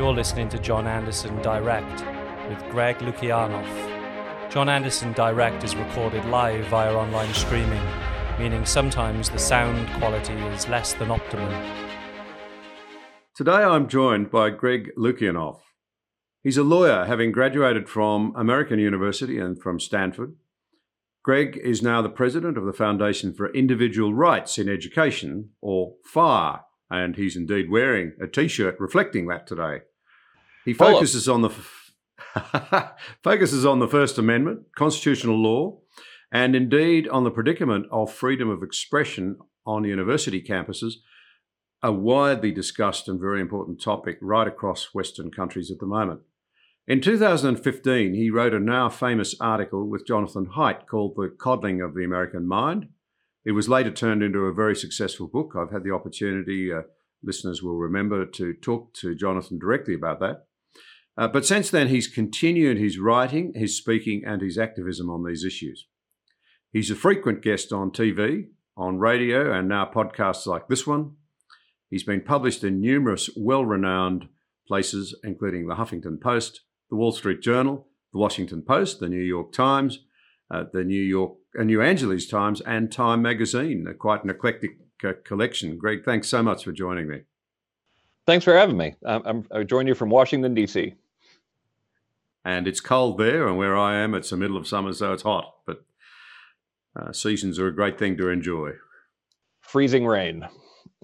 You're 0.00 0.14
listening 0.14 0.48
to 0.48 0.58
John 0.58 0.86
Anderson 0.86 1.42
Direct 1.42 2.06
with 2.48 2.70
Greg 2.70 2.96
Lukianoff. 3.00 4.50
John 4.50 4.70
Anderson 4.70 5.12
Direct 5.12 5.62
is 5.62 5.76
recorded 5.76 6.24
live 6.24 6.64
via 6.68 6.94
online 6.94 7.34
streaming, 7.34 7.86
meaning 8.38 8.64
sometimes 8.64 9.28
the 9.28 9.38
sound 9.38 9.86
quality 9.98 10.32
is 10.32 10.66
less 10.68 10.94
than 10.94 11.10
optimum. 11.10 11.52
Today 13.36 13.52
I'm 13.62 13.88
joined 13.88 14.30
by 14.30 14.48
Greg 14.48 14.88
Lukianoff. 14.96 15.60
He's 16.42 16.56
a 16.56 16.64
lawyer, 16.64 17.04
having 17.04 17.30
graduated 17.30 17.86
from 17.86 18.32
American 18.34 18.78
University 18.78 19.38
and 19.38 19.60
from 19.60 19.78
Stanford. 19.78 20.34
Greg 21.22 21.60
is 21.62 21.82
now 21.82 22.00
the 22.00 22.08
president 22.08 22.56
of 22.56 22.64
the 22.64 22.72
Foundation 22.72 23.34
for 23.34 23.52
Individual 23.52 24.14
Rights 24.14 24.56
in 24.56 24.66
Education, 24.66 25.50
or 25.60 25.96
FIRE, 26.06 26.60
and 26.88 27.16
he's 27.16 27.36
indeed 27.36 27.70
wearing 27.70 28.14
a 28.18 28.26
t-shirt 28.26 28.80
reflecting 28.80 29.26
that 29.26 29.46
today. 29.46 29.80
He 30.70 30.74
focuses 30.74 31.28
on 31.28 31.42
the 31.42 31.50
focuses 33.22 33.66
on 33.66 33.78
the 33.78 33.88
First 33.88 34.18
Amendment, 34.18 34.66
constitutional 34.76 35.36
law, 35.36 35.78
and 36.32 36.54
indeed 36.54 37.08
on 37.08 37.24
the 37.24 37.30
predicament 37.30 37.86
of 37.90 38.12
freedom 38.12 38.48
of 38.48 38.62
expression 38.62 39.38
on 39.66 39.84
university 39.84 40.42
campuses, 40.42 40.94
a 41.82 41.92
widely 41.92 42.52
discussed 42.52 43.08
and 43.08 43.20
very 43.20 43.40
important 43.40 43.80
topic 43.80 44.18
right 44.20 44.46
across 44.46 44.94
Western 44.94 45.30
countries 45.30 45.70
at 45.70 45.78
the 45.78 45.86
moment. 45.86 46.20
In 46.86 47.00
2015, 47.00 48.14
he 48.14 48.30
wrote 48.30 48.54
a 48.54 48.60
now 48.60 48.88
famous 48.88 49.34
article 49.40 49.88
with 49.88 50.06
Jonathan 50.06 50.50
Haidt 50.56 50.86
called 50.86 51.14
The 51.16 51.34
Coddling 51.36 51.80
of 51.80 51.94
the 51.94 52.04
American 52.04 52.46
Mind, 52.46 52.88
it 53.44 53.52
was 53.52 53.68
later 53.68 53.90
turned 53.90 54.22
into 54.22 54.40
a 54.40 54.52
very 54.52 54.76
successful 54.76 55.26
book. 55.26 55.54
I've 55.56 55.72
had 55.72 55.82
the 55.82 55.94
opportunity, 55.94 56.72
uh, 56.72 56.82
listeners 57.22 57.62
will 57.62 57.78
remember, 57.78 58.26
to 58.26 58.52
talk 58.54 58.92
to 58.94 59.14
Jonathan 59.14 59.58
directly 59.58 59.94
about 59.94 60.20
that. 60.20 60.46
Uh, 61.20 61.28
but 61.28 61.44
since 61.44 61.68
then, 61.68 61.88
he's 61.88 62.08
continued 62.08 62.78
his 62.78 62.98
writing, 62.98 63.52
his 63.54 63.76
speaking, 63.76 64.22
and 64.26 64.40
his 64.40 64.56
activism 64.56 65.10
on 65.10 65.22
these 65.22 65.44
issues. 65.44 65.86
He's 66.72 66.90
a 66.90 66.94
frequent 66.94 67.42
guest 67.42 67.74
on 67.74 67.90
TV, 67.90 68.46
on 68.74 68.98
radio, 68.98 69.52
and 69.52 69.68
now 69.68 69.84
podcasts 69.84 70.46
like 70.46 70.68
this 70.68 70.86
one. 70.86 71.16
He's 71.90 72.04
been 72.04 72.22
published 72.22 72.64
in 72.64 72.80
numerous 72.80 73.28
well 73.36 73.66
renowned 73.66 74.28
places, 74.66 75.14
including 75.22 75.66
the 75.68 75.74
Huffington 75.74 76.18
Post, 76.18 76.62
the 76.88 76.96
Wall 76.96 77.12
Street 77.12 77.42
Journal, 77.42 77.86
the 78.14 78.18
Washington 78.18 78.62
Post, 78.62 78.98
the 79.00 79.10
New 79.10 79.20
York 79.20 79.52
Times, 79.52 79.98
uh, 80.50 80.64
the 80.72 80.84
New 80.84 81.02
York 81.02 81.34
uh, 81.58 81.64
New 81.64 81.82
Angeles 81.82 82.28
Times, 82.28 82.62
and 82.62 82.90
Time 82.90 83.20
Magazine. 83.20 83.86
Uh, 83.86 83.92
quite 83.92 84.24
an 84.24 84.30
eclectic 84.30 84.70
uh, 85.04 85.12
collection. 85.22 85.76
Greg, 85.76 86.02
thanks 86.02 86.30
so 86.30 86.42
much 86.42 86.64
for 86.64 86.72
joining 86.72 87.08
me. 87.08 87.24
Thanks 88.24 88.46
for 88.46 88.56
having 88.56 88.78
me. 88.78 88.94
I'm, 89.04 89.44
I 89.52 89.58
you 89.60 89.94
from 89.94 90.08
Washington 90.08 90.54
D.C. 90.54 90.94
And 92.44 92.66
it's 92.66 92.80
cold 92.80 93.18
there, 93.18 93.46
and 93.46 93.58
where 93.58 93.76
I 93.76 93.96
am, 93.96 94.14
it's 94.14 94.30
the 94.30 94.36
middle 94.36 94.56
of 94.56 94.66
summer, 94.66 94.92
so 94.92 95.12
it's 95.12 95.24
hot. 95.24 95.52
But 95.66 95.84
uh, 96.98 97.12
seasons 97.12 97.58
are 97.58 97.68
a 97.68 97.74
great 97.74 97.98
thing 97.98 98.16
to 98.16 98.28
enjoy. 98.28 98.72
Freezing 99.60 100.06
rain. 100.06 100.48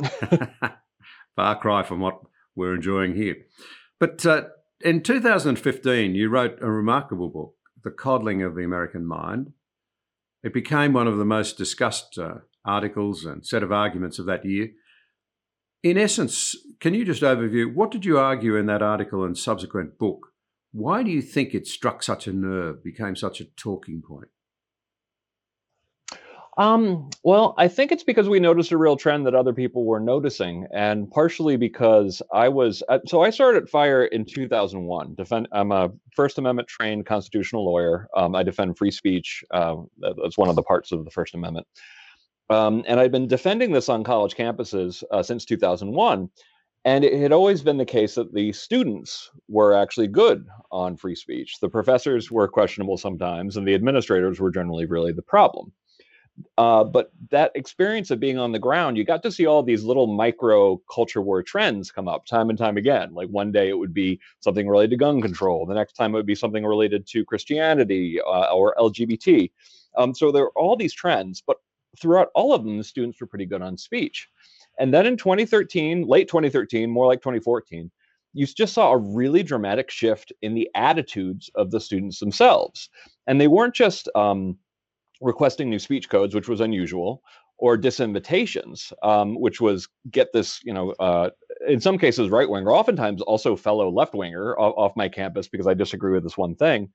Far 1.36 1.58
cry 1.60 1.82
from 1.82 2.00
what 2.00 2.20
we're 2.54 2.74
enjoying 2.74 3.14
here. 3.14 3.36
But 4.00 4.24
uh, 4.24 4.44
in 4.80 5.02
2015, 5.02 6.14
you 6.14 6.28
wrote 6.28 6.58
a 6.60 6.70
remarkable 6.70 7.28
book 7.28 7.54
the 7.84 7.90
Coddling 7.92 8.42
of 8.42 8.56
the 8.56 8.64
American 8.64 9.06
Mind. 9.06 9.52
It 10.42 10.52
became 10.52 10.92
one 10.92 11.06
of 11.06 11.18
the 11.18 11.24
most 11.24 11.56
discussed 11.56 12.18
uh, 12.18 12.38
articles 12.64 13.24
and 13.24 13.46
set 13.46 13.62
of 13.62 13.70
arguments 13.70 14.18
of 14.18 14.26
that 14.26 14.44
year. 14.44 14.70
In 15.84 15.96
essence, 15.96 16.56
can 16.80 16.94
you 16.94 17.04
just 17.04 17.22
overview 17.22 17.72
what 17.72 17.92
did 17.92 18.04
you 18.04 18.18
argue 18.18 18.56
in 18.56 18.66
that 18.66 18.82
article 18.82 19.24
and 19.24 19.38
subsequent 19.38 19.98
book? 19.98 20.32
Why 20.76 21.02
do 21.02 21.10
you 21.10 21.22
think 21.22 21.54
it 21.54 21.66
struck 21.66 22.02
such 22.02 22.26
a 22.26 22.34
nerve, 22.34 22.84
became 22.84 23.16
such 23.16 23.40
a 23.40 23.46
talking 23.46 24.02
point? 24.02 24.28
Um, 26.58 27.08
well, 27.24 27.54
I 27.56 27.66
think 27.66 27.92
it's 27.92 28.02
because 28.02 28.28
we 28.28 28.40
noticed 28.40 28.72
a 28.72 28.76
real 28.76 28.98
trend 28.98 29.26
that 29.26 29.34
other 29.34 29.54
people 29.54 29.86
were 29.86 30.00
noticing, 30.00 30.66
and 30.74 31.10
partially 31.10 31.56
because 31.56 32.20
I 32.30 32.50
was 32.50 32.82
uh, 32.90 32.98
so 33.06 33.22
I 33.22 33.30
started 33.30 33.70
FIRE 33.70 34.04
in 34.04 34.26
2001. 34.26 35.14
Defend, 35.14 35.48
I'm 35.50 35.72
a 35.72 35.90
First 36.14 36.36
Amendment 36.36 36.68
trained 36.68 37.06
constitutional 37.06 37.64
lawyer. 37.64 38.06
Um, 38.14 38.34
I 38.34 38.42
defend 38.42 38.76
free 38.76 38.90
speech. 38.90 39.42
Uh, 39.50 39.76
that's 39.98 40.36
one 40.36 40.50
of 40.50 40.56
the 40.56 40.62
parts 40.62 40.92
of 40.92 41.06
the 41.06 41.10
First 41.10 41.34
Amendment. 41.34 41.66
Um, 42.50 42.84
and 42.86 43.00
I've 43.00 43.12
been 43.12 43.28
defending 43.28 43.72
this 43.72 43.88
on 43.88 44.04
college 44.04 44.34
campuses 44.34 45.02
uh, 45.10 45.22
since 45.22 45.46
2001. 45.46 46.28
And 46.86 47.04
it 47.04 47.20
had 47.20 47.32
always 47.32 47.62
been 47.62 47.78
the 47.78 47.84
case 47.84 48.14
that 48.14 48.32
the 48.32 48.52
students 48.52 49.32
were 49.48 49.74
actually 49.74 50.06
good 50.06 50.46
on 50.70 50.96
free 50.96 51.16
speech. 51.16 51.58
The 51.60 51.68
professors 51.68 52.30
were 52.30 52.46
questionable 52.46 52.96
sometimes, 52.96 53.56
and 53.56 53.66
the 53.66 53.74
administrators 53.74 54.38
were 54.38 54.52
generally 54.52 54.86
really 54.86 55.10
the 55.10 55.20
problem. 55.20 55.72
Uh, 56.56 56.84
but 56.84 57.10
that 57.30 57.50
experience 57.56 58.12
of 58.12 58.20
being 58.20 58.38
on 58.38 58.52
the 58.52 58.60
ground, 58.60 58.96
you 58.96 59.02
got 59.02 59.24
to 59.24 59.32
see 59.32 59.46
all 59.46 59.64
these 59.64 59.82
little 59.82 60.06
micro 60.06 60.80
culture 60.92 61.20
war 61.20 61.42
trends 61.42 61.90
come 61.90 62.06
up 62.06 62.24
time 62.24 62.50
and 62.50 62.58
time 62.58 62.76
again. 62.76 63.12
Like 63.12 63.30
one 63.30 63.50
day 63.50 63.68
it 63.68 63.78
would 63.78 63.94
be 63.94 64.20
something 64.38 64.68
related 64.68 64.90
to 64.90 64.96
gun 64.96 65.20
control, 65.20 65.66
the 65.66 65.74
next 65.74 65.94
time 65.94 66.14
it 66.14 66.18
would 66.18 66.24
be 66.24 66.36
something 66.36 66.64
related 66.64 67.04
to 67.08 67.24
Christianity 67.24 68.20
uh, 68.20 68.54
or 68.54 68.76
LGBT. 68.78 69.50
Um, 69.96 70.14
so 70.14 70.30
there 70.30 70.44
are 70.44 70.52
all 70.58 70.76
these 70.76 70.94
trends, 70.94 71.42
but 71.44 71.56
throughout 72.00 72.28
all 72.36 72.54
of 72.54 72.62
them, 72.62 72.78
the 72.78 72.84
students 72.84 73.20
were 73.20 73.26
pretty 73.26 73.46
good 73.46 73.62
on 73.62 73.76
speech. 73.76 74.28
And 74.78 74.92
then 74.92 75.06
in 75.06 75.16
2013, 75.16 76.06
late 76.06 76.28
2013, 76.28 76.90
more 76.90 77.06
like 77.06 77.20
2014, 77.20 77.90
you 78.32 78.46
just 78.46 78.74
saw 78.74 78.92
a 78.92 78.98
really 78.98 79.42
dramatic 79.42 79.90
shift 79.90 80.32
in 80.42 80.54
the 80.54 80.68
attitudes 80.74 81.50
of 81.54 81.70
the 81.70 81.80
students 81.80 82.20
themselves. 82.20 82.90
And 83.26 83.40
they 83.40 83.48
weren't 83.48 83.74
just 83.74 84.08
um, 84.14 84.58
requesting 85.20 85.70
new 85.70 85.78
speech 85.78 86.10
codes, 86.10 86.34
which 86.34 86.48
was 86.48 86.60
unusual, 86.60 87.22
or 87.58 87.78
disinvitations, 87.78 88.92
um, 89.02 89.40
which 89.40 89.60
was 89.60 89.88
get 90.10 90.32
this, 90.32 90.60
you 90.62 90.74
know, 90.74 90.90
uh, 91.00 91.30
in 91.66 91.80
some 91.80 91.96
cases 91.96 92.28
right 92.28 92.48
winger, 92.48 92.72
oftentimes 92.72 93.22
also 93.22 93.56
fellow 93.56 93.90
left 93.90 94.14
winger 94.14 94.58
off, 94.58 94.74
off 94.76 94.96
my 94.96 95.08
campus 95.08 95.48
because 95.48 95.66
I 95.66 95.72
disagree 95.72 96.12
with 96.12 96.22
this 96.22 96.36
one 96.36 96.54
thing. 96.54 96.90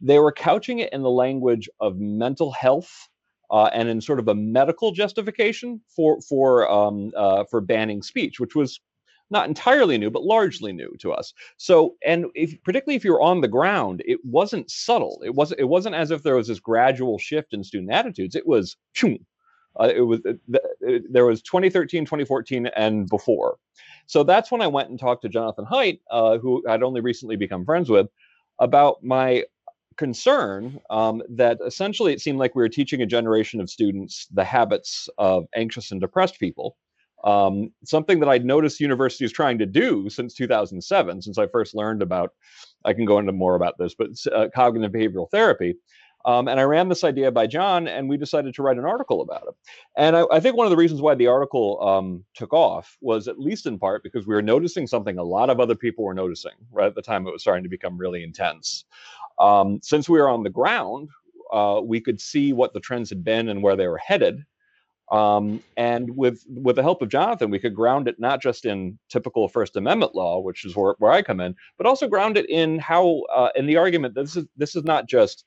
They 0.00 0.18
were 0.18 0.32
couching 0.32 0.80
it 0.80 0.92
in 0.92 1.02
the 1.02 1.10
language 1.10 1.68
of 1.78 1.98
mental 1.98 2.50
health 2.50 3.08
uh, 3.50 3.70
and 3.72 3.88
in 3.88 4.00
sort 4.00 4.18
of 4.18 4.28
a 4.28 4.34
medical 4.34 4.92
justification 4.92 5.80
for 5.88 6.20
for 6.22 6.70
um, 6.70 7.12
uh, 7.16 7.44
for 7.44 7.60
banning 7.60 8.02
speech, 8.02 8.40
which 8.40 8.54
was 8.54 8.80
not 9.30 9.48
entirely 9.48 9.96
new, 9.96 10.10
but 10.10 10.24
largely 10.24 10.72
new 10.72 10.94
to 10.98 11.12
us. 11.12 11.32
So, 11.56 11.94
and 12.04 12.26
if, 12.34 12.60
particularly 12.64 12.96
if 12.96 13.04
you're 13.04 13.22
on 13.22 13.40
the 13.40 13.48
ground, 13.48 14.02
it 14.04 14.18
wasn't 14.24 14.70
subtle. 14.70 15.22
It 15.24 15.34
wasn't. 15.34 15.60
It 15.60 15.68
wasn't 15.68 15.94
as 15.94 16.10
if 16.10 16.22
there 16.22 16.36
was 16.36 16.48
this 16.48 16.60
gradual 16.60 17.18
shift 17.18 17.54
in 17.54 17.64
student 17.64 17.92
attitudes. 17.92 18.34
It 18.34 18.46
was, 18.46 18.76
uh, 19.04 19.92
it 19.94 20.02
was. 20.06 20.20
It, 20.80 21.12
there 21.12 21.26
was 21.26 21.42
2013, 21.42 22.04
2014, 22.04 22.66
and 22.66 23.08
before. 23.08 23.56
So 24.06 24.24
that's 24.24 24.50
when 24.50 24.60
I 24.60 24.66
went 24.66 24.90
and 24.90 24.98
talked 24.98 25.22
to 25.22 25.28
Jonathan 25.28 25.64
Haidt, 25.64 26.00
uh, 26.10 26.38
who 26.38 26.64
I'd 26.68 26.82
only 26.82 27.00
recently 27.00 27.36
become 27.36 27.64
friends 27.64 27.88
with, 27.88 28.08
about 28.58 29.02
my 29.04 29.44
concern 29.96 30.78
um, 30.90 31.22
that 31.28 31.58
essentially 31.66 32.12
it 32.12 32.20
seemed 32.20 32.38
like 32.38 32.54
we 32.54 32.62
were 32.62 32.68
teaching 32.68 33.02
a 33.02 33.06
generation 33.06 33.60
of 33.60 33.68
students 33.68 34.26
the 34.32 34.44
habits 34.44 35.08
of 35.18 35.44
anxious 35.54 35.90
and 35.90 36.00
depressed 36.00 36.38
people 36.38 36.76
um, 37.24 37.70
something 37.84 38.20
that 38.20 38.28
I'd 38.28 38.44
noticed 38.44 38.80
universities 38.80 39.32
trying 39.32 39.58
to 39.58 39.66
do 39.66 40.08
since 40.08 40.34
2007, 40.34 41.22
since 41.22 41.38
I 41.38 41.46
first 41.48 41.74
learned 41.74 42.02
about, 42.02 42.30
I 42.84 42.92
can 42.92 43.04
go 43.04 43.18
into 43.18 43.32
more 43.32 43.56
about 43.56 43.74
this, 43.78 43.94
but 43.94 44.10
uh, 44.34 44.48
cognitive 44.54 44.92
behavioral 44.92 45.30
therapy. 45.30 45.74
Um, 46.24 46.48
and 46.48 46.60
I 46.60 46.64
ran 46.64 46.88
this 46.88 47.04
idea 47.04 47.30
by 47.30 47.46
John, 47.46 47.88
and 47.88 48.08
we 48.08 48.16
decided 48.16 48.54
to 48.54 48.62
write 48.62 48.76
an 48.76 48.84
article 48.84 49.22
about 49.22 49.44
it. 49.48 49.54
And 49.96 50.16
I, 50.16 50.24
I 50.30 50.40
think 50.40 50.56
one 50.56 50.66
of 50.66 50.70
the 50.70 50.76
reasons 50.76 51.00
why 51.00 51.14
the 51.14 51.26
article 51.26 51.82
um, 51.82 52.24
took 52.34 52.52
off 52.52 52.98
was, 53.00 53.26
at 53.26 53.38
least 53.38 53.66
in 53.66 53.78
part, 53.78 54.02
because 54.02 54.26
we 54.26 54.34
were 54.34 54.42
noticing 54.42 54.86
something 54.86 55.18
a 55.18 55.22
lot 55.22 55.50
of 55.50 55.60
other 55.60 55.74
people 55.74 56.04
were 56.04 56.14
noticing 56.14 56.52
right 56.70 56.86
at 56.86 56.94
the 56.94 57.02
time 57.02 57.26
it 57.26 57.32
was 57.32 57.42
starting 57.42 57.64
to 57.64 57.70
become 57.70 57.96
really 57.96 58.22
intense. 58.22 58.84
Um, 59.38 59.80
since 59.82 60.08
we 60.08 60.18
were 60.18 60.28
on 60.28 60.42
the 60.42 60.50
ground, 60.50 61.08
uh, 61.52 61.80
we 61.82 62.00
could 62.00 62.20
see 62.20 62.52
what 62.52 62.74
the 62.74 62.80
trends 62.80 63.08
had 63.08 63.24
been 63.24 63.48
and 63.48 63.62
where 63.62 63.76
they 63.76 63.88
were 63.88 63.98
headed. 63.98 64.44
Um, 65.10 65.60
and 65.76 66.16
with 66.16 66.44
with 66.48 66.76
the 66.76 66.82
help 66.82 67.02
of 67.02 67.08
Jonathan, 67.08 67.50
we 67.50 67.58
could 67.58 67.74
ground 67.74 68.06
it 68.06 68.20
not 68.20 68.40
just 68.40 68.64
in 68.64 68.96
typical 69.08 69.48
First 69.48 69.74
Amendment 69.74 70.14
law, 70.14 70.38
which 70.38 70.64
is 70.64 70.76
where, 70.76 70.94
where 70.98 71.10
I 71.10 71.22
come 71.22 71.40
in, 71.40 71.56
but 71.76 71.86
also 71.86 72.06
ground 72.06 72.36
it 72.36 72.48
in 72.48 72.78
how 72.78 73.22
uh, 73.34 73.48
in 73.56 73.66
the 73.66 73.76
argument 73.76 74.14
that 74.14 74.22
this 74.22 74.36
is 74.36 74.46
this 74.56 74.76
is 74.76 74.84
not 74.84 75.08
just 75.08 75.46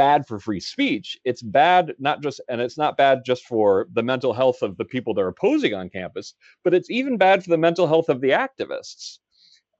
bad 0.00 0.26
for 0.26 0.40
free 0.40 0.60
speech. 0.60 1.18
It's 1.26 1.42
bad 1.42 1.92
not 1.98 2.22
just 2.22 2.40
and 2.48 2.58
it's 2.58 2.78
not 2.78 2.96
bad 2.96 3.20
just 3.22 3.44
for 3.44 3.86
the 3.92 4.02
mental 4.02 4.32
health 4.32 4.62
of 4.62 4.78
the 4.78 4.84
people 4.86 5.12
they're 5.12 5.28
opposing 5.28 5.74
on 5.74 5.90
campus, 5.90 6.32
but 6.64 6.72
it's 6.72 6.88
even 6.88 7.18
bad 7.18 7.44
for 7.44 7.50
the 7.50 7.58
mental 7.58 7.86
health 7.86 8.08
of 8.08 8.22
the 8.22 8.30
activists. 8.30 9.18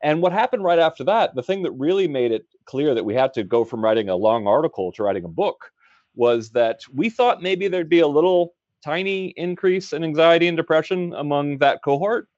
And 0.02 0.20
what 0.20 0.34
happened 0.34 0.62
right 0.62 0.78
after 0.78 1.04
that, 1.04 1.34
the 1.34 1.42
thing 1.42 1.62
that 1.62 1.72
really 1.72 2.06
made 2.06 2.32
it 2.32 2.44
clear 2.66 2.94
that 2.94 3.04
we 3.06 3.14
had 3.14 3.32
to 3.32 3.44
go 3.44 3.64
from 3.64 3.82
writing 3.82 4.10
a 4.10 4.14
long 4.14 4.46
article 4.46 4.92
to 4.92 5.02
writing 5.02 5.24
a 5.24 5.28
book 5.42 5.70
was 6.14 6.50
that 6.50 6.80
we 6.92 7.08
thought 7.08 7.40
maybe 7.40 7.66
there'd 7.66 7.88
be 7.88 8.00
a 8.00 8.06
little 8.06 8.52
tiny 8.84 9.28
increase 9.38 9.94
in 9.94 10.04
anxiety 10.04 10.48
and 10.48 10.56
depression 10.58 11.14
among 11.14 11.56
that 11.58 11.82
cohort. 11.82 12.28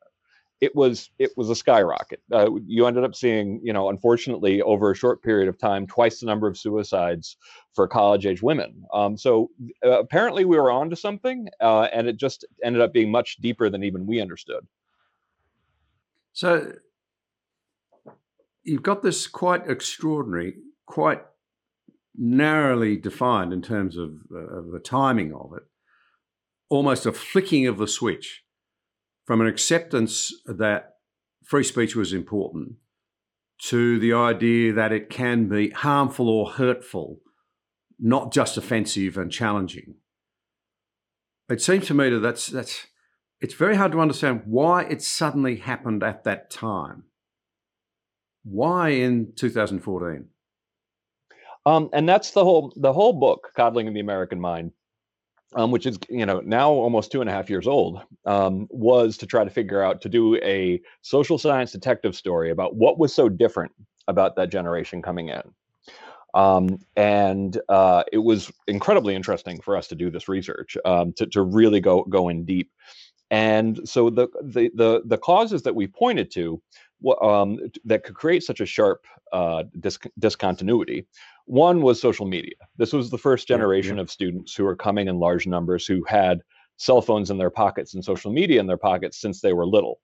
It 0.62 0.76
was 0.76 1.10
it 1.18 1.32
was 1.36 1.50
a 1.50 1.56
skyrocket. 1.56 2.22
Uh, 2.32 2.48
you 2.66 2.86
ended 2.86 3.02
up 3.02 3.16
seeing, 3.16 3.60
you 3.64 3.72
know, 3.72 3.88
unfortunately, 3.88 4.62
over 4.62 4.92
a 4.92 4.94
short 4.94 5.20
period 5.20 5.48
of 5.48 5.58
time, 5.58 5.88
twice 5.88 6.20
the 6.20 6.26
number 6.26 6.46
of 6.46 6.56
suicides 6.56 7.36
for 7.74 7.88
college 7.88 8.26
age 8.26 8.42
women. 8.42 8.84
Um, 8.94 9.16
so 9.18 9.50
uh, 9.84 9.98
apparently, 9.98 10.44
we 10.44 10.56
were 10.56 10.70
onto 10.70 10.94
something, 10.94 11.48
uh, 11.60 11.88
and 11.92 12.06
it 12.06 12.16
just 12.16 12.44
ended 12.62 12.80
up 12.80 12.92
being 12.92 13.10
much 13.10 13.38
deeper 13.38 13.68
than 13.68 13.82
even 13.82 14.06
we 14.06 14.20
understood. 14.20 14.64
So 16.32 16.74
you've 18.62 18.84
got 18.84 19.02
this 19.02 19.26
quite 19.26 19.68
extraordinary, 19.68 20.54
quite 20.86 21.22
narrowly 22.16 22.96
defined 22.96 23.52
in 23.52 23.62
terms 23.62 23.96
of, 23.96 24.12
uh, 24.32 24.58
of 24.58 24.70
the 24.70 24.78
timing 24.78 25.34
of 25.34 25.54
it, 25.56 25.64
almost 26.68 27.04
a 27.04 27.12
flicking 27.12 27.66
of 27.66 27.78
the 27.78 27.88
switch 27.88 28.41
from 29.24 29.40
an 29.40 29.46
acceptance 29.46 30.32
that 30.46 30.96
free 31.44 31.64
speech 31.64 31.94
was 31.94 32.12
important 32.12 32.74
to 33.64 33.98
the 33.98 34.12
idea 34.12 34.72
that 34.72 34.92
it 34.92 35.08
can 35.08 35.48
be 35.48 35.70
harmful 35.70 36.28
or 36.28 36.50
hurtful, 36.50 37.20
not 37.98 38.32
just 38.32 38.56
offensive 38.56 39.16
and 39.16 39.30
challenging. 39.30 39.94
It 41.48 41.62
seems 41.62 41.86
to 41.86 41.94
me 41.94 42.10
that 42.10 42.20
that's 42.20 42.46
that's 42.46 42.86
it's 43.40 43.54
very 43.54 43.76
hard 43.76 43.92
to 43.92 44.00
understand 44.00 44.42
why 44.46 44.84
it 44.84 45.02
suddenly 45.02 45.56
happened 45.56 46.02
at 46.02 46.24
that 46.24 46.50
time. 46.50 47.04
Why 48.44 48.90
in 48.90 49.32
2014? 49.36 50.26
Um, 51.64 51.90
and 51.92 52.08
that's 52.08 52.32
the 52.32 52.44
whole 52.44 52.72
the 52.76 52.92
whole 52.92 53.12
book, 53.12 53.52
Coddling 53.56 53.86
in 53.86 53.94
the 53.94 54.00
American 54.00 54.40
Mind, 54.40 54.72
um, 55.54 55.70
which 55.70 55.86
is 55.86 55.98
you 56.08 56.26
know 56.26 56.40
now 56.40 56.70
almost 56.70 57.12
two 57.12 57.20
and 57.20 57.30
a 57.30 57.32
half 57.32 57.50
years 57.50 57.66
old, 57.66 58.00
um, 58.26 58.66
was 58.70 59.16
to 59.18 59.26
try 59.26 59.44
to 59.44 59.50
figure 59.50 59.82
out 59.82 60.00
to 60.02 60.08
do 60.08 60.36
a 60.36 60.80
social 61.02 61.38
science 61.38 61.72
detective 61.72 62.14
story 62.14 62.50
about 62.50 62.76
what 62.76 62.98
was 62.98 63.14
so 63.14 63.28
different 63.28 63.72
about 64.08 64.36
that 64.36 64.50
generation 64.50 65.02
coming 65.02 65.28
in. 65.28 65.42
Um, 66.34 66.78
and 66.96 67.60
uh, 67.68 68.04
it 68.12 68.18
was 68.18 68.50
incredibly 68.66 69.14
interesting 69.14 69.60
for 69.60 69.76
us 69.76 69.86
to 69.88 69.94
do 69.94 70.10
this 70.10 70.28
research 70.28 70.76
um, 70.84 71.12
to, 71.14 71.26
to 71.26 71.42
really 71.42 71.80
go 71.80 72.04
go 72.04 72.28
in 72.28 72.44
deep. 72.44 72.70
And 73.30 73.86
so 73.88 74.10
the 74.10 74.28
the 74.42 74.70
the, 74.74 75.02
the 75.04 75.18
causes 75.18 75.62
that 75.62 75.74
we 75.74 75.86
pointed 75.86 76.30
to 76.32 76.60
um, 77.22 77.58
that 77.84 78.04
could 78.04 78.14
create 78.14 78.42
such 78.42 78.60
a 78.60 78.66
sharp 78.66 79.06
uh, 79.32 79.64
dis- 79.80 79.98
discontinuity. 80.18 81.06
One 81.46 81.82
was 81.82 82.00
social 82.00 82.26
media. 82.26 82.54
This 82.76 82.92
was 82.92 83.10
the 83.10 83.18
first 83.18 83.48
generation 83.48 83.96
yeah, 83.96 84.00
yeah. 84.00 84.02
of 84.02 84.10
students 84.10 84.54
who 84.54 84.64
were 84.64 84.76
coming 84.76 85.08
in 85.08 85.18
large 85.18 85.46
numbers 85.46 85.86
who 85.86 86.04
had 86.04 86.42
cell 86.76 87.02
phones 87.02 87.30
in 87.30 87.38
their 87.38 87.50
pockets 87.50 87.94
and 87.94 88.04
social 88.04 88.32
media 88.32 88.60
in 88.60 88.66
their 88.66 88.76
pockets 88.76 89.20
since 89.20 89.40
they 89.40 89.52
were 89.52 89.66
little, 89.66 90.00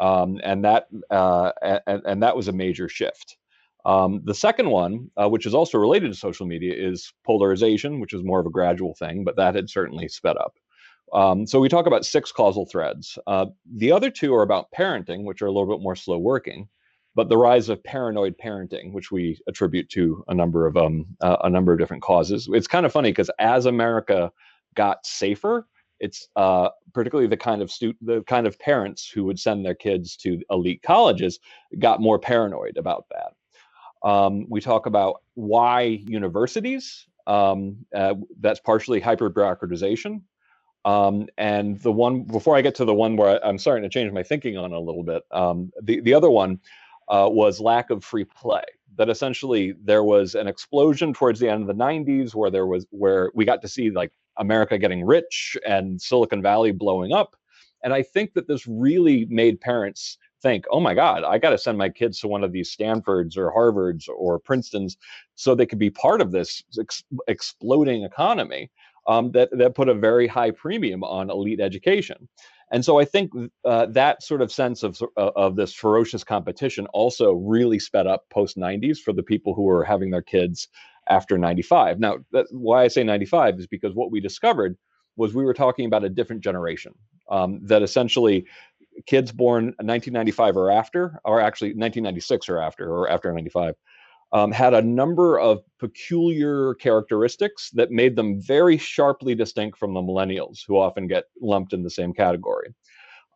um, 0.00 0.40
and 0.42 0.64
that 0.64 0.86
uh, 1.10 1.52
and, 1.62 2.02
and, 2.04 2.22
that 2.22 2.36
was 2.36 2.48
a 2.48 2.52
major 2.52 2.88
shift. 2.88 3.36
Um, 3.84 4.22
the 4.24 4.34
second 4.34 4.70
one, 4.70 5.10
uh, 5.16 5.28
which 5.28 5.46
is 5.46 5.54
also 5.54 5.78
related 5.78 6.12
to 6.12 6.18
social 6.18 6.46
media, 6.46 6.74
is 6.74 7.12
polarization, 7.24 8.00
which 8.00 8.14
is 8.14 8.22
more 8.22 8.40
of 8.40 8.46
a 8.46 8.50
gradual 8.50 8.94
thing, 8.94 9.24
but 9.24 9.36
that 9.36 9.54
had 9.54 9.68
certainly 9.68 10.08
sped 10.08 10.36
up. 10.36 10.54
Um, 11.12 11.46
so 11.46 11.60
we 11.60 11.68
talk 11.68 11.86
about 11.86 12.06
six 12.06 12.32
causal 12.32 12.66
threads. 12.66 13.18
Uh, 13.26 13.46
the 13.76 13.92
other 13.92 14.10
two 14.10 14.34
are 14.34 14.42
about 14.42 14.70
parenting, 14.72 15.24
which 15.24 15.42
are 15.42 15.46
a 15.46 15.52
little 15.52 15.68
bit 15.68 15.82
more 15.82 15.96
slow 15.96 16.18
working, 16.18 16.68
but 17.14 17.28
the 17.28 17.36
rise 17.36 17.68
of 17.68 17.84
paranoid 17.84 18.34
parenting, 18.42 18.92
which 18.92 19.10
we 19.10 19.38
attribute 19.46 19.90
to 19.90 20.24
a 20.28 20.34
number 20.34 20.66
of 20.66 20.76
um, 20.76 21.06
uh, 21.20 21.36
a 21.44 21.50
number 21.50 21.72
of 21.72 21.78
different 21.78 22.02
causes. 22.02 22.48
It's 22.52 22.66
kind 22.66 22.86
of 22.86 22.92
funny 22.92 23.10
because 23.10 23.30
as 23.38 23.66
America 23.66 24.32
got 24.74 25.04
safer, 25.04 25.66
it's 26.00 26.28
uh, 26.36 26.70
particularly 26.94 27.28
the 27.28 27.36
kind 27.36 27.62
of 27.62 27.70
stu- 27.70 27.94
the 28.00 28.22
kind 28.22 28.46
of 28.46 28.58
parents 28.58 29.08
who 29.08 29.24
would 29.24 29.38
send 29.38 29.64
their 29.64 29.74
kids 29.74 30.16
to 30.18 30.40
elite 30.50 30.82
colleges 30.82 31.38
got 31.78 32.00
more 32.00 32.18
paranoid 32.18 32.76
about 32.76 33.04
that. 33.10 34.08
Um, 34.08 34.46
we 34.48 34.60
talk 34.60 34.86
about 34.86 35.22
why 35.34 35.82
universities. 35.82 37.06
Um, 37.26 37.76
uh, 37.94 38.14
that's 38.40 38.58
partially 38.58 38.98
hyper 38.98 39.30
bureaucratization, 39.30 40.22
um, 40.84 41.28
and 41.38 41.80
the 41.80 41.92
one 41.92 42.22
before 42.22 42.56
I 42.56 42.62
get 42.62 42.74
to 42.76 42.84
the 42.84 42.94
one 42.94 43.16
where 43.16 43.44
I, 43.44 43.48
am 43.48 43.58
starting 43.58 43.82
to 43.84 43.88
change 43.88 44.12
my 44.12 44.22
thinking 44.22 44.56
on 44.56 44.72
a 44.72 44.80
little 44.80 45.04
bit, 45.04 45.22
um, 45.30 45.70
the 45.80 46.00
the 46.00 46.14
other 46.14 46.30
one 46.30 46.60
uh, 47.08 47.28
was 47.30 47.60
lack 47.60 47.90
of 47.90 48.04
free 48.04 48.24
play. 48.24 48.64
That 48.96 49.08
essentially 49.08 49.74
there 49.82 50.04
was 50.04 50.34
an 50.34 50.48
explosion 50.48 51.14
towards 51.14 51.40
the 51.40 51.48
end 51.48 51.62
of 51.62 51.68
the 51.68 51.82
90s 51.82 52.34
where 52.34 52.50
there 52.50 52.66
was 52.66 52.86
where 52.90 53.30
we 53.34 53.44
got 53.44 53.62
to 53.62 53.68
see 53.68 53.90
like 53.90 54.12
America 54.38 54.76
getting 54.76 55.04
rich 55.04 55.56
and 55.66 56.00
Silicon 56.00 56.42
Valley 56.42 56.72
blowing 56.72 57.12
up, 57.12 57.36
and 57.84 57.94
I 57.94 58.02
think 58.02 58.34
that 58.34 58.48
this 58.48 58.66
really 58.66 59.26
made 59.26 59.60
parents 59.60 60.18
think, 60.42 60.64
oh 60.70 60.80
my 60.80 60.92
God, 60.92 61.22
I 61.22 61.38
got 61.38 61.50
to 61.50 61.58
send 61.58 61.78
my 61.78 61.88
kids 61.88 62.18
to 62.20 62.28
one 62.28 62.42
of 62.42 62.50
these 62.50 62.70
Stanfords 62.70 63.36
or 63.36 63.52
Harvards 63.52 64.08
or 64.08 64.40
Princetons 64.40 64.96
so 65.36 65.54
they 65.54 65.66
could 65.66 65.78
be 65.78 65.90
part 65.90 66.20
of 66.20 66.32
this 66.32 66.64
ex- 66.78 67.04
exploding 67.28 68.02
economy 68.02 68.68
um, 69.12 69.32
that 69.32 69.50
that 69.52 69.74
put 69.74 69.88
a 69.88 69.94
very 69.94 70.26
high 70.26 70.50
premium 70.50 71.02
on 71.04 71.30
elite 71.30 71.60
education. 71.60 72.28
And 72.72 72.84
so 72.84 72.98
I 72.98 73.04
think 73.04 73.30
uh, 73.66 73.86
that 73.86 74.22
sort 74.22 74.40
of 74.40 74.50
sense 74.50 74.82
of 74.82 75.00
uh, 75.16 75.30
of 75.36 75.56
this 75.56 75.74
ferocious 75.74 76.24
competition 76.24 76.86
also 76.94 77.32
really 77.32 77.78
sped 77.78 78.06
up 78.06 78.24
post 78.30 78.56
90s 78.56 78.98
for 78.98 79.12
the 79.12 79.22
people 79.22 79.54
who 79.54 79.62
were 79.62 79.84
having 79.84 80.10
their 80.10 80.22
kids 80.22 80.68
after 81.08 81.36
95. 81.36 81.98
Now, 81.98 82.18
that, 82.32 82.46
why 82.50 82.84
I 82.84 82.88
say 82.88 83.02
95 83.02 83.58
is 83.58 83.66
because 83.66 83.94
what 83.94 84.10
we 84.10 84.20
discovered 84.20 84.76
was 85.16 85.34
we 85.34 85.44
were 85.44 85.54
talking 85.54 85.84
about 85.84 86.04
a 86.04 86.08
different 86.08 86.42
generation 86.42 86.94
um, 87.30 87.60
that 87.64 87.82
essentially 87.82 88.46
kids 89.06 89.32
born 89.32 89.64
1995 89.80 90.56
or 90.56 90.70
after, 90.70 91.20
or 91.24 91.40
actually 91.40 91.70
1996 91.70 92.48
or 92.48 92.58
after, 92.58 92.90
or 92.90 93.08
after 93.08 93.30
95, 93.32 93.74
um, 94.32 94.50
had 94.50 94.72
a 94.74 94.82
number 94.82 95.38
of 95.38 95.62
peculiar 95.78 96.74
characteristics 96.74 97.70
that 97.74 97.90
made 97.90 98.16
them 98.16 98.40
very 98.40 98.78
sharply 98.78 99.34
distinct 99.34 99.78
from 99.78 99.92
the 99.92 100.00
millennials, 100.00 100.60
who 100.66 100.78
often 100.78 101.06
get 101.06 101.24
lumped 101.40 101.72
in 101.72 101.82
the 101.82 101.90
same 101.90 102.12
category. 102.12 102.74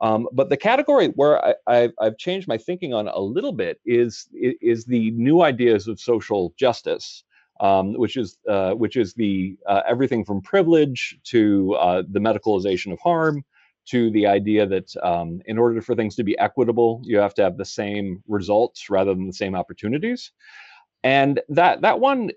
Um, 0.00 0.28
but 0.32 0.50
the 0.50 0.56
category 0.56 1.08
where 1.08 1.54
I, 1.66 1.88
have 2.00 2.18
changed 2.18 2.48
my 2.48 2.58
thinking 2.58 2.92
on 2.92 3.08
a 3.08 3.18
little 3.18 3.52
bit 3.52 3.80
is 3.86 4.28
is 4.34 4.84
the 4.84 5.10
new 5.12 5.42
ideas 5.42 5.88
of 5.88 5.98
social 5.98 6.54
justice, 6.58 7.24
um, 7.60 7.94
which 7.94 8.16
is 8.16 8.38
uh, 8.48 8.72
which 8.72 8.96
is 8.96 9.14
the 9.14 9.56
uh, 9.66 9.82
everything 9.88 10.24
from 10.24 10.42
privilege 10.42 11.18
to 11.24 11.74
uh, 11.74 12.02
the 12.10 12.20
medicalization 12.20 12.92
of 12.92 12.98
harm 13.00 13.42
to 13.86 14.10
the 14.10 14.26
idea 14.26 14.66
that 14.66 14.94
um, 15.02 15.40
in 15.46 15.58
order 15.58 15.80
for 15.80 15.94
things 15.94 16.16
to 16.16 16.24
be 16.24 16.36
equitable, 16.38 17.00
you 17.04 17.18
have 17.18 17.34
to 17.34 17.42
have 17.42 17.56
the 17.56 17.64
same 17.64 18.22
results 18.28 18.90
rather 18.90 19.14
than 19.14 19.26
the 19.26 19.32
same 19.32 19.54
opportunities 19.54 20.32
and 21.02 21.40
that 21.48 21.80
that 21.82 22.00
one 22.00 22.30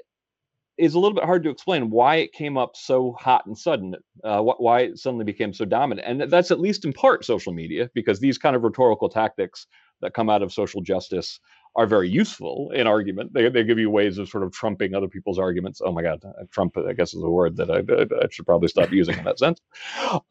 is 0.78 0.94
a 0.94 1.00
little 1.00 1.16
bit 1.16 1.26
hard 1.26 1.44
to 1.44 1.50
explain 1.50 1.90
why 1.90 2.16
it 2.16 2.32
came 2.32 2.58
up 2.58 2.72
so 2.74 3.14
hot 3.20 3.46
and 3.46 3.58
sudden, 3.58 3.96
uh, 4.24 4.42
why 4.42 4.82
it 4.82 4.98
suddenly 4.98 5.26
became 5.26 5.54
so 5.54 5.66
dominant. 5.66 6.08
And 6.08 6.32
that's 6.32 6.52
at 6.52 6.60
least 6.62 6.86
in 6.86 6.94
part 6.94 7.26
social 7.26 7.52
media, 7.52 7.90
because 7.94 8.20
these 8.20 8.38
kind 8.38 8.56
of 8.56 8.64
rhetorical 8.64 9.10
tactics 9.10 9.68
that 10.02 10.14
come 10.14 10.30
out 10.30 10.42
of 10.42 10.54
social 10.54 10.82
justice 10.82 11.40
are 11.76 11.86
very 11.86 12.10
useful 12.10 12.72
in 12.72 12.88
argument. 12.88 13.34
They, 13.34 13.48
they 13.50 13.64
give 13.64 13.80
you 13.80 13.90
ways 13.90 14.18
of 14.18 14.28
sort 14.28 14.44
of 14.44 14.52
trumping 14.52 14.94
other 14.94 15.08
people's 15.08 15.40
arguments. 15.40 15.82
Oh 15.84 15.92
my 15.92 16.02
God, 16.02 16.24
uh, 16.26 16.44
Trump, 16.52 16.78
I 16.78 16.94
guess, 16.94 17.14
is 17.14 17.24
a 17.24 17.30
word 17.30 17.56
that 17.58 17.70
I, 17.70 17.80
I 18.24 18.28
should 18.30 18.46
probably 18.46 18.68
stop 18.68 18.92
using 18.92 19.18
in 19.18 19.24
that 19.24 19.40
sense. 19.40 19.62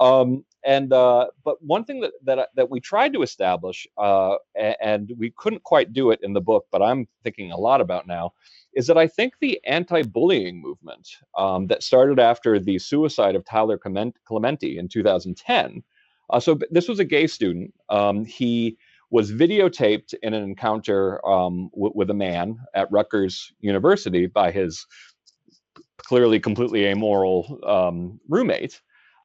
Um, 0.01 0.45
and 0.65 0.93
uh, 0.93 1.29
but 1.45 1.63
one 1.63 1.85
thing 1.85 2.01
that 2.01 2.13
that 2.25 2.49
that 2.57 2.71
we 2.71 2.81
tried 2.81 3.13
to 3.15 3.23
establish, 3.23 3.87
uh, 3.97 4.37
and 4.57 5.13
we 5.17 5.33
couldn't 5.37 5.63
quite 5.63 5.93
do 5.93 6.11
it 6.11 6.21
in 6.23 6.33
the 6.33 6.41
book, 6.41 6.67
but 6.71 6.83
I'm 6.83 7.07
thinking 7.23 7.53
a 7.53 7.57
lot 7.57 7.81
about 7.81 8.07
now, 8.07 8.33
is 8.75 8.87
that 8.89 8.99
I 8.99 9.07
think 9.07 9.35
the 9.41 9.61
anti-bullying 9.65 10.61
movement 10.61 11.09
um, 11.37 11.69
that 11.69 11.83
started 11.83 12.19
after 12.19 12.59
the 12.59 12.79
suicide 12.79 13.37
of 13.37 13.45
Tyler 13.45 13.79
Clementi 13.79 14.79
in 14.79 14.89
2010. 14.89 15.83
Uh, 16.31 16.41
so 16.41 16.59
this 16.71 16.89
was 16.89 16.99
a 16.99 17.05
gay 17.05 17.27
student. 17.27 17.73
Um, 17.89 18.25
he 18.25 18.77
was 19.11 19.33
videotaped 19.33 20.15
in 20.23 20.35
an 20.35 20.43
encounter 20.43 21.25
um, 21.27 21.71
w- 21.75 21.93
with 21.95 22.11
a 22.11 22.15
man 22.15 22.59
at 22.75 22.91
Rutgers 22.91 23.53
University 23.61 24.27
by 24.27 24.51
his 24.51 24.87
clearly 25.99 26.41
completely 26.41 26.87
amoral 26.87 27.61
um, 27.67 28.21
roommate. 28.29 28.81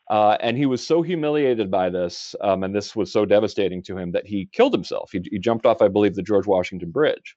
Uh, 0.10 0.38
and 0.42 0.58
he 0.58 0.66
was 0.66 0.86
so 0.86 1.02
humiliated 1.02 1.72
by 1.72 1.90
this, 1.90 2.36
um, 2.42 2.64
and 2.64 2.76
this 2.76 2.96
was 2.96 3.12
so 3.12 3.26
devastating 3.26 3.82
to 3.82 3.98
him 3.98 4.12
that 4.12 4.28
he 4.28 4.50
killed 4.52 4.74
himself. 4.74 5.10
He, 5.12 5.22
he 5.32 5.40
jumped 5.40 5.66
off, 5.66 5.82
I 5.82 5.88
believe, 5.88 6.16
the 6.16 6.22
George 6.22 6.46
Washington 6.46 6.92
Bridge. 6.92 7.36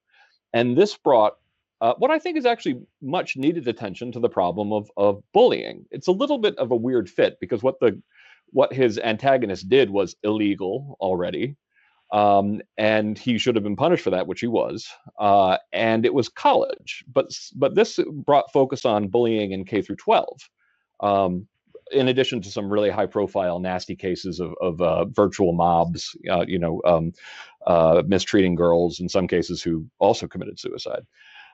And 0.53 0.77
this 0.77 0.97
brought 0.97 1.35
uh, 1.81 1.95
what 1.99 2.11
I 2.11 2.19
think 2.19 2.37
is 2.37 2.47
actually 2.47 2.81
much 3.03 3.37
needed 3.37 3.69
attention 3.69 4.11
to 4.13 4.21
the 4.21 4.29
problem 4.29 4.73
of, 4.73 4.91
of 4.97 5.23
bullying. 5.33 5.85
It's 5.91 6.09
a 6.09 6.13
little 6.13 6.39
bit 6.39 6.57
of 6.59 6.71
a 6.71 6.77
weird 6.77 7.09
fit 7.09 7.39
because 7.41 7.63
what 7.63 7.79
the 7.81 8.01
what 8.51 8.73
his 8.73 8.99
antagonist 8.99 9.69
did 9.69 9.91
was 9.91 10.17
illegal 10.23 10.97
already, 11.01 11.57
um, 12.13 12.61
and 12.79 13.19
he 13.19 13.39
should 13.39 13.57
have 13.57 13.65
been 13.65 13.77
punished 13.77 14.05
for 14.05 14.11
that, 14.11 14.27
which 14.27 14.41
he 14.41 14.47
was. 14.47 14.89
Uh, 15.19 15.59
and 15.73 16.07
it 16.07 16.15
was 16.15 16.29
college, 16.29 17.05
but 17.13 17.27
but 17.55 17.75
this 17.75 17.99
brought 18.25 18.53
focus 18.53 18.85
on 18.85 19.09
bullying 19.09 19.53
in 19.53 19.65
K 19.65 19.83
through 19.83 19.97
12. 19.97 20.51
Um, 21.01 21.47
in 21.93 22.09
addition 22.09 22.41
to 22.43 22.51
some 22.51 22.73
really 22.73 22.91
high 22.91 23.07
profile, 23.07 23.61
nasty 23.61 23.95
cases 23.95 24.41
of, 24.41 24.55
of 24.61 24.81
uh, 24.81 25.05
virtual 25.07 25.53
mobs, 25.53 26.17
uh, 26.29 26.45
you 26.47 26.59
know, 26.59 26.81
um, 26.85 27.13
uh, 27.67 28.03
mistreating 28.07 28.57
girls 28.57 28.99
in 28.99 29.09
some 29.09 29.29
cases 29.29 29.63
who 29.63 29.87
also 29.99 30.27
committed 30.27 30.59
suicide. 30.59 31.07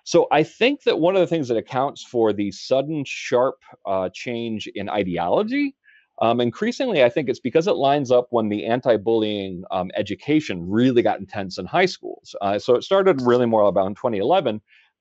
So 0.04 0.26
I 0.32 0.42
think 0.42 0.82
that 0.82 0.98
one 0.98 1.14
of 1.16 1.20
the 1.20 1.26
things 1.26 1.48
that 1.48 1.56
accounts 1.56 2.02
for 2.02 2.32
the 2.32 2.50
sudden, 2.50 3.04
sharp 3.06 3.56
uh, 3.86 4.08
change 4.12 4.68
in 4.74 4.88
ideology 4.88 5.76
um, 6.20 6.40
increasingly, 6.40 7.02
I 7.02 7.08
think 7.08 7.28
it's 7.28 7.40
because 7.40 7.66
it 7.66 7.76
lines 7.76 8.10
up 8.10 8.28
when 8.30 8.48
the 8.48 8.66
anti-bullying 8.66 9.64
um, 9.70 9.90
education 9.96 10.68
really 10.68 11.02
got 11.02 11.18
intense 11.18 11.58
in 11.58 11.66
high 11.66 11.86
schools. 11.86 12.36
Uh, 12.40 12.58
so 12.58 12.74
it 12.76 12.84
started 12.84 13.22
really 13.22 13.46
more 13.46 13.64
about 13.64 13.86
in 13.86 13.94
2011, 13.94 14.60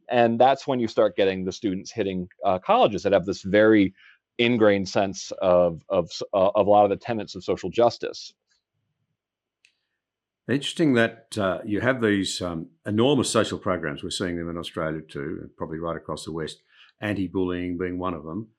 and 0.09 0.39
that's 0.39 0.65
when 0.65 0.79
you 0.79 0.87
start 0.87 1.15
getting 1.15 1.43
the 1.45 1.51
students 1.51 1.91
hitting 1.91 2.27
uh, 2.45 2.59
colleges 2.59 3.03
that 3.03 3.13
have 3.13 3.25
this 3.25 3.41
very 3.43 3.93
ingrained 4.37 4.89
sense 4.89 5.31
of 5.41 5.81
of, 5.89 6.09
uh, 6.33 6.51
of 6.55 6.67
a 6.67 6.69
lot 6.69 6.85
of 6.85 6.89
the 6.89 6.95
tenets 6.95 7.35
of 7.35 7.43
social 7.43 7.69
justice. 7.69 8.33
Interesting 10.49 10.93
that 10.95 11.37
uh, 11.37 11.59
you 11.63 11.81
have 11.81 12.01
these 12.01 12.41
um, 12.41 12.67
enormous 12.85 13.29
social 13.29 13.59
programs. 13.59 14.03
We're 14.03 14.09
seeing 14.09 14.37
them 14.37 14.49
in 14.49 14.57
Australia 14.57 15.01
too, 15.01 15.49
probably 15.55 15.77
right 15.77 15.95
across 15.95 16.25
the 16.25 16.31
West. 16.31 16.61
Anti-bullying 16.99 17.77
being 17.77 17.97
one 17.99 18.13
of 18.13 18.23
them. 18.23 18.49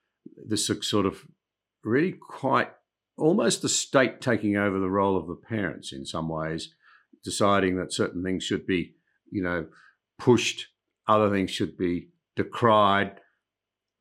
This 0.47 0.71
sort 0.83 1.07
of 1.07 1.25
really 1.85 2.13
quite 2.13 2.71
almost 3.17 3.63
the 3.63 3.69
state 3.69 4.21
taking 4.21 4.57
over 4.57 4.79
the 4.79 4.91
role 4.91 5.17
of 5.17 5.27
the 5.27 5.37
parents 5.37 5.93
in 5.93 6.05
some 6.05 6.29
ways, 6.29 6.75
deciding 7.25 7.77
that 7.77 7.93
certain 7.93 8.23
things 8.23 8.43
should 8.43 8.67
be, 8.67 8.95
you 9.31 9.43
know, 9.43 9.67
pushed, 10.19 10.69
other 11.07 11.31
things 11.31 11.51
should 11.51 11.77
be 11.77 12.09
decried. 12.37 13.21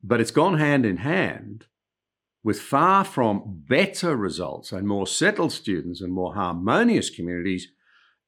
But 0.02 0.20
it's 0.20 0.30
gone 0.30 0.58
hand 0.58 0.84
in 0.84 0.98
hand 0.98 1.66
with 2.42 2.60
far 2.60 3.04
from 3.04 3.62
better 3.68 4.16
results 4.16 4.72
and 4.72 4.86
more 4.86 5.06
settled 5.06 5.52
students 5.52 6.00
and 6.00 6.12
more 6.12 6.34
harmonious 6.34 7.10
communities 7.10 7.68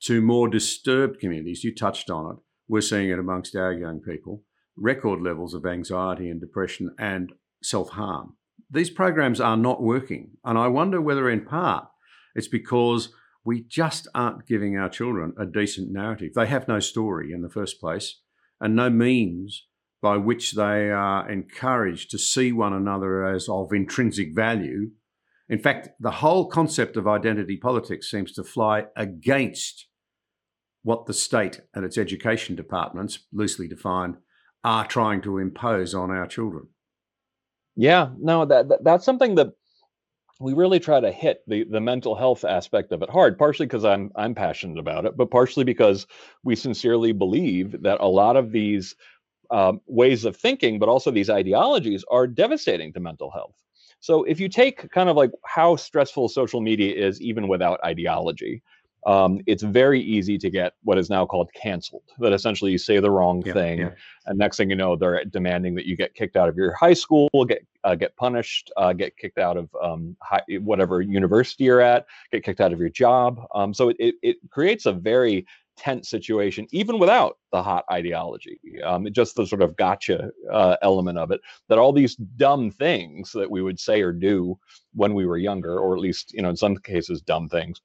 to 0.03 0.21
more 0.21 0.49
disturbed 0.49 1.19
communities. 1.19 1.65
You 1.65 1.75
touched 1.75 2.11
on 2.11 2.31
it. 2.33 2.37
We're 2.69 2.81
seeing 2.81 3.11
it 3.11 3.19
amongst 3.19 3.57
our 3.57 3.73
young 3.73 4.01
people 4.01 4.43
record 4.77 5.21
levels 5.21 5.55
of 5.55 5.65
anxiety 5.65 6.29
and 6.29 6.41
depression 6.41 6.95
and 6.99 7.33
self 7.63 7.91
harm 7.91 8.37
these 8.71 8.91
programs 8.91 9.41
are 9.41 9.57
not 9.57 9.83
working. 9.83 10.33
And 10.45 10.59
I 10.59 10.69
wonder 10.69 11.01
whether, 11.01 11.29
in 11.29 11.45
part, 11.45 11.87
it's 12.35 12.49
because 12.49 13.13
we 13.45 13.63
just 13.63 14.09
aren't 14.15 14.47
giving 14.47 14.77
our 14.77 14.89
children 14.89 15.35
a 15.39 15.47
decent 15.47 15.93
narrative. 15.93 16.33
They 16.35 16.47
have 16.47 16.67
no 16.69 16.81
story 16.81 17.33
in 17.33 17.43
the 17.43 17.51
first 17.51 17.81
place 17.81 18.21
and 18.61 18.75
no 18.75 18.91
means 18.91 19.67
by 20.01 20.17
which 20.17 20.53
they 20.53 20.91
are 20.91 21.31
encouraged 21.31 22.11
to 22.11 22.19
see 22.19 22.53
one 22.53 22.73
another 22.73 23.27
as 23.27 23.49
of 23.49 23.73
intrinsic 23.73 24.35
value. 24.35 24.91
In 25.49 25.59
fact, 25.59 25.91
the 26.01 26.11
whole 26.11 26.47
concept 26.47 26.97
of 26.97 27.07
identity 27.07 27.57
politics 27.57 28.11
seems 28.11 28.33
to 28.33 28.45
fly 28.45 28.87
against 28.97 29.87
what 30.83 31.07
the 31.07 31.15
state 31.15 31.61
and 31.75 31.85
its 31.85 31.97
education 31.97 32.55
departments, 32.55 33.21
loosely 33.33 33.67
defined, 33.67 34.17
are 34.63 34.87
trying 34.87 35.23
to 35.23 35.39
impose 35.39 35.95
on 35.95 36.11
our 36.11 36.27
children. 36.27 36.69
Yeah, 37.77 38.11
no, 38.19 38.45
that, 38.45 38.69
that 38.69 38.85
that's 38.85 39.05
something 39.05 39.35
that 39.37 39.53
we 40.41 40.55
really 40.55 40.81
try 40.81 41.01
to 41.01 41.13
hit 41.13 41.43
the 41.49 41.65
the 41.65 41.81
mental 41.81 42.15
health 42.17 42.45
aspect 42.45 42.93
of 42.93 43.03
it 43.03 43.11
hard 43.11 43.39
partially 43.39 43.67
because 43.67 43.85
i'm 43.85 44.11
i'm 44.17 44.35
passionate 44.35 44.79
about 44.79 45.07
it 45.07 45.17
but 45.17 45.31
partially 45.31 45.65
because 45.65 46.07
we 46.45 46.57
sincerely 46.57 47.13
believe 47.13 47.83
that 47.83 48.01
a 48.01 48.09
lot 48.09 48.37
of 48.37 48.53
these 48.53 48.97
um, 49.51 49.81
ways 49.87 50.25
of 50.25 50.37
thinking 50.37 50.79
but 50.79 50.89
also 50.89 51.11
these 51.11 51.31
ideologies 51.31 52.05
are 52.11 52.27
devastating 52.27 52.93
to 52.93 53.01
mental 53.01 53.31
health. 53.31 53.57
So 54.01 54.25
if 54.25 54.41
you 54.41 54.49
take 54.49 54.91
kind 54.91 55.09
of 55.09 55.17
like 55.17 55.31
how 55.45 55.77
stressful 55.77 56.29
social 56.29 56.61
media 56.61 56.95
is 56.95 57.21
even 57.23 57.49
without 57.49 57.81
ideology 57.85 58.63
um, 59.07 59.41
it's 59.47 59.63
very 59.63 60.01
easy 60.01 60.39
to 60.39 60.51
get 60.51 60.75
what 60.83 60.99
is 60.99 61.11
now 61.11 61.27
called 61.27 61.51
canceled. 61.55 62.03
That 62.19 62.33
essentially 62.33 62.73
you 62.73 62.79
say 62.79 63.01
the 63.01 63.11
wrong 63.11 63.43
yeah, 63.45 63.53
thing, 63.53 63.79
yeah. 63.81 63.91
and 64.27 64.39
next 64.39 64.57
thing 64.57 64.71
you 64.71 64.77
know, 64.77 64.97
they're 64.97 65.25
demanding 65.25 65.75
that 65.75 65.87
you 65.87 65.97
get 65.97 66.15
kicked 66.15 66.37
out 66.37 66.49
of 66.49 66.57
your 66.57 66.75
high 66.75 66.95
school, 66.95 67.29
get 67.47 67.67
uh, 67.85 67.95
get 67.95 68.17
punished, 68.17 68.71
uh, 68.77 68.93
get 68.93 69.17
kicked 69.17 69.39
out 69.39 69.57
of 69.57 69.69
um, 69.83 70.17
high, 70.23 70.43
whatever 70.61 71.03
university 71.03 71.65
you're 71.65 71.81
at, 71.81 72.07
get 72.33 72.43
kicked 72.43 72.61
out 72.61 72.73
of 72.73 72.81
your 72.81 72.89
job. 72.89 73.41
Um, 73.55 73.75
so 73.75 73.91
it, 73.91 73.97
it, 73.99 74.15
it 74.23 74.37
creates 74.51 74.87
a 74.87 74.93
very 74.93 75.47
tense 75.77 76.09
situation, 76.09 76.67
even 76.71 76.99
without 76.99 77.39
the 77.53 77.63
hot 77.63 77.85
ideology. 77.91 78.59
Um, 78.85 79.07
just 79.13 79.37
the 79.37 79.47
sort 79.47 79.63
of 79.63 79.77
gotcha 79.77 80.31
uh, 80.51 80.77
element 80.83 81.19
of 81.19 81.31
it, 81.31 81.41
that 81.69 81.79
all 81.79 81.93
these 81.93 82.17
dumb 82.17 82.71
things 82.71 83.33
that 83.33 83.51
we 83.51 83.63
would 83.63 83.81
say 83.81 84.01
or 84.01 84.13
do 84.13 84.59
when 84.95 85.15
we 85.15 85.27
were 85.27 85.37
younger, 85.37 85.79
or 85.79 85.95
at 85.95 86.01
least, 86.01 86.33
you 86.33 86.43
know, 86.43 86.51
in 86.51 86.57
some 86.57 86.77
cases, 86.77 87.21
dumb 87.21 87.49
things, 87.49 87.81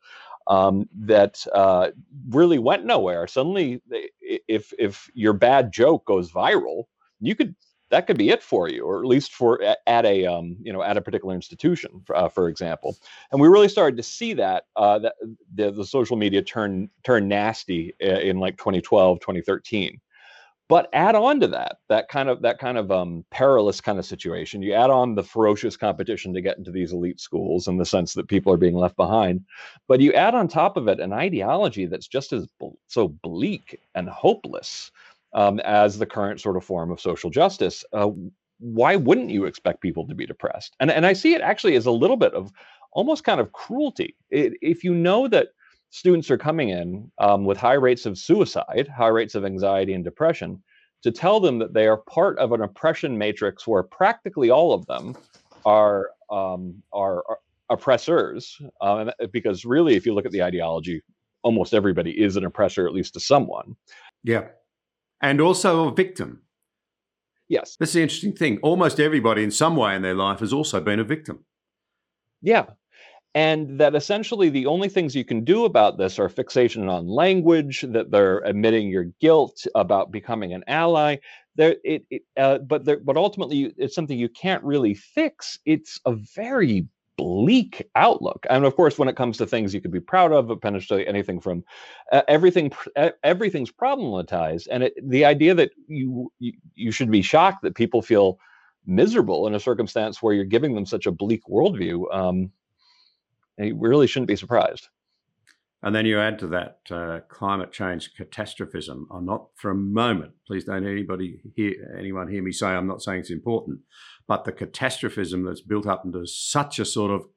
um, 0.49 0.89
that 0.93 1.45
uh, 1.53 1.91
really 2.29 2.59
went 2.59 2.83
nowhere. 2.83 3.27
Suddenly, 3.27 3.81
if 4.21 4.73
if 4.77 5.09
your 5.13 5.33
bad 5.33 5.71
joke 5.71 6.05
goes 6.05 6.31
viral, 6.31 6.85
you 7.21 7.35
could 7.35 7.55
that 7.91 8.07
could 8.07 8.17
be 8.17 8.29
it 8.29 8.43
for 8.43 8.67
you, 8.67 8.83
or 8.83 8.99
at 8.99 9.05
least 9.05 9.33
for 9.33 9.61
at 9.87 10.05
a 10.05 10.25
um, 10.25 10.57
you 10.61 10.73
know 10.73 10.81
at 10.81 10.97
a 10.97 11.01
particular 11.01 11.35
institution, 11.35 12.03
uh, 12.13 12.27
for 12.27 12.49
example. 12.49 12.97
And 13.31 13.39
we 13.39 13.47
really 13.47 13.69
started 13.69 13.97
to 13.97 14.03
see 14.03 14.33
that 14.33 14.65
uh, 14.75 14.99
that 14.99 15.15
the, 15.53 15.71
the 15.71 15.85
social 15.85 16.17
media 16.17 16.41
turn 16.41 16.89
turn 17.03 17.27
nasty 17.27 17.93
uh, 18.03 18.19
in 18.19 18.39
like 18.39 18.57
2012, 18.57 19.19
2013. 19.19 20.01
But 20.69 20.87
add 20.93 21.15
on 21.15 21.39
to 21.39 21.47
that, 21.47 21.79
that 21.89 22.09
kind 22.09 22.29
of 22.29 22.43
that 22.43 22.59
kind 22.59 22.77
of 22.77 22.91
um, 22.91 23.25
perilous 23.31 23.81
kind 23.81 23.97
of 23.97 24.05
situation. 24.05 24.61
You 24.61 24.73
add 24.73 24.91
on 24.91 25.15
the 25.15 25.23
ferocious 25.23 25.75
competition 25.75 26.31
to 26.35 26.41
get 26.41 26.59
into 26.59 26.71
these 26.71 26.93
elite 26.93 27.19
schools, 27.19 27.67
in 27.67 27.77
the 27.77 27.85
sense 27.85 28.13
that 28.13 28.27
people 28.27 28.53
are 28.53 28.57
being 28.57 28.75
left 28.75 28.95
behind. 28.95 29.43
But 29.87 29.99
you 29.99 30.13
add 30.13 30.35
on 30.35 30.47
top 30.47 30.77
of 30.77 30.87
it 30.87 30.99
an 30.99 31.11
ideology 31.11 31.87
that's 31.87 32.07
just 32.07 32.31
as 32.33 32.47
so 32.87 33.07
bleak 33.07 33.79
and 33.95 34.07
hopeless 34.07 34.91
um, 35.33 35.59
as 35.61 35.97
the 35.97 36.05
current 36.05 36.39
sort 36.39 36.55
of 36.55 36.63
form 36.63 36.91
of 36.91 37.01
social 37.01 37.31
justice. 37.31 37.83
Uh, 37.91 38.09
why 38.59 38.95
wouldn't 38.95 39.31
you 39.31 39.45
expect 39.45 39.81
people 39.81 40.05
to 40.07 40.15
be 40.15 40.27
depressed? 40.27 40.75
And 40.79 40.91
and 40.91 41.05
I 41.05 41.13
see 41.13 41.33
it 41.33 41.41
actually 41.41 41.77
as 41.77 41.87
a 41.87 41.91
little 41.91 42.17
bit 42.17 42.33
of 42.33 42.51
almost 42.91 43.23
kind 43.23 43.39
of 43.41 43.53
cruelty. 43.53 44.15
It, 44.29 44.53
if 44.61 44.83
you 44.83 44.93
know 44.93 45.27
that 45.29 45.49
students 45.89 46.29
are 46.29 46.37
coming 46.37 46.69
in 46.69 47.11
um, 47.17 47.45
with 47.45 47.57
high 47.57 47.73
rates 47.73 48.05
of 48.05 48.17
suicide, 48.17 48.89
high 48.95 49.07
rates 49.07 49.35
of 49.35 49.45
anxiety 49.45 49.93
and 49.93 50.03
depression, 50.03 50.61
to 51.03 51.11
tell 51.11 51.39
them 51.39 51.59
that 51.59 51.73
they 51.73 51.87
are 51.87 51.97
part 51.97 52.37
of 52.39 52.51
an 52.51 52.61
oppression 52.61 53.17
matrix 53.17 53.65
where 53.65 53.83
practically 53.83 54.49
all 54.49 54.73
of 54.73 54.85
them 54.87 55.15
are 55.65 56.09
um, 56.29 56.81
are, 56.93 57.23
are, 57.29 57.39
oppressors. 57.71 58.59
Uh, 58.81 59.11
because 59.31 59.65
really, 59.65 59.95
if 59.95 60.05
you 60.05 60.13
look 60.13 60.25
at 60.25 60.31
the 60.31 60.43
ideology, 60.43 61.01
almost 61.43 61.73
everybody 61.73 62.11
is 62.11 62.35
an 62.35 62.45
oppressor, 62.45 62.87
at 62.87 62.93
least 62.93 63.13
to 63.13 63.19
someone. 63.19 63.75
Yeah, 64.23 64.47
and 65.21 65.39
also 65.39 65.87
a 65.87 65.93
victim. 65.93 66.41
Yes, 67.47 67.77
that's 67.79 67.93
the 67.93 68.01
interesting 68.01 68.33
thing. 68.33 68.59
Almost 68.61 68.99
everybody, 68.99 69.43
in 69.43 69.51
some 69.51 69.75
way 69.75 69.95
in 69.95 70.01
their 70.03 70.13
life, 70.13 70.39
has 70.39 70.53
also 70.53 70.79
been 70.81 70.99
a 70.99 71.03
victim. 71.03 71.45
Yeah, 72.41 72.65
and 73.35 73.79
that 73.79 73.95
essentially 73.95 74.49
the 74.49 74.65
only 74.65 74.89
things 74.89 75.15
you 75.15 75.23
can 75.23 75.43
do 75.43 75.65
about 75.65 75.97
this 75.97 76.17
are 76.17 76.29
fixation 76.29 76.89
on 76.89 77.07
language 77.07 77.85
that 77.89 78.11
they're 78.11 78.39
admitting 78.39 78.89
your 78.89 79.05
guilt 79.21 79.67
about 79.75 80.11
becoming 80.11 80.53
an 80.53 80.63
ally. 80.67 81.17
There 81.55 81.75
it, 81.83 82.05
it 82.09 82.23
uh, 82.37 82.57
but 82.59 82.85
there, 82.85 82.99
but 82.99 83.17
ultimately 83.17 83.73
it's 83.77 83.93
something 83.93 84.17
you 84.17 84.29
can't 84.29 84.63
really 84.63 84.95
fix. 84.95 85.59
It's 85.65 85.99
a 86.05 86.15
very 86.35 86.87
bleak 87.17 87.85
outlook. 87.95 88.45
And 88.49 88.65
of 88.65 88.75
course 88.75 88.97
when 88.97 89.09
it 89.09 89.17
comes 89.17 89.37
to 89.37 89.45
things 89.45 89.73
you 89.73 89.81
could 89.81 89.91
be 89.91 89.99
proud 89.99 90.31
of 90.31 90.47
potentially 90.47 91.05
anything 91.05 91.39
from 91.39 91.63
uh, 92.11 92.21
everything 92.27 92.71
everything's 93.23 93.71
problematized. 93.71 94.67
And 94.71 94.83
it, 94.83 94.93
the 95.03 95.25
idea 95.25 95.53
that 95.53 95.71
you, 95.87 96.31
you 96.39 96.53
you 96.75 96.91
should 96.91 97.11
be 97.11 97.21
shocked 97.21 97.61
that 97.61 97.75
people 97.75 98.01
feel 98.01 98.39
miserable 98.85 99.45
in 99.45 99.53
a 99.53 99.59
circumstance 99.59 100.21
where 100.23 100.33
you're 100.33 100.45
giving 100.45 100.73
them 100.73 100.85
such 100.85 101.05
a 101.05 101.11
bleak 101.11 101.43
worldview 101.47 102.11
um, 102.15 102.51
you 103.59 103.77
really 103.79 104.07
shouldn't 104.07 104.27
be 104.27 104.35
surprised. 104.35 104.87
And 105.81 105.95
then 105.95 106.05
you 106.05 106.19
add 106.19 106.39
to 106.39 106.47
that 106.47 106.79
uh, 106.91 107.19
climate 107.29 107.71
change 107.71 108.13
catastrophism. 108.15 109.07
I'm 109.11 109.25
not 109.25 109.47
for 109.55 109.71
a 109.71 109.75
moment, 109.75 110.33
please 110.45 110.65
don't 110.65 110.85
anybody 110.85 111.41
hear 111.55 111.95
anyone 111.97 112.27
hear 112.27 112.43
me 112.43 112.51
say 112.51 112.67
I'm 112.67 112.87
not 112.87 113.01
saying 113.01 113.21
it's 113.21 113.31
important, 113.31 113.79
but 114.27 114.43
the 114.43 114.51
catastrophism 114.51 115.45
that's 115.45 115.61
built 115.61 115.87
up 115.87 116.03
into 116.03 116.25
such 116.27 116.79
a 116.79 116.85
sort 116.85 117.11
of, 117.11 117.27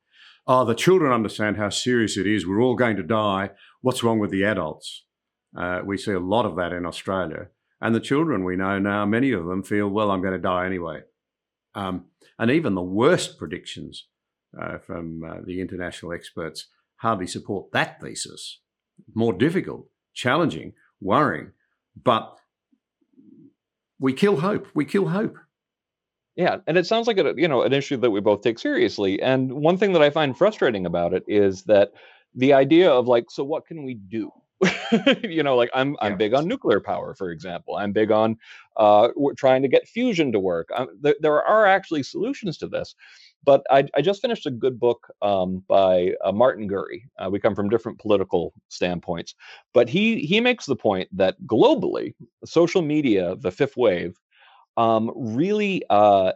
oh, 0.49 0.65
the 0.65 0.75
children 0.75 1.13
understand 1.13 1.57
how 1.57 1.69
serious 1.69 2.17
it 2.17 2.27
is. 2.27 2.47
We're 2.47 2.61
all 2.61 2.75
going 2.75 2.97
to 2.97 3.05
die. 3.05 3.51
What's 3.81 4.03
wrong 4.03 4.19
with 4.19 4.33
the 4.33 4.45
adults? 4.45 5.05
Uh, 5.57 5.83
we 5.85 5.97
see 5.97 6.13
a 6.13 6.19
lot 6.19 6.45
of 6.45 6.57
that 6.57 6.73
in 6.73 6.85
Australia. 6.85 7.49
And 7.81 7.95
the 7.95 8.01
children 8.01 8.43
we 8.43 8.57
know 8.57 8.79
now, 8.79 9.07
many 9.07 9.31
of 9.33 9.45
them 9.47 9.63
feel, 9.63 9.89
well, 9.89 10.11
I'm 10.11 10.23
going 10.23 10.35
to 10.35 10.41
die 10.41 10.67
anyway. 10.67 11.03
Um, 11.75 12.07
and 12.39 12.51
even 12.51 12.75
the 12.75 12.83
worst 12.83 13.39
predictions 13.39 14.09
uh, 14.61 14.79
from 14.79 15.25
uh, 15.25 15.37
the 15.45 15.61
international 15.61 16.13
experts 16.13 16.69
hardly 16.97 17.27
support 17.27 17.73
that 17.73 18.01
thesis. 18.01 18.61
More 19.15 19.33
difficult, 19.33 19.87
challenging, 20.15 20.75
worrying, 21.01 21.53
but 22.03 22.39
we 23.99 24.13
kill 24.13 24.37
hope. 24.41 24.69
We 24.75 24.85
kill 24.85 25.09
hope. 25.09 25.37
Yeah, 26.37 26.59
and 26.67 26.79
it 26.79 26.87
sounds 26.87 27.07
like 27.07 27.19
a 27.19 27.35
you 27.37 27.49
know 27.49 27.63
an 27.63 27.73
issue 27.73 27.97
that 27.99 28.11
we 28.11 28.21
both 28.21 28.43
take 28.43 28.59
seriously. 28.59 29.21
And 29.21 29.53
one 29.53 29.77
thing 29.77 29.93
that 29.93 30.03
I 30.03 30.11
find 30.11 30.37
frustrating 30.37 30.87
about 30.87 31.13
it 31.13 31.25
is 31.27 31.65
that 31.65 31.93
the 32.35 32.53
idea 32.55 32.91
of 32.91 33.07
like, 33.07 33.31
so 33.31 33.45
what 33.45 33.67
can 33.67 33.85
we 33.85 33.95
do? 33.95 34.31
you 35.23 35.43
know, 35.43 35.57
like 35.57 35.71
I'm 35.75 35.97
I'm 36.01 36.17
big 36.17 36.35
on 36.35 36.47
nuclear 36.47 36.81
power, 36.81 37.15
for 37.15 37.31
example. 37.31 37.77
I'm 37.77 37.93
big 37.93 38.11
on 38.11 38.37
uh, 38.77 39.09
trying 39.37 39.63
to 39.63 39.69
get 39.69 39.89
fusion 39.89 40.33
to 40.33 40.39
work. 40.39 40.69
Um, 40.75 40.89
there, 41.01 41.17
there 41.21 41.43
are 41.43 41.67
actually 41.67 42.03
solutions 42.05 42.57
to 42.59 42.69
this. 42.69 42.95
But 43.45 43.65
I, 43.71 43.85
I 43.97 44.03
just 44.03 44.23
finished 44.23 44.47
a 44.47 44.51
good 44.51 44.79
book 44.79 45.09
um, 45.21 45.65
by 45.69 46.13
uh, 46.25 46.33
Martin 46.33 46.69
Gurri. 46.69 47.03
Uh, 47.19 47.29
we 47.31 47.41
come 47.41 47.55
from 47.55 47.69
different 47.69 47.99
political 47.99 48.53
standpoints, 48.69 49.35
but 49.73 49.89
he 49.89 50.21
he 50.21 50.41
makes 50.41 50.67
the 50.67 50.77
point 50.77 51.09
that 51.17 51.37
globally, 51.47 52.15
social 52.45 52.83
media, 52.83 53.37
the 53.37 53.51
fifth 53.51 53.77
wave, 53.77 54.17
um, 54.77 55.11
really 55.15 55.83
uh, 55.91 56.33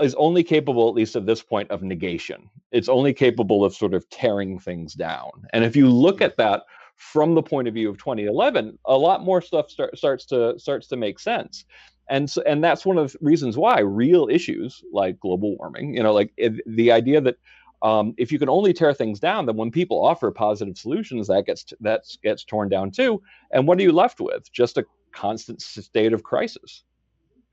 is 0.00 0.14
only 0.16 0.42
capable, 0.42 0.88
at 0.88 0.94
least 0.94 1.16
at 1.16 1.26
this 1.26 1.42
point, 1.42 1.70
of 1.70 1.82
negation. 1.82 2.50
It's 2.70 2.88
only 2.88 3.14
capable 3.14 3.64
of 3.64 3.74
sort 3.74 3.94
of 3.94 4.08
tearing 4.10 4.58
things 4.58 4.94
down. 4.94 5.30
And 5.52 5.64
if 5.64 5.74
you 5.74 5.88
look 5.88 6.20
at 6.20 6.36
that 6.36 6.64
from 6.96 7.34
the 7.34 7.42
point 7.42 7.68
of 7.68 7.74
view 7.74 7.90
of 7.90 7.98
2011, 7.98 8.78
a 8.86 8.96
lot 8.96 9.22
more 9.22 9.40
stuff 9.40 9.70
start, 9.70 9.96
starts 9.96 10.26
to 10.26 10.58
starts 10.58 10.88
to 10.88 10.96
make 10.96 11.18
sense. 11.18 11.64
And 12.08 12.30
so, 12.30 12.42
and 12.42 12.62
that's 12.62 12.86
one 12.86 12.98
of 12.98 13.12
the 13.12 13.18
reasons 13.20 13.56
why 13.56 13.80
real 13.80 14.28
issues 14.30 14.82
like 14.92 15.18
global 15.18 15.56
warming, 15.56 15.94
you 15.94 16.02
know, 16.02 16.12
like 16.12 16.32
it, 16.36 16.54
the 16.66 16.92
idea 16.92 17.20
that 17.20 17.36
um, 17.82 18.14
if 18.16 18.32
you 18.32 18.38
can 18.38 18.48
only 18.48 18.72
tear 18.72 18.94
things 18.94 19.20
down, 19.20 19.46
then 19.46 19.56
when 19.56 19.70
people 19.70 20.04
offer 20.04 20.30
positive 20.30 20.78
solutions, 20.78 21.26
that 21.28 21.46
gets 21.46 21.72
that 21.80 22.04
gets 22.22 22.44
torn 22.44 22.68
down 22.68 22.90
too. 22.90 23.22
And 23.50 23.66
what 23.66 23.78
are 23.78 23.82
you 23.82 23.92
left 23.92 24.20
with? 24.20 24.50
Just 24.52 24.78
a 24.78 24.86
constant 25.12 25.60
state 25.60 26.12
of 26.12 26.22
crisis. 26.22 26.84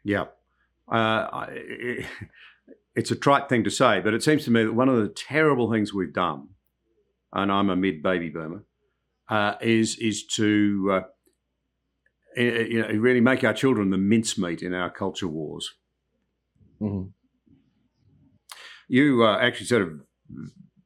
Yeah. 0.04 0.26
Uh, 0.90 1.48
it, 1.50 2.06
it's 2.96 3.12
a 3.12 3.16
trite 3.16 3.50
thing 3.50 3.64
to 3.64 3.72
say, 3.72 4.00
but 4.00 4.14
it 4.14 4.24
seems 4.24 4.46
to 4.46 4.52
me 4.52 4.64
that 4.64 4.74
one 4.74 4.90
of 4.90 4.98
the 4.98 5.10
terrible 5.10 5.72
things 5.72 5.94
we've 5.94 6.14
done, 6.14 6.50
and 7.34 7.52
I'm 7.52 7.70
a 7.70 7.76
mid 7.76 8.04
baby 8.04 8.30
boomer, 8.30 8.64
uh, 9.30 9.56
is 9.62 9.98
is 9.98 10.26
to 10.28 10.90
uh, 10.94 11.02
you 12.36 12.82
know 12.82 12.88
really 12.90 13.22
make 13.22 13.44
our 13.44 13.54
children 13.54 13.90
the 13.90 13.98
mincemeat 13.98 14.62
in 14.62 14.74
our 14.74 14.90
culture 14.90 15.28
wars. 15.28 15.74
Mm-hmm. 16.82 17.10
You 18.88 19.24
uh, 19.24 19.38
actually 19.40 19.68
sort 19.68 19.82
of 19.84 20.02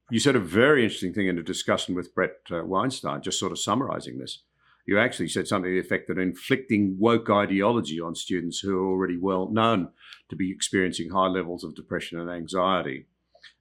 you 0.10 0.20
said 0.20 0.36
a 0.36 0.40
very 0.40 0.84
interesting 0.84 1.14
thing 1.14 1.28
in 1.28 1.38
a 1.38 1.44
discussion 1.44 1.96
with 1.96 2.14
Bret 2.16 2.38
uh, 2.52 2.64
Weinstein, 2.64 3.22
just 3.22 3.40
sort 3.40 3.52
of 3.52 3.60
summarising 3.60 4.18
this 4.18 4.44
you 4.88 4.98
actually 4.98 5.28
said 5.28 5.48
something 5.48 5.70
to 5.70 5.74
the 5.74 5.86
effect 5.86 6.08
that 6.08 6.18
inflicting 6.18 6.96
woke 6.98 7.30
ideology 7.30 8.00
on 8.00 8.16
students 8.16 8.60
who 8.60 8.80
are 8.80 8.88
already 8.88 9.18
well 9.18 9.50
known 9.52 9.90
to 10.30 10.36
be 10.36 10.50
experiencing 10.50 11.10
high 11.10 11.28
levels 11.28 11.64
of 11.64 11.76
depression 11.76 12.20
and 12.20 12.32
anxiety 12.32 13.06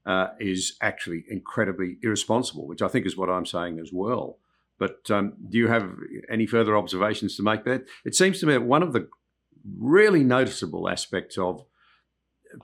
uh, 0.06 0.28
is 0.38 0.76
actually 0.80 1.24
incredibly 1.28 1.98
irresponsible, 2.02 2.66
which 2.66 2.80
I 2.80 2.88
think 2.88 3.06
is 3.06 3.16
what 3.16 3.28
I'm 3.28 3.44
saying 3.44 3.80
as 3.80 3.90
well. 3.92 4.38
But 4.78 5.10
um, 5.10 5.34
do 5.48 5.58
you 5.58 5.68
have 5.68 5.90
any 6.30 6.46
further 6.46 6.76
observations 6.76 7.36
to 7.36 7.42
make 7.42 7.64
there? 7.64 7.84
It 8.04 8.14
seems 8.14 8.40
to 8.40 8.46
me 8.46 8.52
that 8.54 8.62
one 8.62 8.82
of 8.82 8.92
the 8.92 9.08
really 9.78 10.22
noticeable 10.22 10.88
aspects 10.88 11.38
of 11.38 11.64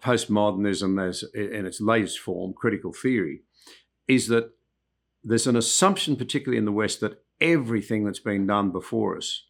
postmodernism 0.00 1.08
as 1.08 1.24
in 1.34 1.66
its 1.66 1.80
latest 1.80 2.18
form, 2.18 2.52
critical 2.52 2.92
theory, 2.92 3.42
is 4.06 4.28
that 4.28 4.50
there's 5.24 5.46
an 5.46 5.56
assumption, 5.56 6.16
particularly 6.16 6.58
in 6.58 6.64
the 6.64 6.72
West, 6.72 7.00
that 7.00 7.22
everything 7.40 8.04
that's 8.04 8.20
been 8.20 8.46
done 8.46 8.70
before 8.70 9.16
us 9.16 9.46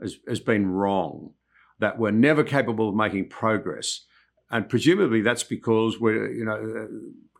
has, 0.00 0.16
has 0.28 0.40
been 0.40 0.68
wrong, 0.68 1.32
that 1.78 1.98
we're 1.98 2.10
never 2.10 2.44
capable 2.44 2.88
of 2.88 2.94
making 2.94 3.28
progress. 3.28 4.04
And 4.50 4.68
presumably 4.68 5.22
that's 5.22 5.42
because 5.42 5.98
we're, 5.98 6.30
you 6.30 6.44
know, 6.44 6.88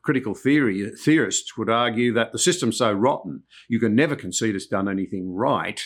critical 0.04 0.34
theory 0.34 0.90
theorists 1.02 1.56
would 1.56 1.70
argue 1.70 2.12
that 2.12 2.32
the 2.32 2.38
system's 2.38 2.78
so 2.78 2.92
rotten, 2.92 3.42
you 3.68 3.80
can 3.80 3.94
never 3.94 4.14
concede 4.14 4.54
it's 4.54 4.66
done 4.66 4.88
anything 4.88 5.34
right, 5.34 5.80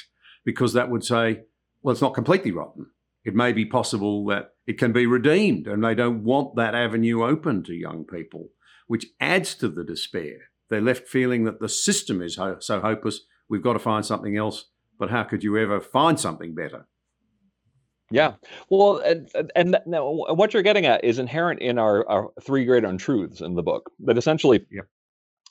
because 0.45 0.73
that 0.73 0.91
would 0.91 1.05
say, 1.05 1.43
well, 1.83 1.93
it's 1.93 2.03
not 2.03 2.15
completely 2.15 2.51
rotten. 2.51 2.87
It 3.25 3.35
may 3.35 3.53
be 3.53 3.65
possible 3.65 4.27
that 4.27 4.55
it 4.67 4.79
can 4.79 4.93
be 4.93 5.07
redeemed, 5.07 5.67
and 5.67 5.85
they 5.85 5.95
don't 5.95 6.25
want 6.25 6.57
that 6.57 6.75
avenue 6.75 7.25
open 7.25 7.63
to 7.65 7.75
young 7.75 8.05
people, 8.05 8.49
which 8.87 9.07
adds 9.21 9.55
to 9.57 9.69
the 9.69 9.85
despair. 9.85 10.51
They're 10.69 10.81
left 10.81 11.09
feeling 11.09 11.45
that 11.45 11.61
the 11.61 11.69
system 11.69 12.21
is 12.21 12.37
ho- 12.37 12.59
so 12.61 12.81
hopeless 12.81 13.21
we've 13.49 13.63
got 13.63 13.75
to 13.75 13.79
find 13.79 14.05
something 14.05 14.37
else. 14.37 14.67
But 14.99 15.11
how 15.11 15.23
could 15.23 15.45
you 15.45 15.57
ever 15.57 15.81
find 15.81 16.19
something 16.19 16.55
better? 16.55 16.89
Yeah. 18.11 18.35
Well, 18.71 18.99
and, 18.99 19.31
and 19.55 19.79
now 19.87 20.11
what 20.11 20.55
you're 20.55 20.63
getting 20.63 20.87
at 20.87 21.05
is 21.05 21.19
inherent 21.19 21.61
in 21.61 21.79
our, 21.79 22.09
our 22.09 22.31
three 22.43 22.65
great 22.65 22.85
untruths 22.85 23.41
in 23.41 23.55
the 23.55 23.63
book. 23.63 23.91
That 24.01 24.17
essentially, 24.17 24.65
yeah. 24.71 24.83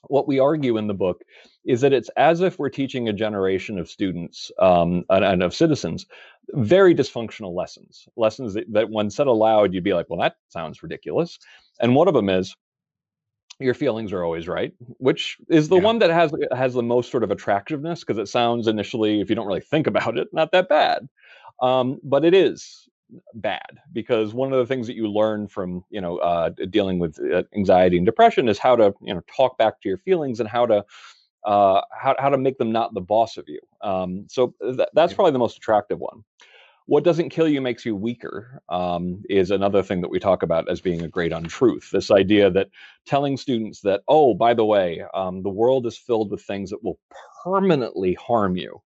what 0.07 0.27
we 0.27 0.39
argue 0.39 0.77
in 0.77 0.87
the 0.87 0.93
book 0.93 1.21
is 1.65 1.81
that 1.81 1.93
it's 1.93 2.09
as 2.17 2.41
if 2.41 2.57
we're 2.57 2.69
teaching 2.69 3.09
a 3.09 3.13
generation 3.13 3.77
of 3.77 3.89
students 3.89 4.51
um, 4.59 5.05
and, 5.09 5.23
and, 5.23 5.43
of 5.43 5.53
citizens 5.53 6.07
very 6.53 6.95
dysfunctional 6.95 7.53
lessons, 7.53 8.07
lessons 8.15 8.53
that, 8.53 8.71
that 8.71 8.89
when 8.89 9.09
said 9.09 9.27
aloud, 9.27 9.73
you'd 9.73 9.83
be 9.83 9.93
like, 9.93 10.09
well, 10.09 10.19
that 10.21 10.37
sounds 10.49 10.81
ridiculous. 10.81 11.37
And 11.79 11.93
one 11.93 12.07
of 12.07 12.13
them 12.13 12.29
is 12.29 12.55
your 13.59 13.73
feelings 13.73 14.13
are 14.13 14.23
always 14.23 14.47
right 14.47 14.73
which 14.97 15.37
is 15.49 15.69
the 15.69 15.75
yeah. 15.75 15.81
one 15.81 15.99
that 15.99 16.09
has 16.09 16.31
has 16.51 16.73
the 16.73 16.83
most 16.83 17.11
sort 17.11 17.23
of 17.23 17.31
attractiveness 17.31 18.01
because 18.01 18.17
it 18.17 18.27
sounds 18.27 18.67
initially 18.67 19.21
if 19.21 19.29
you 19.29 19.35
don't 19.35 19.47
really 19.47 19.61
think 19.61 19.87
about 19.87 20.17
it 20.17 20.27
not 20.31 20.51
that 20.51 20.69
bad 20.69 21.07
um, 21.61 21.99
but 22.03 22.23
it 22.23 22.33
is 22.33 22.87
bad 23.35 23.79
because 23.93 24.33
one 24.33 24.51
of 24.51 24.59
the 24.59 24.65
things 24.65 24.85
that 24.87 24.95
you 24.95 25.07
learn 25.07 25.47
from 25.47 25.83
you 25.89 26.01
know 26.01 26.17
uh, 26.17 26.49
dealing 26.69 26.99
with 26.99 27.19
uh, 27.33 27.43
anxiety 27.55 27.97
and 27.97 28.05
depression 28.05 28.47
is 28.47 28.59
how 28.59 28.75
to 28.75 28.93
you 29.01 29.13
know 29.13 29.21
talk 29.35 29.57
back 29.57 29.81
to 29.81 29.89
your 29.89 29.97
feelings 29.97 30.39
and 30.39 30.49
how 30.49 30.65
to 30.65 30.83
uh, 31.45 31.81
how, 31.97 32.13
how 32.19 32.29
to 32.29 32.37
make 32.37 32.57
them 32.57 32.71
not 32.71 32.93
the 32.93 33.01
boss 33.01 33.37
of 33.37 33.45
you 33.47 33.59
um, 33.81 34.25
so 34.27 34.53
th- 34.61 34.89
that's 34.93 35.11
yeah. 35.11 35.15
probably 35.15 35.31
the 35.31 35.39
most 35.39 35.57
attractive 35.57 35.99
one 35.99 36.23
what 36.87 37.03
doesn't 37.03 37.29
kill 37.29 37.49
you 37.49 37.61
makes 37.61 37.85
you 37.85 37.95
weaker 37.95 38.61
um, 38.69 39.21
is 39.29 39.51
another 39.51 39.83
thing 39.83 40.01
that 40.01 40.09
we 40.09 40.19
talk 40.19 40.41
about 40.41 40.69
as 40.69 40.79
being 40.79 41.03
a 41.03 41.07
great 41.09 41.33
untruth. 41.33 41.91
This 41.91 42.09
idea 42.09 42.49
that 42.51 42.69
telling 43.05 43.35
students 43.35 43.81
that, 43.81 44.01
oh, 44.07 44.33
by 44.33 44.53
the 44.53 44.65
way, 44.65 45.03
um, 45.13 45.43
the 45.43 45.49
world 45.49 45.85
is 45.85 45.97
filled 45.97 46.31
with 46.31 46.41
things 46.41 46.69
that 46.69 46.83
will 46.83 46.97
permanently 47.43 48.13
harm 48.13 48.55
you. 48.55 48.81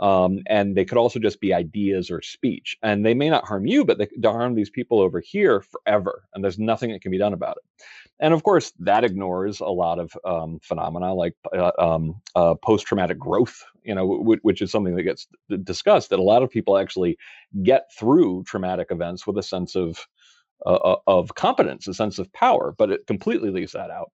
Um, 0.00 0.40
and 0.46 0.76
they 0.76 0.84
could 0.84 0.98
also 0.98 1.20
just 1.20 1.40
be 1.40 1.54
ideas 1.54 2.10
or 2.10 2.20
speech. 2.20 2.76
And 2.82 3.06
they 3.06 3.14
may 3.14 3.30
not 3.30 3.46
harm 3.46 3.64
you, 3.64 3.84
but 3.84 3.98
they 3.98 4.08
harm 4.24 4.54
these 4.56 4.68
people 4.68 5.00
over 5.00 5.20
here 5.20 5.62
forever. 5.62 6.24
And 6.34 6.42
there's 6.42 6.58
nothing 6.58 6.90
that 6.90 7.00
can 7.00 7.12
be 7.12 7.18
done 7.18 7.32
about 7.32 7.58
it. 7.58 7.84
And 8.18 8.32
of 8.32 8.42
course, 8.42 8.72
that 8.80 9.04
ignores 9.04 9.60
a 9.60 9.66
lot 9.66 9.98
of 9.98 10.16
um, 10.24 10.58
phenomena 10.62 11.14
like 11.14 11.34
uh, 11.54 11.72
um, 11.78 12.20
uh, 12.34 12.54
post-traumatic 12.54 13.18
growth, 13.18 13.62
you 13.84 13.94
know, 13.94 14.18
w- 14.18 14.40
which 14.42 14.62
is 14.62 14.70
something 14.70 14.96
that 14.96 15.02
gets 15.02 15.26
discussed. 15.64 16.10
That 16.10 16.18
a 16.18 16.22
lot 16.22 16.42
of 16.42 16.50
people 16.50 16.78
actually 16.78 17.18
get 17.62 17.90
through 17.98 18.44
traumatic 18.44 18.88
events 18.90 19.26
with 19.26 19.36
a 19.38 19.42
sense 19.42 19.76
of 19.76 20.06
uh, 20.64 20.70
uh, 20.70 20.96
of 21.06 21.34
competence, 21.34 21.86
a 21.86 21.94
sense 21.94 22.18
of 22.18 22.32
power, 22.32 22.74
but 22.78 22.90
it 22.90 23.06
completely 23.06 23.50
leaves 23.50 23.72
that 23.72 23.90
out. 23.90 24.10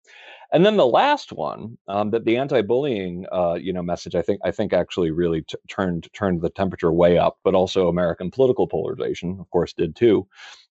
And 0.53 0.65
then 0.65 0.77
the 0.77 0.85
last 0.85 1.33
one, 1.33 1.77
um, 1.87 2.11
that 2.11 2.23
the 2.25 2.37
anti-bullying, 2.37 3.25
uh, 3.31 3.55
you 3.55 3.73
know, 3.73 3.81
message, 3.81 4.15
I 4.15 4.21
think, 4.21 4.39
I 4.45 4.51
think 4.51 4.71
actually 4.71 5.11
really 5.11 5.41
t- 5.41 5.57
turned 5.67 6.07
turned 6.13 6.41
the 6.41 6.49
temperature 6.49 6.93
way 6.93 7.17
up, 7.17 7.37
but 7.43 7.55
also 7.55 7.87
American 7.89 8.31
political 8.31 8.67
polarization, 8.67 9.37
of 9.39 9.49
course, 9.49 9.73
did 9.73 9.95
too, 9.95 10.27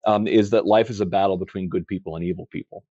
um, 0.06 0.26
is 0.26 0.50
that 0.50 0.64
life 0.66 0.90
is 0.90 1.00
a 1.00 1.06
battle 1.06 1.36
between 1.36 1.68
good 1.68 1.86
people 1.86 2.16
and 2.16 2.24
evil 2.24 2.46
people. 2.50 2.84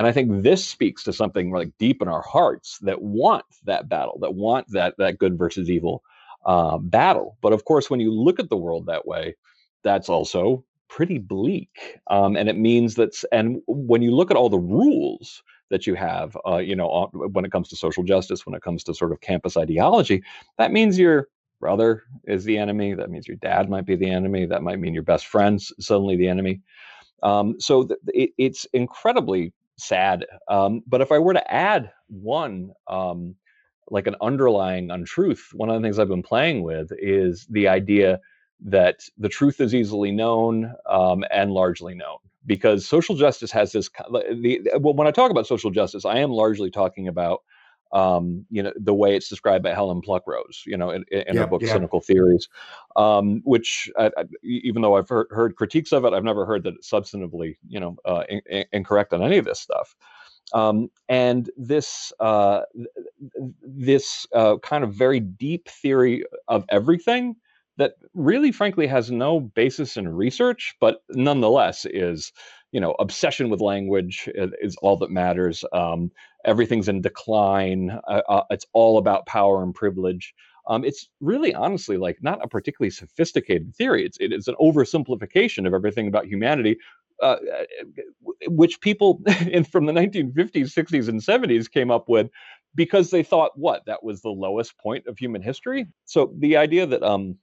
And 0.00 0.06
I 0.06 0.12
think 0.12 0.42
this 0.42 0.66
speaks 0.66 1.04
to 1.04 1.12
something 1.12 1.52
like 1.52 1.76
deep 1.78 2.00
in 2.00 2.08
our 2.08 2.22
hearts 2.22 2.78
that 2.78 3.02
want 3.02 3.44
that 3.64 3.86
battle, 3.90 4.18
that 4.22 4.34
want 4.34 4.66
that 4.68 4.94
that 4.96 5.18
good 5.18 5.36
versus 5.36 5.68
evil 5.68 6.02
uh, 6.46 6.78
battle. 6.78 7.36
But 7.42 7.52
of 7.52 7.66
course, 7.66 7.90
when 7.90 8.00
you 8.00 8.10
look 8.10 8.40
at 8.40 8.48
the 8.48 8.56
world 8.56 8.86
that 8.86 9.06
way, 9.06 9.36
that's 9.82 10.08
also 10.08 10.64
pretty 10.88 11.18
bleak. 11.18 11.98
Um, 12.06 12.34
and 12.34 12.48
it 12.48 12.56
means 12.56 12.94
that, 12.94 13.22
and 13.30 13.60
when 13.66 14.00
you 14.00 14.14
look 14.16 14.30
at 14.30 14.38
all 14.38 14.48
the 14.48 14.58
rules 14.58 15.42
that 15.68 15.86
you 15.86 15.94
have, 15.96 16.34
uh, 16.48 16.56
you 16.56 16.74
know, 16.74 17.10
when 17.12 17.44
it 17.44 17.52
comes 17.52 17.68
to 17.68 17.76
social 17.76 18.02
justice, 18.02 18.46
when 18.46 18.54
it 18.54 18.62
comes 18.62 18.82
to 18.84 18.94
sort 18.94 19.12
of 19.12 19.20
campus 19.20 19.58
ideology, 19.58 20.22
that 20.56 20.72
means 20.72 20.98
your 20.98 21.28
brother 21.60 22.04
is 22.24 22.44
the 22.44 22.56
enemy. 22.56 22.94
That 22.94 23.10
means 23.10 23.28
your 23.28 23.36
dad 23.36 23.68
might 23.68 23.84
be 23.84 23.96
the 23.96 24.08
enemy. 24.10 24.46
That 24.46 24.62
might 24.62 24.80
mean 24.80 24.94
your 24.94 25.02
best 25.02 25.26
friend's 25.26 25.74
suddenly 25.78 26.16
the 26.16 26.28
enemy. 26.28 26.62
Um, 27.22 27.60
so 27.60 27.84
th- 27.84 28.00
it, 28.14 28.30
it's 28.38 28.64
incredibly 28.72 29.52
sad. 29.80 30.26
Um, 30.48 30.82
but 30.86 31.00
if 31.00 31.12
I 31.12 31.18
were 31.18 31.34
to 31.34 31.52
add 31.52 31.90
one, 32.08 32.72
um, 32.88 33.34
like 33.90 34.06
an 34.06 34.16
underlying 34.20 34.90
untruth, 34.90 35.48
one 35.52 35.68
of 35.68 35.80
the 35.80 35.84
things 35.84 35.98
I've 35.98 36.08
been 36.08 36.22
playing 36.22 36.62
with 36.62 36.92
is 36.98 37.46
the 37.50 37.68
idea 37.68 38.20
that 38.64 39.00
the 39.18 39.28
truth 39.28 39.60
is 39.60 39.74
easily 39.74 40.12
known 40.12 40.72
um, 40.88 41.24
and 41.32 41.52
largely 41.52 41.94
known. 41.94 42.18
Because 42.46 42.86
social 42.86 43.14
justice 43.16 43.52
has 43.52 43.72
this. 43.72 43.90
The, 44.08 44.70
well, 44.80 44.94
when 44.94 45.06
I 45.06 45.10
talk 45.10 45.30
about 45.30 45.46
social 45.46 45.70
justice, 45.70 46.04
I 46.06 46.18
am 46.18 46.30
largely 46.30 46.70
talking 46.70 47.06
about 47.06 47.42
um, 47.92 48.46
you 48.50 48.62
know, 48.62 48.72
the 48.76 48.94
way 48.94 49.16
it's 49.16 49.28
described 49.28 49.64
by 49.64 49.74
Helen 49.74 50.00
Pluckrose, 50.00 50.64
you 50.66 50.76
know, 50.76 50.90
in, 50.90 51.04
in 51.10 51.34
yeah, 51.34 51.40
her 51.40 51.46
book 51.46 51.62
yeah. 51.62 51.72
Cynical 51.72 52.00
Theories, 52.00 52.48
um, 52.96 53.40
which 53.44 53.90
I, 53.98 54.10
I, 54.16 54.24
even 54.42 54.82
though 54.82 54.96
I've 54.96 55.08
heard, 55.08 55.26
heard, 55.30 55.56
critiques 55.56 55.92
of 55.92 56.04
it, 56.04 56.12
I've 56.12 56.24
never 56.24 56.46
heard 56.46 56.62
that 56.64 56.74
it's 56.74 56.90
substantively, 56.90 57.56
you 57.68 57.80
know, 57.80 57.96
uh, 58.04 58.24
in, 58.28 58.40
in, 58.48 58.64
incorrect 58.72 59.12
on 59.12 59.22
any 59.22 59.38
of 59.38 59.44
this 59.44 59.60
stuff. 59.60 59.94
Um, 60.52 60.90
and 61.08 61.50
this 61.56 62.12
uh, 62.20 62.62
this 63.62 64.26
uh, 64.34 64.56
kind 64.58 64.84
of 64.84 64.94
very 64.94 65.20
deep 65.20 65.68
theory 65.68 66.24
of 66.48 66.64
everything 66.70 67.36
that 67.76 67.94
really 68.14 68.52
frankly 68.52 68.86
has 68.86 69.10
no 69.10 69.40
basis 69.40 69.96
in 69.96 70.08
research 70.08 70.74
but 70.80 71.02
nonetheless 71.10 71.86
is 71.86 72.32
you 72.72 72.80
know 72.80 72.94
obsession 72.98 73.48
with 73.48 73.60
language 73.60 74.28
is 74.34 74.76
all 74.82 74.96
that 74.96 75.10
matters 75.10 75.64
um, 75.72 76.10
everything's 76.44 76.88
in 76.88 77.00
decline 77.00 77.98
uh, 78.08 78.22
uh, 78.28 78.42
it's 78.50 78.66
all 78.72 78.98
about 78.98 79.26
power 79.26 79.62
and 79.62 79.74
privilege. 79.74 80.34
Um, 80.66 80.84
it's 80.84 81.08
really 81.20 81.54
honestly 81.54 81.96
like 81.96 82.18
not 82.22 82.44
a 82.44 82.48
particularly 82.48 82.90
sophisticated 82.90 83.74
theory. 83.74 84.04
It's 84.04 84.18
it 84.20 84.32
is 84.32 84.48
an 84.48 84.54
oversimplification 84.60 85.66
of 85.66 85.74
everything 85.74 86.08
about 86.08 86.26
humanity 86.26 86.76
uh, 87.22 87.36
which 88.46 88.80
people 88.80 89.22
in, 89.50 89.64
from 89.64 89.86
the 89.86 89.92
1950s 89.92 90.72
60s 90.72 91.08
and 91.08 91.20
70s 91.20 91.70
came 91.70 91.90
up 91.90 92.08
with 92.08 92.30
because 92.74 93.10
they 93.10 93.22
thought 93.22 93.58
what 93.58 93.84
that 93.86 94.02
was 94.02 94.22
the 94.22 94.30
lowest 94.30 94.78
point 94.78 95.06
of 95.06 95.18
human 95.18 95.42
history? 95.42 95.86
So 96.04 96.32
the 96.38 96.56
idea 96.56 96.86
that 96.86 97.02
um 97.02 97.36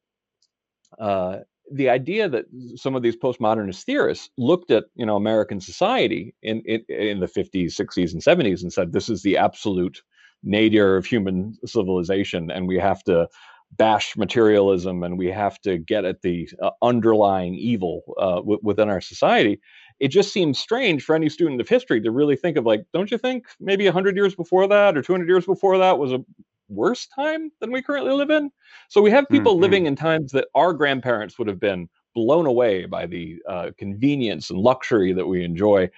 uh, 0.99 1.39
the 1.71 1.89
idea 1.89 2.29
that 2.29 2.45
some 2.75 2.95
of 2.95 3.03
these 3.03 3.15
postmodernist 3.15 3.83
theorists 3.83 4.29
looked 4.37 4.71
at 4.71 4.85
you 4.95 5.05
know 5.05 5.15
American 5.15 5.59
society 5.59 6.33
in, 6.41 6.61
in 6.65 6.83
in 6.89 7.19
the 7.19 7.27
50s, 7.27 7.73
60s, 7.73 8.13
and 8.13 8.21
70s 8.21 8.61
and 8.61 8.71
said 8.71 8.91
this 8.93 9.09
is 9.09 9.23
the 9.23 9.37
absolute 9.37 10.01
nadir 10.43 10.95
of 10.95 11.05
human 11.05 11.57
civilization, 11.65 12.51
and 12.51 12.67
we 12.67 12.77
have 12.77 13.03
to 13.03 13.27
bash 13.73 14.15
materialism 14.15 15.03
and 15.03 15.17
we 15.17 15.27
have 15.27 15.59
to 15.61 15.77
get 15.77 16.05
at 16.05 16.21
the 16.21 16.49
uh, 16.61 16.69
underlying 16.81 17.55
evil 17.55 18.01
uh, 18.17 18.35
w- 18.35 18.59
within 18.63 18.89
our 18.89 19.01
society. 19.01 19.59
It 19.99 20.09
just 20.09 20.31
seems 20.31 20.57
strange 20.57 21.03
for 21.03 21.15
any 21.15 21.27
student 21.27 21.59
of 21.59 21.67
history 21.67 21.99
to 22.01 22.11
really 22.11 22.35
think 22.35 22.55
of 22.55 22.65
like, 22.65 22.85
don't 22.93 23.11
you 23.11 23.17
think 23.17 23.45
maybe 23.59 23.85
100 23.85 24.15
years 24.15 24.35
before 24.35 24.67
that 24.67 24.97
or 24.97 25.01
200 25.01 25.27
years 25.27 25.45
before 25.45 25.77
that 25.79 25.99
was 25.99 26.13
a 26.13 26.23
worse 26.69 27.07
time 27.07 27.51
than 27.59 27.71
we 27.71 27.81
currently 27.81 28.13
live 28.13 28.29
in. 28.29 28.51
So 28.89 29.01
we 29.01 29.11
have 29.11 29.27
people 29.29 29.53
mm-hmm. 29.53 29.61
living 29.61 29.85
in 29.85 29.95
times 29.95 30.31
that 30.31 30.47
our 30.55 30.73
grandparents 30.73 31.37
would 31.37 31.47
have 31.47 31.59
been 31.59 31.89
blown 32.15 32.45
away 32.45 32.85
by 32.85 33.05
the 33.05 33.37
uh, 33.47 33.71
convenience 33.77 34.49
and 34.49 34.59
luxury 34.59 35.13
that 35.13 35.27
we 35.27 35.43
enjoy. 35.43 35.89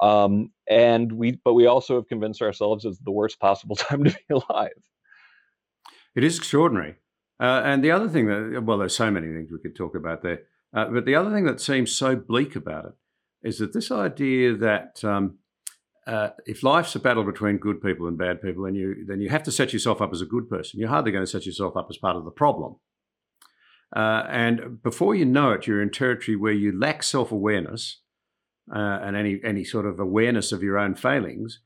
Um, 0.00 0.50
and 0.68 1.12
we, 1.12 1.38
but 1.44 1.54
we 1.54 1.66
also 1.66 1.96
have 1.96 2.08
convinced 2.08 2.42
ourselves 2.42 2.84
it's 2.84 2.98
the 2.98 3.10
worst 3.10 3.40
possible 3.40 3.76
time 3.76 4.04
to 4.04 4.10
be 4.10 4.34
alive. 4.34 4.70
It 6.14 6.24
is 6.24 6.38
extraordinary. 6.38 6.96
Uh, 7.40 7.62
and 7.64 7.84
the 7.84 7.92
other 7.92 8.08
thing 8.08 8.26
that, 8.26 8.62
well, 8.64 8.78
there's 8.78 8.96
so 8.96 9.10
many 9.10 9.28
things 9.28 9.50
we 9.52 9.58
could 9.58 9.76
talk 9.76 9.94
about 9.94 10.22
there. 10.22 10.42
Uh, 10.74 10.86
but 10.86 11.04
the 11.04 11.14
other 11.14 11.30
thing 11.30 11.44
that 11.44 11.60
seems 11.60 11.94
so 11.94 12.16
bleak 12.16 12.56
about 12.56 12.86
it 12.86 12.92
is 13.42 13.58
that 13.58 13.72
this 13.72 13.90
idea 13.90 14.56
that 14.56 15.02
um, 15.04 15.38
uh, 16.08 16.30
if 16.46 16.62
life's 16.62 16.94
a 16.94 17.00
battle 17.00 17.22
between 17.22 17.58
good 17.58 17.82
people 17.82 18.08
and 18.08 18.16
bad 18.16 18.40
people, 18.40 18.64
then 18.64 18.74
you 18.74 19.04
then 19.06 19.20
you 19.20 19.28
have 19.28 19.42
to 19.42 19.52
set 19.52 19.74
yourself 19.74 20.00
up 20.00 20.10
as 20.12 20.22
a 20.22 20.26
good 20.26 20.48
person. 20.48 20.80
You're 20.80 20.88
hardly 20.88 21.12
going 21.12 21.24
to 21.24 21.30
set 21.30 21.44
yourself 21.44 21.76
up 21.76 21.88
as 21.90 21.98
part 21.98 22.16
of 22.16 22.24
the 22.24 22.30
problem. 22.30 22.76
Uh, 23.94 24.24
and 24.30 24.82
before 24.82 25.14
you 25.14 25.26
know 25.26 25.52
it, 25.52 25.66
you're 25.66 25.82
in 25.82 25.90
territory 25.90 26.34
where 26.34 26.52
you 26.52 26.78
lack 26.78 27.02
self 27.02 27.30
awareness 27.30 28.00
uh, 28.74 29.00
and 29.02 29.16
any 29.16 29.38
any 29.44 29.64
sort 29.64 29.84
of 29.84 30.00
awareness 30.00 30.50
of 30.50 30.62
your 30.62 30.78
own 30.78 30.94
failings, 30.94 31.60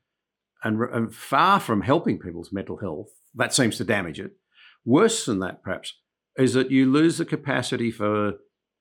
and, 0.65 0.81
and 0.93 1.15
far 1.15 1.61
from 1.61 1.83
helping 1.83 2.19
people's 2.19 2.53
mental 2.53 2.79
health, 2.79 3.11
that 3.37 3.55
seems 3.55 3.77
to 3.77 3.85
damage 3.85 4.19
it. 4.19 4.33
Worse 4.85 5.25
than 5.25 5.39
that, 5.39 5.63
perhaps, 5.63 5.95
is 6.37 6.55
that 6.55 6.73
you 6.73 6.91
lose 6.91 7.19
the 7.19 7.25
capacity 7.25 7.93
for 7.93 8.35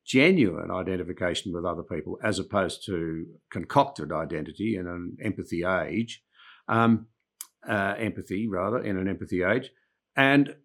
genuine 0.06 0.72
identification 0.72 1.54
with 1.54 1.66
other 1.66 1.84
people 1.84 2.18
as 2.24 2.40
opposed 2.40 2.86
to 2.86 3.26
concocted 3.52 4.12
identity 4.12 4.76
in 4.76 4.88
an 4.88 5.18
empathy 5.24 5.64
age, 5.64 6.24
um, 6.68 7.08
uh, 7.68 7.96
empathy 7.98 8.48
rather, 8.48 8.80
in 8.80 8.98
an 8.98 9.08
empathy 9.08 9.44
age. 9.44 9.70
And 10.16 10.56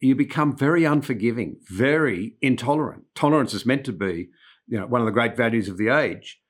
you 0.00 0.14
become 0.14 0.56
very 0.56 0.84
unforgiving, 0.84 1.56
very 1.68 2.36
intolerant. 2.42 3.04
Tolerance 3.14 3.54
is 3.54 3.66
meant 3.66 3.84
to 3.86 3.92
be, 3.92 4.28
you 4.68 4.78
know, 4.78 4.86
one 4.86 5.00
of 5.00 5.06
the 5.06 5.12
great 5.12 5.36
values 5.36 5.68
of 5.68 5.78
the 5.78 5.88
age. 5.88 6.40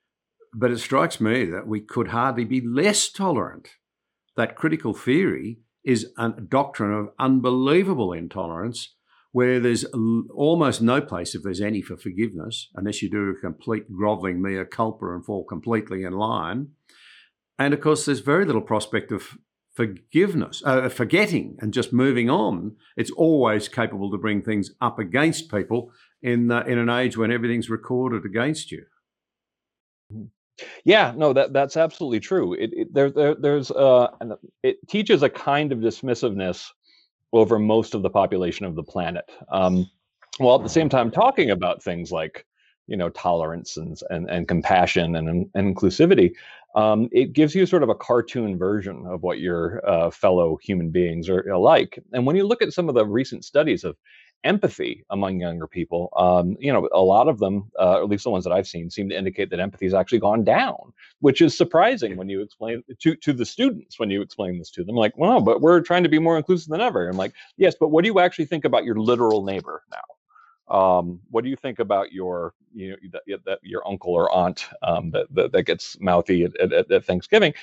But 0.53 0.71
it 0.71 0.79
strikes 0.79 1.21
me 1.21 1.45
that 1.47 1.67
we 1.67 1.81
could 1.81 2.09
hardly 2.09 2.45
be 2.45 2.61
less 2.61 3.11
tolerant. 3.11 3.69
That 4.37 4.57
critical 4.57 4.95
theory 4.95 5.61
is 5.85 6.13
a 6.19 6.31
doctrine 6.31 6.93
of 6.93 7.11
unbelievable 7.19 8.13
intolerance 8.13 8.95
where 9.37 9.61
there's 9.61 9.85
almost 10.35 10.81
no 10.81 10.99
place, 10.99 11.35
if 11.35 11.43
there's 11.43 11.61
any, 11.61 11.83
for 11.83 11.95
forgiveness, 11.95 12.71
unless 12.75 13.03
you 13.03 13.11
do 13.11 13.29
a 13.29 13.35
complete 13.39 13.85
groveling 13.93 14.41
mea 14.41 14.65
culpa 14.65 15.15
and 15.15 15.27
fall 15.27 15.45
completely 15.45 16.05
in 16.05 16.15
line. 16.15 16.69
And 17.59 17.75
of 17.75 17.83
course, 17.83 18.07
there's 18.07 18.21
very 18.21 18.47
little 18.47 18.63
prospect 18.63 19.13
of 19.13 19.37
forgiveness, 19.75 20.63
uh, 20.65 20.89
forgetting, 20.89 21.59
and 21.61 21.75
just 21.75 21.93
moving 21.93 22.31
on. 22.31 22.77
It's 22.97 23.11
always 23.11 23.69
capable 23.69 24.11
to 24.11 24.17
bring 24.17 24.41
things 24.41 24.71
up 24.81 24.99
against 24.99 25.51
people 25.51 25.93
in 26.23 26.51
in 26.51 26.79
an 26.79 26.89
age 26.89 27.19
when 27.19 27.31
everything's 27.31 27.69
recorded 27.69 28.25
against 28.25 28.73
you. 28.73 28.87
Yeah, 30.83 31.13
no, 31.15 31.35
that 31.35 31.53
that's 31.53 31.77
absolutely 31.77 32.21
true. 32.21 32.55
It, 32.55 32.71
it 32.73 32.95
there, 32.95 33.11
there 33.11 33.35
there's 33.35 33.71
uh, 33.71 34.07
it 34.63 34.77
teaches 34.89 35.23
a 35.23 35.29
kind 35.29 35.73
of 35.73 35.81
dismissiveness 35.81 36.71
over 37.33 37.59
most 37.59 37.95
of 37.95 38.03
the 38.03 38.11
population 38.11 38.67
of 38.67 38.75
the 38.75 38.83
planet. 38.83 39.25
Um, 39.51 39.91
while 40.39 40.57
at 40.57 40.63
the 40.63 40.69
same 40.69 40.89
time 40.89 41.11
talking 41.11 41.51
about 41.51 41.83
things 41.83 42.13
like 42.13 42.47
you 42.87 42.97
know 42.97 43.09
tolerance 43.11 43.77
and 43.77 43.99
and, 44.11 44.29
and 44.31 44.49
compassion 44.49 45.17
and, 45.17 45.51
and 45.55 45.75
inclusivity 45.75 46.33
um, 46.75 47.09
it 47.11 47.33
gives 47.33 47.55
you 47.55 47.65
sort 47.65 47.83
of 47.83 47.89
a 47.89 47.95
cartoon 47.95 48.59
version 48.59 49.07
of 49.07 49.23
what 49.23 49.41
your 49.41 49.81
uh, 49.89 50.11
fellow 50.11 50.59
human 50.63 50.91
beings 50.91 51.29
are, 51.29 51.51
are 51.51 51.59
like 51.59 51.99
and 52.13 52.27
when 52.27 52.37
you 52.37 52.47
look 52.47 52.63
at 52.63 52.73
some 52.73 52.89
of 52.89 52.95
the 52.95 53.05
recent 53.05 53.45
studies 53.45 53.85
of 53.85 53.97
empathy 54.45 55.05
among 55.11 55.41
younger 55.41 55.67
people. 55.67 56.09
Um, 56.17 56.57
you 56.61 56.73
know, 56.73 56.89
a 56.93 57.01
lot 57.01 57.29
of 57.29 57.39
them, 57.39 57.71
uh, 57.79 57.99
at 57.99 58.09
least 58.09 58.25
the 58.25 58.31
ones 58.31 58.45
that 58.45 58.53
I've 58.53 58.69
seen, 58.69 58.91
seem 58.91 59.09
to 59.09 59.17
indicate 59.17 59.51
that 59.51 59.61
empathy 59.61 59.87
has 59.87 59.95
actually 59.95 60.21
gone 60.21 60.45
down, 60.45 60.93
which 61.21 61.41
is 61.41 61.57
surprising 61.57 62.17
when 62.17 62.29
you 62.29 62.43
explain 62.43 62.83
to 63.01 63.17
to 63.17 63.33
the 63.33 63.45
students 63.45 63.99
when 63.99 64.11
you 64.11 64.23
explain 64.23 64.59
this 64.59 64.71
to 64.71 64.85
them. 64.85 64.97
Like, 64.97 65.17
well, 65.17 65.41
but 65.41 65.61
we're 65.61 65.81
trying 65.81 66.05
to 66.05 66.09
be 66.09 66.19
more 66.19 66.37
inclusive 66.37 66.69
than 66.69 66.81
ever. 66.81 67.09
I'm 67.09 67.17
like, 67.17 67.33
yes, 67.57 67.75
but 67.79 67.89
what 67.89 68.05
do 68.05 68.09
you 68.09 68.21
actually 68.21 68.47
think 68.47 68.65
about 68.65 68.85
your 68.85 68.97
literal 68.97 69.43
neighbor 69.45 69.83
now? 69.91 69.99
Um, 70.69 71.21
what 71.31 71.45
do 71.45 71.51
you 71.51 71.57
think 71.57 71.79
about 71.79 72.13
your 72.13 72.55
you 72.75 72.91
know 72.91 72.97
that, 73.13 73.45
that 73.45 73.59
your 73.63 73.87
uncle 73.87 74.13
or 74.13 74.33
aunt 74.33 74.69
um, 74.83 75.11
that, 75.13 75.27
that, 75.33 75.53
that 75.53 75.63
gets 75.63 75.97
mouthy 76.01 76.45
at, 76.45 76.61
at, 76.61 76.91
at 76.91 77.05
Thanksgiving? 77.05 77.55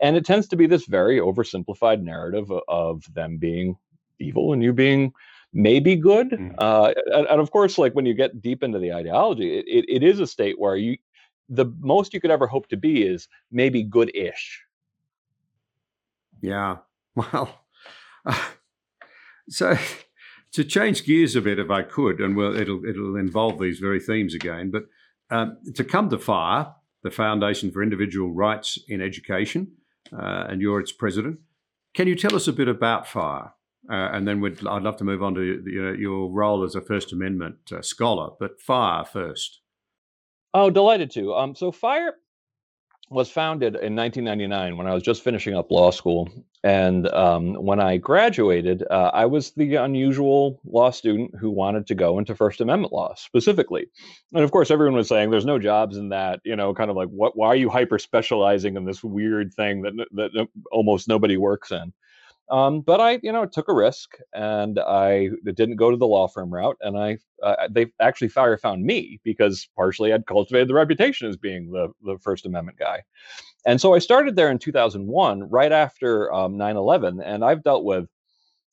And 0.00 0.16
it 0.16 0.24
tends 0.24 0.48
to 0.48 0.56
be 0.56 0.66
this 0.66 0.86
very 0.86 1.18
oversimplified 1.18 2.02
narrative 2.02 2.50
of, 2.50 2.62
of 2.68 3.14
them 3.14 3.38
being 3.38 3.76
evil 4.20 4.52
and 4.52 4.62
you 4.62 4.72
being 4.72 5.12
may 5.52 5.80
be 5.80 5.96
good. 5.96 6.30
Mm. 6.30 6.54
Uh, 6.58 6.92
and, 7.06 7.26
and, 7.26 7.40
of 7.40 7.50
course, 7.50 7.78
like 7.78 7.94
when 7.94 8.06
you 8.06 8.14
get 8.14 8.40
deep 8.40 8.62
into 8.62 8.78
the 8.78 8.92
ideology, 8.92 9.58
it, 9.58 9.64
it, 9.66 9.84
it 9.88 10.02
is 10.02 10.20
a 10.20 10.26
state 10.26 10.58
where 10.58 10.76
you, 10.76 10.98
the 11.48 11.66
most 11.80 12.12
you 12.12 12.20
could 12.20 12.30
ever 12.30 12.46
hope 12.46 12.68
to 12.68 12.76
be 12.76 13.02
is 13.02 13.28
maybe 13.50 13.82
good-ish. 13.82 14.64
Yeah. 16.40 16.76
Well, 17.32 17.64
uh, 18.24 18.38
so 19.48 19.76
to 20.52 20.62
change 20.62 21.04
gears 21.04 21.34
a 21.34 21.40
bit, 21.40 21.58
if 21.58 21.68
I 21.68 21.82
could, 21.82 22.20
and 22.20 22.36
well, 22.36 22.54
it'll 22.54 22.84
it'll 22.84 23.16
involve 23.16 23.58
these 23.58 23.80
very 23.80 23.98
themes 23.98 24.34
again. 24.34 24.70
But 24.70 24.84
um, 25.30 25.58
to 25.74 25.82
come 25.82 26.10
to 26.10 26.18
FIRE, 26.18 26.72
the 27.02 27.10
Foundation 27.10 27.72
for 27.72 27.82
Individual 27.82 28.30
Rights 28.30 28.78
in 28.88 29.00
Education, 29.00 29.72
uh, 30.12 30.46
and 30.48 30.60
you're 30.60 30.80
its 30.80 30.92
president. 30.92 31.40
Can 31.94 32.06
you 32.06 32.14
tell 32.14 32.36
us 32.36 32.46
a 32.46 32.52
bit 32.52 32.68
about 32.68 33.08
FIRE? 33.08 33.52
Uh, 33.90 34.10
and 34.12 34.28
then 34.28 34.44
I'd 34.44 34.82
love 34.82 34.96
to 34.98 35.04
move 35.04 35.22
on 35.22 35.34
to 35.34 35.42
you 35.42 35.82
know, 35.82 35.92
your 35.92 36.30
role 36.30 36.62
as 36.62 36.74
a 36.74 36.80
First 36.80 37.12
Amendment 37.12 37.56
uh, 37.72 37.80
scholar, 37.80 38.30
but 38.38 38.60
FIRE 38.60 39.04
first. 39.06 39.60
Oh, 40.52 40.70
delighted 40.70 41.10
to. 41.12 41.34
Um, 41.34 41.54
so 41.54 41.72
FIRE 41.72 42.14
was 43.10 43.30
founded 43.30 43.74
in 43.74 43.96
1999 43.96 44.76
when 44.76 44.86
I 44.86 44.92
was 44.92 45.02
just 45.02 45.22
finishing 45.22 45.56
up 45.56 45.70
law 45.70 45.90
school. 45.90 46.28
And 46.62 47.08
um, 47.08 47.54
when 47.54 47.80
I 47.80 47.96
graduated, 47.96 48.84
uh, 48.90 49.10
I 49.14 49.24
was 49.24 49.52
the 49.52 49.76
unusual 49.76 50.60
law 50.66 50.90
student 50.90 51.34
who 51.40 51.50
wanted 51.50 51.86
to 51.86 51.94
go 51.94 52.18
into 52.18 52.34
First 52.34 52.60
Amendment 52.60 52.92
law 52.92 53.14
specifically. 53.14 53.86
And 54.34 54.44
of 54.44 54.50
course, 54.50 54.70
everyone 54.70 54.96
was 54.96 55.08
saying 55.08 55.30
there's 55.30 55.46
no 55.46 55.58
jobs 55.58 55.96
in 55.96 56.10
that, 56.10 56.40
you 56.44 56.56
know, 56.56 56.74
kind 56.74 56.90
of 56.90 56.96
like, 56.96 57.08
what, 57.08 57.36
why 57.36 57.48
are 57.48 57.56
you 57.56 57.70
hyper 57.70 57.98
specializing 57.98 58.76
in 58.76 58.84
this 58.84 59.02
weird 59.02 59.54
thing 59.54 59.82
that, 59.82 59.94
that 60.12 60.48
almost 60.70 61.08
nobody 61.08 61.38
works 61.38 61.70
in? 61.70 61.92
Um, 62.50 62.80
but 62.80 63.00
I, 63.00 63.18
you 63.22 63.30
know, 63.30 63.44
took 63.44 63.68
a 63.68 63.74
risk 63.74 64.16
and 64.32 64.78
I 64.78 65.28
didn't 65.44 65.76
go 65.76 65.90
to 65.90 65.96
the 65.96 66.06
law 66.06 66.28
firm 66.28 66.52
route. 66.52 66.78
And 66.80 66.96
I, 66.96 67.18
uh, 67.42 67.68
they 67.70 67.86
actually 68.00 68.28
FIRE 68.28 68.56
found 68.56 68.84
me 68.84 69.20
because 69.22 69.68
partially 69.76 70.12
I'd 70.12 70.26
cultivated 70.26 70.68
the 70.68 70.74
reputation 70.74 71.28
as 71.28 71.36
being 71.36 71.70
the, 71.70 71.88
the 72.02 72.18
First 72.22 72.46
Amendment 72.46 72.78
guy. 72.78 73.02
And 73.66 73.80
so 73.80 73.94
I 73.94 73.98
started 73.98 74.34
there 74.34 74.50
in 74.50 74.58
2001, 74.58 75.50
right 75.50 75.72
after 75.72 76.32
um, 76.32 76.54
9/11, 76.54 77.20
and 77.24 77.44
I've 77.44 77.62
dealt 77.62 77.84
with 77.84 78.08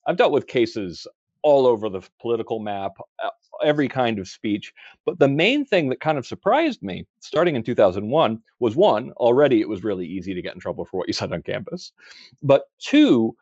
I've 0.07 0.17
dealt 0.17 0.31
with 0.31 0.47
cases 0.47 1.07
all 1.41 1.67
over 1.67 1.89
the 1.89 2.01
political 2.19 2.59
map, 2.59 2.93
uh, 3.23 3.29
every 3.63 3.88
kind 3.88 4.19
of 4.19 4.27
speech. 4.27 4.73
But 5.05 5.19
the 5.19 5.27
main 5.27 5.65
thing 5.65 5.89
that 5.89 5.99
kind 5.99 6.17
of 6.17 6.25
surprised 6.25 6.81
me 6.81 7.05
starting 7.19 7.55
in 7.55 7.63
2001 7.63 8.39
was 8.59 8.75
one, 8.75 9.11
already 9.11 9.61
it 9.61 9.69
was 9.69 9.83
really 9.83 10.07
easy 10.07 10.33
to 10.33 10.41
get 10.41 10.55
in 10.55 10.59
trouble 10.59 10.85
for 10.85 10.97
what 10.97 11.07
you 11.07 11.13
said 11.13 11.33
on 11.33 11.43
campus. 11.43 11.91
But 12.41 12.63
two, 12.79 13.35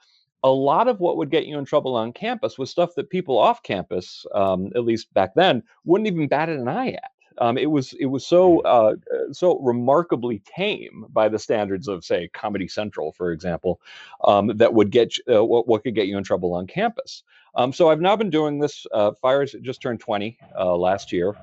a 0.44 0.50
lot 0.50 0.88
of 0.88 1.00
what 1.00 1.18
would 1.18 1.32
get 1.32 1.46
you 1.46 1.58
in 1.58 1.66
trouble 1.66 1.96
on 1.96 2.12
campus 2.12 2.58
was 2.58 2.70
stuff 2.70 2.96
that 2.96 3.10
people 3.10 3.38
off 3.38 3.64
campus, 3.64 4.26
um, 4.34 4.72
at 4.76 4.84
least 4.84 5.14
back 5.14 5.34
then, 5.36 5.64
wouldn't 5.86 6.08
even 6.08 6.28
bat 6.28 6.50
an 6.50 6.68
eye 6.68 6.92
at. 6.92 7.12
Um, 7.40 7.58
it 7.58 7.72
was 7.72 7.94
it 7.94 8.06
was 8.06 8.26
so 8.26 8.62
mm. 8.64 8.66
uh, 8.66 9.34
so 9.34 9.58
remarkably 9.60 10.44
tame 10.46 11.06
by 11.10 11.30
the 11.30 11.40
standards 11.40 11.88
of 11.88 12.06
say 12.06 12.28
Comedy 12.28 12.68
Central, 12.68 13.12
for 13.12 13.32
example, 13.32 13.82
um, 14.24 14.52
that 14.56 14.74
would 14.74 14.92
get 14.92 15.16
uh, 15.32 15.44
what, 15.44 15.68
what 15.68 15.84
could 15.84 15.96
get 15.96 16.08
you 16.08 16.18
in 16.18 16.24
trouble 16.24 16.54
on 16.54 16.68
campus. 16.68 17.24
Um, 17.56 17.74
so 17.74 17.90
I've 17.90 18.02
now 18.02 18.16
been 18.16 18.30
doing 18.30 18.60
this. 18.60 18.86
Uh, 18.92 19.12
FIRE's 19.22 19.56
just 19.62 19.82
turned 19.82 20.00
20 20.00 20.38
uh, 20.58 20.76
last 20.76 21.12
year. 21.12 21.36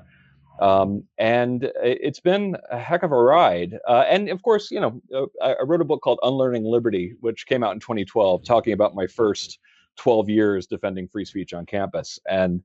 Um, 0.61 1.05
and 1.17 1.71
it's 1.83 2.19
been 2.19 2.55
a 2.69 2.77
heck 2.77 3.01
of 3.01 3.11
a 3.11 3.17
ride. 3.17 3.79
Uh, 3.87 4.03
and 4.07 4.29
of 4.29 4.43
course, 4.43 4.69
you 4.69 4.79
know, 4.79 5.01
uh, 5.13 5.25
I 5.41 5.63
wrote 5.63 5.81
a 5.81 5.85
book 5.85 6.01
called 6.03 6.19
Unlearning 6.21 6.63
Liberty, 6.65 7.15
which 7.19 7.47
came 7.47 7.63
out 7.63 7.73
in 7.73 7.79
2012, 7.79 8.45
talking 8.45 8.71
about 8.71 8.93
my 8.93 9.07
first 9.07 9.57
12 9.97 10.29
years 10.29 10.67
defending 10.67 11.07
free 11.07 11.25
speech 11.25 11.53
on 11.53 11.65
campus. 11.65 12.19
And 12.29 12.61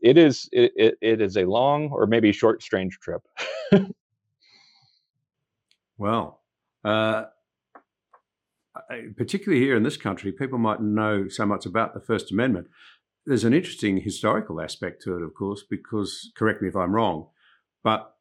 it 0.00 0.16
is 0.16 0.48
it, 0.52 0.72
it, 0.76 0.98
it 1.00 1.20
is 1.20 1.36
a 1.36 1.44
long 1.44 1.90
or 1.90 2.06
maybe 2.06 2.30
short 2.32 2.62
strange 2.62 3.00
trip. 3.00 3.22
well, 5.98 6.40
uh, 6.84 7.24
particularly 9.16 9.62
here 9.62 9.76
in 9.76 9.82
this 9.82 9.96
country, 9.96 10.30
people 10.30 10.58
might 10.58 10.80
know 10.80 11.26
so 11.28 11.44
much 11.44 11.66
about 11.66 11.94
the 11.94 12.00
First 12.00 12.30
Amendment. 12.30 12.68
There's 13.26 13.44
an 13.44 13.52
interesting 13.52 13.98
historical 13.98 14.60
aspect 14.60 15.02
to 15.02 15.16
it, 15.16 15.22
of 15.22 15.34
course, 15.34 15.64
because 15.68 16.30
correct 16.36 16.62
me 16.62 16.68
if 16.68 16.76
I'm 16.76 16.94
wrong, 16.94 17.26
but 17.82 18.14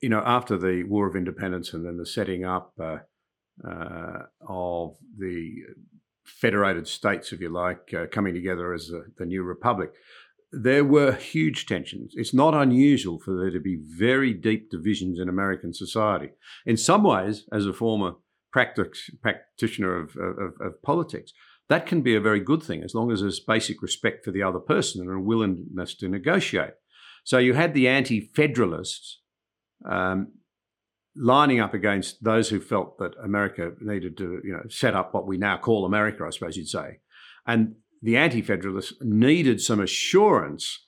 you 0.00 0.08
know, 0.08 0.22
after 0.24 0.56
the 0.56 0.84
War 0.84 1.08
of 1.08 1.16
Independence 1.16 1.72
and 1.72 1.84
then 1.84 1.96
the 1.96 2.06
setting 2.06 2.44
up 2.44 2.72
uh, 2.80 2.98
uh, 3.68 4.22
of 4.48 4.96
the 5.18 5.54
federated 6.24 6.86
states, 6.86 7.32
if 7.32 7.40
you 7.40 7.48
like, 7.48 7.92
uh, 7.94 8.06
coming 8.06 8.34
together 8.34 8.72
as 8.72 8.90
a, 8.90 9.02
the 9.18 9.26
new 9.26 9.42
republic, 9.42 9.90
there 10.52 10.84
were 10.84 11.12
huge 11.12 11.66
tensions. 11.66 12.14
It's 12.16 12.32
not 12.32 12.54
unusual 12.54 13.18
for 13.18 13.36
there 13.36 13.50
to 13.50 13.60
be 13.60 13.78
very 13.82 14.32
deep 14.32 14.70
divisions 14.70 15.18
in 15.18 15.28
American 15.28 15.74
society. 15.74 16.30
In 16.64 16.76
some 16.76 17.02
ways, 17.02 17.44
as 17.52 17.66
a 17.66 17.72
former 17.72 18.12
practice, 18.52 19.10
practitioner 19.20 20.00
of, 20.00 20.16
of, 20.16 20.54
of, 20.60 20.82
politics, 20.82 21.32
that 21.68 21.86
can 21.86 22.00
be 22.00 22.14
a 22.14 22.20
very 22.20 22.40
good 22.40 22.62
thing 22.62 22.82
as 22.82 22.94
long 22.94 23.12
as 23.12 23.20
there's 23.20 23.40
basic 23.40 23.82
respect 23.82 24.24
for 24.24 24.30
the 24.30 24.42
other 24.42 24.58
person 24.58 25.02
and 25.02 25.18
a 25.18 25.20
willingness 25.20 25.94
to 25.96 26.08
negotiate. 26.08 26.72
So 27.28 27.36
you 27.36 27.52
had 27.52 27.74
the 27.74 27.88
anti 27.88 28.22
federalists 28.22 29.20
um, 29.84 30.28
lining 31.14 31.60
up 31.60 31.74
against 31.74 32.24
those 32.24 32.48
who 32.48 32.58
felt 32.58 32.96
that 33.00 33.12
America 33.22 33.72
needed 33.82 34.16
to 34.16 34.40
you 34.42 34.52
know, 34.54 34.62
set 34.70 34.94
up 34.94 35.12
what 35.12 35.26
we 35.26 35.36
now 35.36 35.58
call 35.58 35.84
America, 35.84 36.24
I 36.24 36.30
suppose 36.30 36.56
you'd 36.56 36.68
say. 36.68 37.00
And 37.46 37.74
the 38.00 38.16
Anti 38.16 38.40
Federalists 38.40 38.94
needed 39.02 39.60
some 39.60 39.78
assurance 39.78 40.86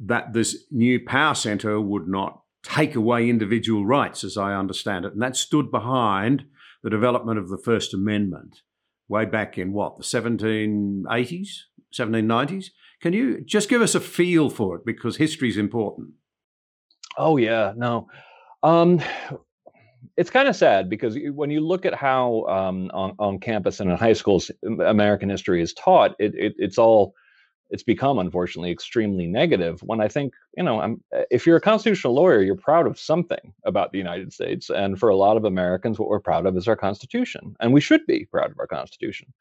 that 0.00 0.32
this 0.32 0.64
new 0.70 0.98
power 1.04 1.34
centre 1.34 1.78
would 1.78 2.08
not 2.08 2.40
take 2.62 2.94
away 2.94 3.28
individual 3.28 3.84
rights, 3.84 4.24
as 4.24 4.38
I 4.38 4.54
understand 4.54 5.04
it. 5.04 5.12
And 5.12 5.20
that 5.20 5.36
stood 5.36 5.70
behind 5.70 6.46
the 6.84 6.88
development 6.88 7.38
of 7.38 7.50
the 7.50 7.60
First 7.62 7.92
Amendment 7.92 8.62
way 9.08 9.26
back 9.26 9.58
in 9.58 9.74
what, 9.74 9.98
the 9.98 10.04
1780s, 10.04 11.48
1790s? 11.94 12.68
Can 13.02 13.12
you 13.12 13.42
just 13.42 13.68
give 13.68 13.82
us 13.82 13.94
a 13.94 14.00
feel 14.00 14.50
for 14.50 14.76
it 14.76 14.86
because 14.86 15.16
history 15.16 15.48
is 15.48 15.58
important? 15.58 16.10
Oh, 17.18 17.36
yeah, 17.36 17.72
no. 17.76 18.08
Um, 18.62 19.00
it's 20.16 20.30
kind 20.30 20.48
of 20.48 20.56
sad 20.56 20.88
because 20.88 21.16
when 21.32 21.50
you 21.50 21.60
look 21.60 21.84
at 21.84 21.94
how 21.94 22.44
um, 22.44 22.90
on, 22.94 23.14
on 23.18 23.38
campus 23.38 23.80
and 23.80 23.90
in 23.90 23.96
high 23.96 24.12
schools 24.12 24.50
American 24.64 25.28
history 25.28 25.60
is 25.60 25.74
taught, 25.74 26.14
it, 26.18 26.34
it, 26.34 26.54
it's 26.58 26.78
all 26.78 27.14
it's 27.70 27.82
become 27.82 28.18
unfortunately 28.18 28.70
extremely 28.70 29.26
negative. 29.26 29.80
When 29.82 30.00
I 30.00 30.08
think 30.08 30.34
you 30.56 30.62
know, 30.62 30.80
I'm, 30.80 31.02
if 31.30 31.46
you're 31.46 31.56
a 31.56 31.60
constitutional 31.60 32.14
lawyer, 32.14 32.40
you're 32.42 32.56
proud 32.56 32.86
of 32.86 32.98
something 32.98 33.52
about 33.64 33.92
the 33.92 33.98
United 33.98 34.32
States, 34.32 34.70
and 34.70 34.98
for 34.98 35.08
a 35.08 35.16
lot 35.16 35.36
of 35.36 35.44
Americans, 35.44 35.98
what 35.98 36.08
we're 36.08 36.20
proud 36.20 36.46
of 36.46 36.56
is 36.56 36.68
our 36.68 36.76
Constitution, 36.76 37.56
and 37.60 37.72
we 37.72 37.80
should 37.80 38.06
be 38.06 38.26
proud 38.26 38.50
of 38.50 38.58
our 38.58 38.66
Constitution. 38.66 39.32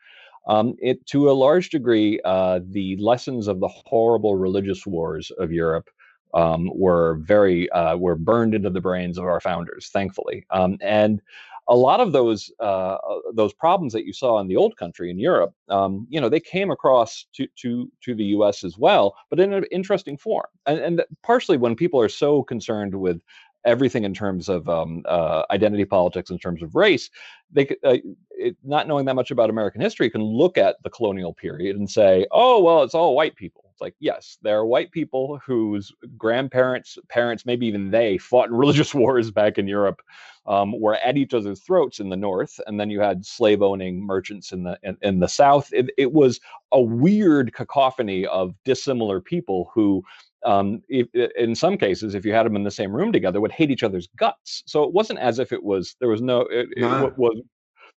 Um, 0.47 0.75
it 0.79 1.05
to 1.07 1.29
a 1.29 1.33
large 1.33 1.69
degree, 1.69 2.19
uh, 2.23 2.59
the 2.69 2.97
lessons 2.97 3.47
of 3.47 3.59
the 3.59 3.67
horrible 3.67 4.35
religious 4.35 4.85
wars 4.85 5.31
of 5.39 5.51
Europe 5.51 5.89
um, 6.33 6.69
were 6.75 7.15
very 7.21 7.69
uh, 7.71 7.95
were 7.95 8.15
burned 8.15 8.53
into 8.53 8.69
the 8.69 8.81
brains 8.81 9.17
of 9.17 9.25
our 9.25 9.39
founders, 9.39 9.89
thankfully. 9.89 10.45
Um, 10.51 10.77
and 10.81 11.21
a 11.67 11.75
lot 11.75 11.99
of 11.99 12.11
those 12.11 12.51
uh, 12.59 12.63
uh, 12.95 13.19
those 13.33 13.53
problems 13.53 13.93
that 13.93 14.05
you 14.05 14.13
saw 14.13 14.39
in 14.39 14.47
the 14.47 14.55
old 14.55 14.77
country 14.77 15.09
in 15.09 15.17
Europe, 15.17 15.53
um, 15.69 16.05
you 16.09 16.21
know, 16.21 16.29
they 16.29 16.39
came 16.39 16.69
across 16.69 17.25
to 17.33 17.47
to 17.55 17.91
to 18.01 18.13
the 18.13 18.25
U.S. 18.25 18.63
as 18.63 18.77
well, 18.77 19.15
but 19.29 19.39
in 19.39 19.53
an 19.53 19.65
interesting 19.71 20.17
form. 20.17 20.45
And, 20.65 20.79
and 20.79 21.03
partially 21.23 21.57
when 21.57 21.75
people 21.75 21.99
are 21.99 22.09
so 22.09 22.43
concerned 22.43 22.93
with 22.93 23.19
everything 23.65 24.03
in 24.03 24.13
terms 24.13 24.49
of 24.49 24.69
um, 24.69 25.03
uh, 25.07 25.43
identity 25.51 25.85
politics, 25.85 26.29
in 26.29 26.39
terms 26.39 26.61
of 26.61 26.75
race, 26.75 27.09
they 27.51 27.67
uh, 27.83 27.97
it, 28.31 28.55
not 28.63 28.87
knowing 28.87 29.05
that 29.05 29.15
much 29.15 29.31
about 29.31 29.49
American 29.49 29.81
history 29.81 30.09
can 30.09 30.21
look 30.21 30.57
at 30.57 30.75
the 30.83 30.89
colonial 30.89 31.33
period 31.33 31.75
and 31.77 31.89
say, 31.89 32.25
oh 32.31 32.61
well, 32.61 32.83
it's 32.83 32.95
all 32.95 33.15
white 33.15 33.35
people. 33.35 33.65
It's 33.75 33.81
like, 33.81 33.95
yes, 33.99 34.37
there 34.41 34.57
are 34.57 34.65
white 34.65 34.89
people 34.91 35.37
whose 35.45 35.91
grandparents, 36.17 36.97
parents, 37.09 37.45
maybe 37.45 37.67
even 37.67 37.91
they 37.91 38.17
fought 38.17 38.47
in 38.47 38.55
religious 38.63 38.95
wars 38.95 39.31
back 39.31 39.57
in 39.57 39.67
Europe, 39.67 40.01
um, 40.45 40.79
were 40.79 40.95
at 40.95 41.17
each 41.17 41.33
other's 41.33 41.59
throats 41.59 41.99
in 41.99 42.07
the 42.07 42.15
north, 42.15 42.57
and 42.67 42.79
then 42.79 42.89
you 42.89 43.01
had 43.01 43.25
slave 43.25 43.61
owning 43.61 44.01
merchants 44.01 44.53
in 44.53 44.63
the 44.63 44.79
in, 44.83 44.95
in 45.01 45.19
the 45.19 45.27
south. 45.27 45.73
It, 45.73 45.89
it, 45.97 46.13
was 46.13 46.39
a 46.71 46.79
weird 46.79 47.53
cacophony 47.53 48.25
of 48.27 48.55
dissimilar 48.63 49.19
people 49.19 49.71
who. 49.73 50.03
Um, 50.45 50.81
if, 50.89 51.07
in 51.35 51.55
some 51.55 51.77
cases, 51.77 52.15
if 52.15 52.25
you 52.25 52.33
had 52.33 52.45
them 52.45 52.55
in 52.55 52.63
the 52.63 52.71
same 52.71 52.95
room 52.95 53.11
together, 53.11 53.41
would 53.41 53.51
hate 53.51 53.71
each 53.71 53.83
other's 53.83 54.07
guts. 54.15 54.63
So 54.65 54.83
it 54.83 54.93
wasn't 54.93 55.19
as 55.19 55.39
if 55.39 55.51
it 55.51 55.63
was 55.63 55.95
there 55.99 56.09
was 56.09 56.21
no 56.21 56.41
it, 56.41 56.67
it 56.75 57.17
was 57.17 57.41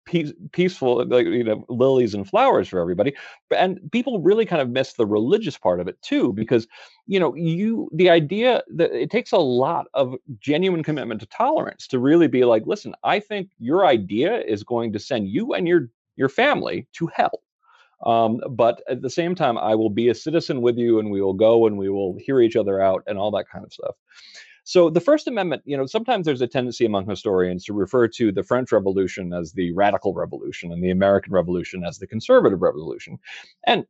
peace, 0.06 0.32
peaceful, 0.52 1.04
like 1.06 1.26
you 1.26 1.44
know, 1.44 1.64
lilies 1.68 2.14
and 2.14 2.26
flowers 2.26 2.68
for 2.68 2.80
everybody. 2.80 3.14
And 3.56 3.80
people 3.92 4.20
really 4.20 4.46
kind 4.46 4.62
of 4.62 4.70
miss 4.70 4.94
the 4.94 5.06
religious 5.06 5.58
part 5.58 5.80
of 5.80 5.88
it 5.88 6.00
too, 6.00 6.32
because 6.32 6.66
you 7.06 7.20
know, 7.20 7.34
you 7.34 7.90
the 7.92 8.08
idea 8.08 8.62
that 8.74 8.92
it 8.92 9.10
takes 9.10 9.32
a 9.32 9.38
lot 9.38 9.86
of 9.94 10.14
genuine 10.38 10.82
commitment 10.82 11.20
to 11.20 11.26
tolerance 11.26 11.86
to 11.88 11.98
really 11.98 12.28
be 12.28 12.44
like, 12.44 12.62
listen, 12.66 12.94
I 13.04 13.20
think 13.20 13.50
your 13.58 13.84
idea 13.84 14.40
is 14.40 14.62
going 14.62 14.92
to 14.94 14.98
send 14.98 15.28
you 15.28 15.52
and 15.52 15.68
your 15.68 15.90
your 16.16 16.28
family 16.28 16.86
to 16.94 17.08
hell. 17.08 17.42
Um, 18.04 18.40
but 18.50 18.82
at 18.88 19.02
the 19.02 19.10
same 19.10 19.34
time, 19.34 19.56
I 19.56 19.74
will 19.74 19.90
be 19.90 20.08
a 20.08 20.14
citizen 20.14 20.60
with 20.60 20.76
you, 20.76 20.98
and 20.98 21.10
we 21.10 21.22
will 21.22 21.34
go 21.34 21.66
and 21.66 21.78
we 21.78 21.88
will 21.88 22.16
hear 22.18 22.40
each 22.40 22.56
other 22.56 22.80
out 22.80 23.02
and 23.06 23.18
all 23.18 23.30
that 23.32 23.48
kind 23.50 23.64
of 23.64 23.72
stuff. 23.72 23.94
So 24.64 24.90
the 24.90 25.00
First 25.00 25.28
Amendment, 25.28 25.62
you 25.64 25.76
know, 25.76 25.86
sometimes 25.86 26.26
there's 26.26 26.40
a 26.40 26.46
tendency 26.48 26.84
among 26.84 27.08
historians 27.08 27.64
to 27.66 27.72
refer 27.72 28.08
to 28.08 28.32
the 28.32 28.42
French 28.42 28.72
Revolution 28.72 29.32
as 29.32 29.52
the 29.52 29.72
radical 29.72 30.12
revolution 30.12 30.72
and 30.72 30.82
the 30.82 30.90
American 30.90 31.32
Revolution 31.32 31.84
as 31.84 31.98
the 31.98 32.06
conservative 32.08 32.60
revolution. 32.60 33.18
And 33.64 33.86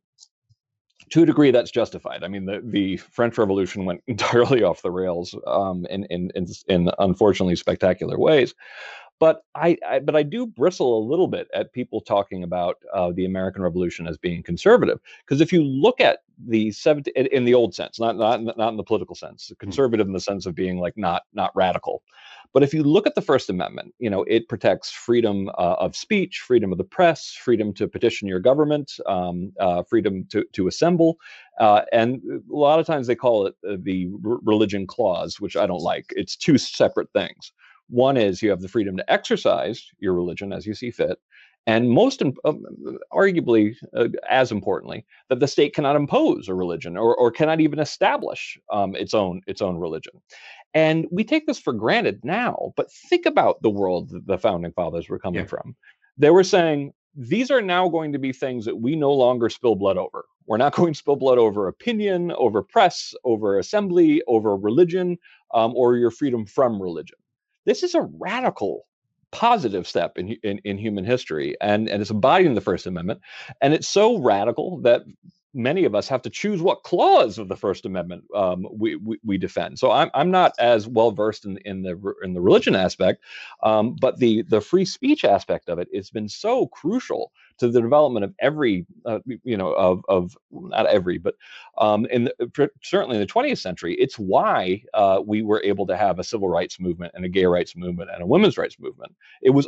to 1.09 1.23
a 1.23 1.25
degree, 1.25 1.49
that's 1.49 1.71
justified. 1.71 2.23
I 2.23 2.27
mean, 2.27 2.45
the, 2.45 2.61
the 2.63 2.97
French 2.97 3.39
Revolution 3.39 3.85
went 3.85 4.03
entirely 4.07 4.61
off 4.61 4.83
the 4.83 4.91
rails 4.91 5.35
um, 5.47 5.87
in, 5.89 6.05
in, 6.11 6.31
in, 6.35 6.45
in 6.67 6.91
unfortunately 6.99 7.55
spectacular 7.55 8.19
ways. 8.19 8.53
But 9.19 9.43
I, 9.55 9.77
I, 9.87 9.99
but 9.99 10.15
I 10.15 10.23
do 10.23 10.45
bristle 10.45 10.99
a 10.99 11.03
little 11.07 11.27
bit 11.27 11.47
at 11.53 11.73
people 11.73 12.01
talking 12.01 12.43
about 12.43 12.77
uh, 12.93 13.11
the 13.11 13.25
American 13.25 13.63
Revolution 13.63 14.07
as 14.07 14.17
being 14.17 14.43
conservative, 14.43 14.99
because 15.25 15.41
if 15.41 15.51
you 15.51 15.63
look 15.63 15.99
at 15.99 16.19
the 16.45 16.71
70 16.71 17.11
in 17.11 17.45
the 17.45 17.55
old 17.55 17.73
sense, 17.73 17.99
not 17.99 18.15
not 18.15 18.43
not 18.43 18.69
in 18.69 18.77
the 18.77 18.83
political 18.83 19.15
sense, 19.15 19.47
hmm. 19.47 19.55
conservative 19.55 20.05
in 20.05 20.13
the 20.13 20.19
sense 20.19 20.45
of 20.45 20.53
being 20.53 20.79
like 20.79 20.95
not 20.97 21.23
not 21.33 21.51
radical, 21.55 22.03
but 22.53 22.61
if 22.61 22.73
you 22.73 22.83
look 22.83 23.07
at 23.07 23.15
the 23.15 23.21
First 23.21 23.49
Amendment, 23.49 23.93
you 23.97 24.09
know 24.09 24.23
it 24.23 24.47
protects 24.47 24.91
freedom 24.91 25.49
uh, 25.57 25.75
of 25.79 25.95
speech, 25.95 26.43
freedom 26.45 26.71
of 26.71 26.77
the 26.77 26.83
press, 26.83 27.33
freedom 27.33 27.73
to 27.73 27.87
petition 27.87 28.27
your 28.27 28.39
government, 28.39 28.99
um, 29.07 29.51
uh, 29.59 29.81
freedom 29.83 30.25
to 30.29 30.45
to 30.53 30.67
assemble, 30.67 31.17
uh, 31.59 31.81
and 31.91 32.21
a 32.51 32.55
lot 32.55 32.79
of 32.79 32.85
times 32.85 33.07
they 33.07 33.15
call 33.15 33.47
it 33.47 33.55
uh, 33.67 33.77
the 33.79 34.09
religion 34.21 34.85
clause, 34.85 35.39
which 35.39 35.57
I 35.57 35.65
don't 35.65 35.81
like. 35.81 36.05
It's 36.15 36.35
two 36.35 36.57
separate 36.57 37.11
things. 37.13 37.51
One 37.89 38.17
is 38.17 38.41
you 38.41 38.49
have 38.49 38.61
the 38.61 38.67
freedom 38.67 38.97
to 38.97 39.11
exercise 39.11 39.85
your 39.99 40.13
religion 40.13 40.51
as 40.51 40.65
you 40.65 40.73
see 40.73 40.91
fit. 40.91 41.19
And 41.67 41.89
most 41.89 42.21
uh, 42.21 42.53
arguably, 43.13 43.75
uh, 43.93 44.07
as 44.29 44.53
importantly, 44.53 45.05
that 45.27 45.41
the 45.41 45.47
state 45.47 45.75
cannot 45.75 45.97
impose 45.97 46.47
a 46.47 46.53
religion 46.53 46.95
or, 46.95 47.13
or 47.13 47.29
cannot 47.29 47.59
even 47.59 47.79
establish 47.79 48.57
um, 48.71 48.95
its 48.95 49.13
own 49.13 49.41
its 49.47 49.61
own 49.61 49.77
religion. 49.77 50.13
And 50.73 51.07
we 51.11 51.25
take 51.25 51.45
this 51.45 51.59
for 51.59 51.73
granted 51.73 52.21
now, 52.23 52.71
but 52.77 52.91
think 53.09 53.25
about 53.25 53.61
the 53.61 53.69
world 53.69 54.09
that 54.11 54.27
the 54.27 54.37
founding 54.37 54.71
fathers 54.71 55.09
were 55.09 55.19
coming 55.19 55.41
yeah. 55.41 55.47
from. 55.47 55.75
They 56.17 56.29
were 56.29 56.43
saying, 56.43 56.93
these 57.15 57.51
are 57.51 57.61
now 57.61 57.89
going 57.89 58.13
to 58.13 58.19
be 58.19 58.31
things 58.31 58.63
that 58.65 58.77
we 58.77 58.95
no 58.95 59.11
longer 59.11 59.49
spill 59.49 59.75
blood 59.75 59.97
over. 59.97 60.25
We're 60.45 60.57
not 60.57 60.73
going 60.75 60.93
to 60.93 60.97
spill 60.97 61.15
blood 61.15 61.37
over 61.37 61.67
opinion, 61.67 62.31
over 62.33 62.61
press, 62.63 63.13
over 63.25 63.59
assembly, 63.59 64.21
over 64.27 64.55
religion, 64.55 65.17
um, 65.53 65.73
or 65.75 65.97
your 65.97 66.11
freedom 66.11 66.45
from 66.45 66.81
religion. 66.81 67.17
This 67.67 67.83
is 67.83 67.93
a 67.93 68.01
radical 68.01 68.87
positive 69.31 69.85
step 69.85 70.17
in, 70.17 70.29
in, 70.43 70.59
in 70.63 70.77
human 70.77 71.05
history 71.05 71.55
and, 71.61 71.89
and 71.89 72.01
it's 72.01 72.09
embodying 72.09 72.55
the 72.55 72.61
First 72.61 72.87
Amendment. 72.87 73.19
And 73.61 73.73
it's 73.73 73.89
so 73.89 74.17
radical 74.17 74.79
that 74.81 75.03
many 75.53 75.85
of 75.85 75.95
us 75.95 76.07
have 76.07 76.21
to 76.21 76.29
choose 76.29 76.61
what 76.61 76.83
clause 76.83 77.37
of 77.37 77.47
the 77.47 77.55
First 77.57 77.85
Amendment 77.85 78.23
um, 78.33 78.65
we, 78.71 78.95
we, 78.95 79.19
we 79.25 79.37
defend. 79.37 79.79
So 79.79 79.91
I'm 79.91 80.09
I'm 80.13 80.31
not 80.31 80.53
as 80.59 80.87
well 80.87 81.11
versed 81.11 81.45
in 81.45 81.57
in 81.65 81.81
the 81.81 81.99
in 82.23 82.33
the 82.33 82.41
religion 82.41 82.75
aspect, 82.75 83.23
um, 83.63 83.95
but 83.99 84.17
the 84.19 84.43
the 84.43 84.61
free 84.61 84.85
speech 84.85 85.25
aspect 85.25 85.67
of 85.69 85.79
it 85.79 85.89
has 85.93 86.09
been 86.09 86.29
so 86.29 86.67
crucial 86.67 87.31
to 87.59 87.67
the 87.67 87.81
development 87.81 88.23
of 88.23 88.33
every 88.39 88.85
uh, 89.05 89.19
you 89.43 89.57
know 89.57 89.73
of 89.73 90.03
of 90.07 90.37
not 90.51 90.85
every 90.87 91.17
but 91.17 91.35
um, 91.77 92.05
in 92.07 92.25
the, 92.25 92.69
certainly 92.83 93.15
in 93.15 93.21
the 93.21 93.27
20th 93.27 93.59
century. 93.59 93.95
It's 93.99 94.17
why 94.17 94.83
uh, 94.93 95.21
we 95.25 95.41
were 95.41 95.61
able 95.63 95.85
to 95.87 95.97
have 95.97 96.19
a 96.19 96.23
civil 96.23 96.49
rights 96.49 96.79
movement 96.79 97.13
and 97.15 97.25
a 97.25 97.29
gay 97.29 97.45
rights 97.45 97.75
movement 97.75 98.09
and 98.13 98.23
a 98.23 98.25
women's 98.25 98.57
rights 98.57 98.79
movement. 98.79 99.13
It 99.41 99.51
was 99.51 99.67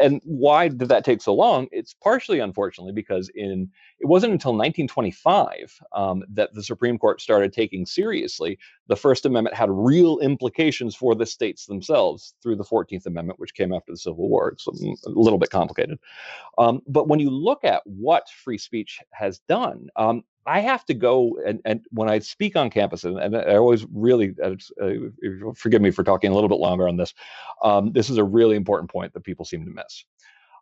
and 0.00 0.20
why 0.24 0.68
did 0.68 0.88
that 0.88 1.04
take 1.04 1.22
so 1.22 1.34
long? 1.34 1.68
It's 1.72 1.94
partially 1.94 2.40
unfortunately 2.40 2.92
because 2.92 3.30
in 3.34 3.68
it 4.00 4.06
wasn't 4.06 4.32
until 4.32 4.52
1925 4.52 5.80
um, 5.92 6.24
that 6.30 6.54
the 6.54 6.62
Supreme 6.62 6.98
Court 6.98 7.20
started 7.20 7.52
taking 7.52 7.86
seriously 7.86 8.58
the 8.88 8.96
First 8.96 9.26
Amendment 9.26 9.54
had 9.54 9.68
real 9.70 10.18
implications 10.18 10.96
for 10.96 11.14
the 11.14 11.26
states 11.26 11.66
themselves 11.66 12.34
through 12.42 12.56
the 12.56 12.64
14th 12.64 13.06
Amendment, 13.06 13.38
which 13.38 13.54
came 13.54 13.72
after 13.72 13.92
the 13.92 13.98
Civil 13.98 14.28
War. 14.28 14.48
It's 14.48 14.66
a 14.66 15.10
little 15.10 15.38
bit 15.38 15.50
complicated. 15.50 15.98
Um, 16.56 16.82
but 16.86 17.06
when 17.06 17.20
you 17.20 17.30
look 17.30 17.64
at 17.64 17.82
what 17.84 18.28
free 18.28 18.58
speech 18.58 19.00
has 19.12 19.40
done, 19.40 19.88
um, 19.96 20.24
I 20.46 20.60
have 20.60 20.86
to 20.86 20.94
go 20.94 21.38
and, 21.46 21.60
and 21.66 21.84
when 21.90 22.08
I 22.08 22.20
speak 22.20 22.56
on 22.56 22.70
campus, 22.70 23.04
and, 23.04 23.18
and 23.18 23.36
I 23.36 23.56
always 23.56 23.84
really, 23.92 24.34
uh, 24.42 24.54
uh 24.82 25.52
forgive 25.54 25.82
me 25.82 25.90
for 25.90 26.02
talking 26.02 26.30
a 26.30 26.34
little 26.34 26.48
bit 26.48 26.58
longer 26.58 26.88
on 26.88 26.96
this, 26.96 27.12
um, 27.62 27.92
this 27.92 28.08
is 28.08 28.16
a 28.16 28.24
really 28.24 28.56
important 28.56 28.90
point 28.90 29.12
that 29.12 29.24
people 29.24 29.44
seem 29.44 29.66
to 29.66 29.70
miss 29.70 30.04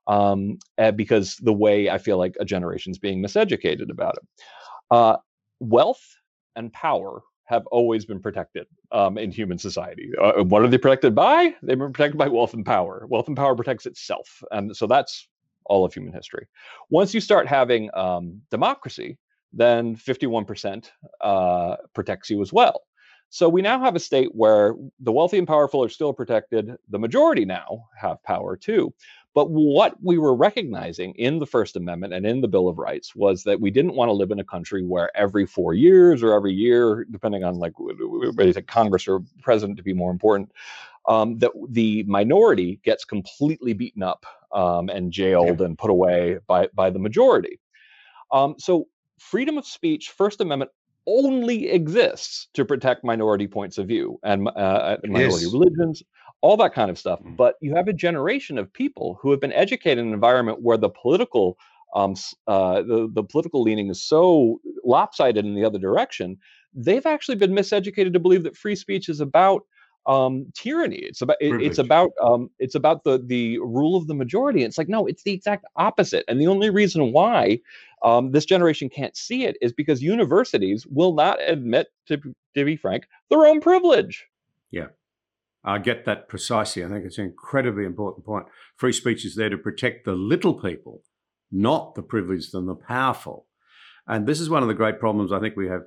um, 0.08 0.58
eh, 0.78 0.90
because 0.90 1.36
the 1.36 1.52
way 1.52 1.88
I 1.88 1.98
feel 1.98 2.18
like 2.18 2.36
a 2.40 2.44
generation 2.44 2.90
is 2.90 2.98
being 2.98 3.22
miseducated 3.22 3.90
about 3.90 4.16
it. 4.16 4.44
Uh, 4.90 5.16
wealth 5.60 6.16
and 6.56 6.72
power 6.72 7.22
have 7.46 7.66
always 7.68 8.04
been 8.04 8.20
protected 8.20 8.66
um, 8.92 9.18
in 9.18 9.30
human 9.30 9.58
society. 9.58 10.10
Uh, 10.20 10.42
what 10.42 10.62
are 10.62 10.68
they 10.68 10.78
protected 10.78 11.14
by? 11.14 11.54
They've 11.62 11.78
been 11.78 11.92
protected 11.92 12.18
by 12.18 12.28
wealth 12.28 12.54
and 12.54 12.64
power. 12.64 13.06
Wealth 13.08 13.28
and 13.28 13.36
power 13.36 13.54
protects 13.54 13.86
itself, 13.86 14.42
and 14.50 14.76
so 14.76 14.86
that's 14.86 15.28
all 15.64 15.84
of 15.84 15.94
human 15.94 16.12
history. 16.12 16.46
Once 16.90 17.14
you 17.14 17.20
start 17.20 17.48
having 17.48 17.90
um, 17.94 18.40
democracy, 18.50 19.18
then 19.52 19.96
51% 19.96 20.90
uh, 21.20 21.76
protects 21.94 22.30
you 22.30 22.40
as 22.42 22.52
well. 22.52 22.82
So 23.28 23.48
we 23.48 23.62
now 23.62 23.80
have 23.80 23.96
a 23.96 24.00
state 24.00 24.28
where 24.32 24.74
the 25.00 25.12
wealthy 25.12 25.38
and 25.38 25.48
powerful 25.48 25.82
are 25.82 25.88
still 25.88 26.12
protected. 26.12 26.76
The 26.90 26.98
majority 26.98 27.44
now 27.44 27.86
have 27.98 28.22
power 28.22 28.56
too. 28.56 28.94
But 29.36 29.50
what 29.50 30.02
we 30.02 30.16
were 30.16 30.34
recognizing 30.34 31.12
in 31.16 31.40
the 31.40 31.46
First 31.46 31.76
Amendment 31.76 32.14
and 32.14 32.24
in 32.24 32.40
the 32.40 32.48
Bill 32.48 32.68
of 32.68 32.78
Rights 32.78 33.14
was 33.14 33.42
that 33.42 33.60
we 33.60 33.70
didn't 33.70 33.94
want 33.94 34.08
to 34.08 34.14
live 34.14 34.30
in 34.30 34.38
a 34.38 34.44
country 34.44 34.82
where 34.82 35.14
every 35.14 35.44
four 35.44 35.74
years 35.74 36.22
or 36.22 36.32
every 36.32 36.54
year, 36.54 37.06
depending 37.10 37.44
on 37.44 37.56
like 37.56 37.74
whether 37.78 38.48
it's 38.48 38.58
Congress 38.66 39.06
or 39.06 39.22
president 39.42 39.76
to 39.76 39.82
be 39.82 39.92
more 39.92 40.10
important, 40.10 40.50
um, 41.06 41.36
that 41.40 41.50
the 41.68 42.02
minority 42.04 42.80
gets 42.82 43.04
completely 43.04 43.74
beaten 43.74 44.02
up 44.02 44.24
um, 44.52 44.88
and 44.88 45.12
jailed 45.12 45.60
and 45.60 45.76
put 45.76 45.90
away 45.90 46.38
by 46.46 46.68
by 46.72 46.88
the 46.88 46.98
majority. 46.98 47.60
Um, 48.32 48.54
so 48.56 48.88
freedom 49.18 49.58
of 49.58 49.66
speech, 49.66 50.12
First 50.12 50.40
Amendment 50.40 50.70
only 51.06 51.70
exists 51.70 52.48
to 52.54 52.64
protect 52.64 53.04
minority 53.04 53.46
points 53.46 53.78
of 53.78 53.86
view 53.86 54.18
and 54.24 54.48
uh, 54.48 54.96
minority 55.04 55.44
yes. 55.44 55.52
religions, 55.52 56.02
all 56.40 56.56
that 56.56 56.74
kind 56.74 56.90
of 56.90 56.98
stuff. 56.98 57.20
Mm. 57.22 57.36
But 57.36 57.54
you 57.60 57.74
have 57.74 57.88
a 57.88 57.92
generation 57.92 58.58
of 58.58 58.72
people 58.72 59.18
who 59.20 59.30
have 59.30 59.40
been 59.40 59.52
educated 59.52 59.98
in 59.98 60.08
an 60.08 60.14
environment 60.14 60.62
where 60.62 60.76
the 60.76 60.90
political 60.90 61.56
um, 61.94 62.14
uh, 62.46 62.82
the, 62.82 63.08
the 63.10 63.22
political 63.22 63.62
leaning 63.62 63.88
is 63.88 64.02
so 64.02 64.60
lopsided 64.84 65.46
in 65.46 65.54
the 65.54 65.64
other 65.64 65.78
direction, 65.78 66.36
they've 66.74 67.06
actually 67.06 67.36
been 67.36 67.52
miseducated 67.52 68.12
to 68.12 68.20
believe 68.20 68.42
that 68.42 68.56
free 68.56 68.76
speech 68.76 69.08
is 69.08 69.20
about 69.20 69.62
um, 70.06 70.46
tyranny. 70.54 70.98
It's 70.98 71.22
about 71.22 71.36
it, 71.40 71.60
it's 71.60 71.78
about 71.78 72.10
um, 72.22 72.50
it's 72.58 72.74
about 72.74 73.04
the 73.04 73.22
the 73.24 73.58
rule 73.58 73.96
of 73.96 74.06
the 74.06 74.14
majority. 74.14 74.62
It's 74.62 74.78
like 74.78 74.88
no, 74.88 75.06
it's 75.06 75.22
the 75.22 75.32
exact 75.32 75.64
opposite. 75.76 76.24
And 76.28 76.40
the 76.40 76.46
only 76.46 76.70
reason 76.70 77.12
why 77.12 77.60
um, 78.02 78.32
this 78.32 78.44
generation 78.44 78.88
can't 78.88 79.16
see 79.16 79.44
it 79.44 79.56
is 79.60 79.72
because 79.72 80.02
universities 80.02 80.86
will 80.86 81.14
not 81.14 81.38
admit, 81.46 81.88
to, 82.06 82.18
to 82.54 82.64
be 82.64 82.76
frank, 82.76 83.04
their 83.30 83.46
own 83.46 83.60
privilege. 83.60 84.26
Yeah. 84.70 84.88
I 85.64 85.78
get 85.78 86.04
that 86.04 86.28
precisely. 86.28 86.84
I 86.84 86.88
think 86.88 87.04
it's 87.04 87.18
an 87.18 87.24
incredibly 87.24 87.84
important 87.84 88.24
point. 88.24 88.46
Free 88.76 88.92
speech 88.92 89.24
is 89.24 89.34
there 89.34 89.50
to 89.50 89.58
protect 89.58 90.04
the 90.04 90.12
little 90.12 90.54
people, 90.54 91.02
not 91.50 91.96
the 91.96 92.02
privileged 92.02 92.54
and 92.54 92.68
the 92.68 92.76
powerful. 92.76 93.46
And 94.06 94.26
this 94.26 94.40
is 94.40 94.48
one 94.48 94.62
of 94.62 94.68
the 94.68 94.74
great 94.74 95.00
problems 95.00 95.32
I 95.32 95.40
think 95.40 95.56
we 95.56 95.68
have. 95.68 95.82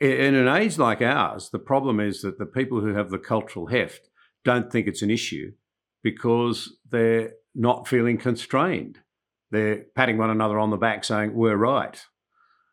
In 0.00 0.34
an 0.34 0.48
age 0.48 0.76
like 0.76 1.00
ours, 1.00 1.48
the 1.50 1.58
problem 1.58 2.00
is 2.00 2.20
that 2.20 2.38
the 2.38 2.44
people 2.44 2.80
who 2.80 2.94
have 2.94 3.10
the 3.10 3.18
cultural 3.18 3.68
heft 3.68 4.10
don't 4.44 4.70
think 4.70 4.86
it's 4.86 5.02
an 5.02 5.10
issue 5.10 5.52
because 6.02 6.76
they're 6.90 7.32
not 7.54 7.88
feeling 7.88 8.18
constrained. 8.18 8.98
They're 9.50 9.84
patting 9.94 10.18
one 10.18 10.30
another 10.30 10.58
on 10.58 10.70
the 10.70 10.76
back 10.76 11.04
saying, 11.04 11.34
We're 11.34 11.56
right. 11.56 12.00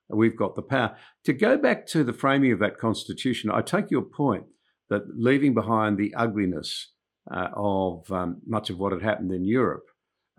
We've 0.10 0.36
got 0.36 0.56
the 0.56 0.62
power. 0.62 0.98
To 1.26 1.34
go 1.34 1.58
back 1.58 1.88
to 1.88 2.04
the 2.04 2.14
framing 2.14 2.52
of 2.52 2.60
that 2.60 2.78
constitution, 2.78 3.50
I 3.50 3.62
take 3.62 3.92
your 3.92 4.02
point 4.02 4.46
that 4.90 5.04
leaving 5.16 5.54
behind 5.54 5.98
the 5.98 6.14
ugliness 6.16 6.92
uh, 7.34 7.48
of 7.54 8.12
um, 8.12 8.42
much 8.46 8.70
of 8.70 8.78
what 8.78 8.92
had 8.92 9.02
happened 9.02 9.32
in 9.32 9.46
Europe 9.46 9.86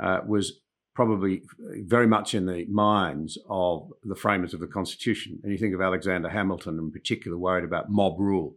uh, 0.02 0.20
was 0.26 0.60
probably 0.94 1.42
very 1.58 2.06
much 2.06 2.34
in 2.34 2.46
the 2.46 2.66
minds 2.66 3.38
of 3.48 3.90
the 4.02 4.14
framers 4.14 4.52
of 4.52 4.60
the 4.60 4.66
Constitution. 4.66 5.40
And 5.42 5.52
you 5.52 5.58
think 5.58 5.74
of 5.74 5.80
Alexander 5.80 6.28
Hamilton 6.28 6.78
in 6.78 6.90
particular, 6.90 7.38
worried 7.38 7.64
about 7.64 7.90
mob 7.90 8.18
rule. 8.18 8.56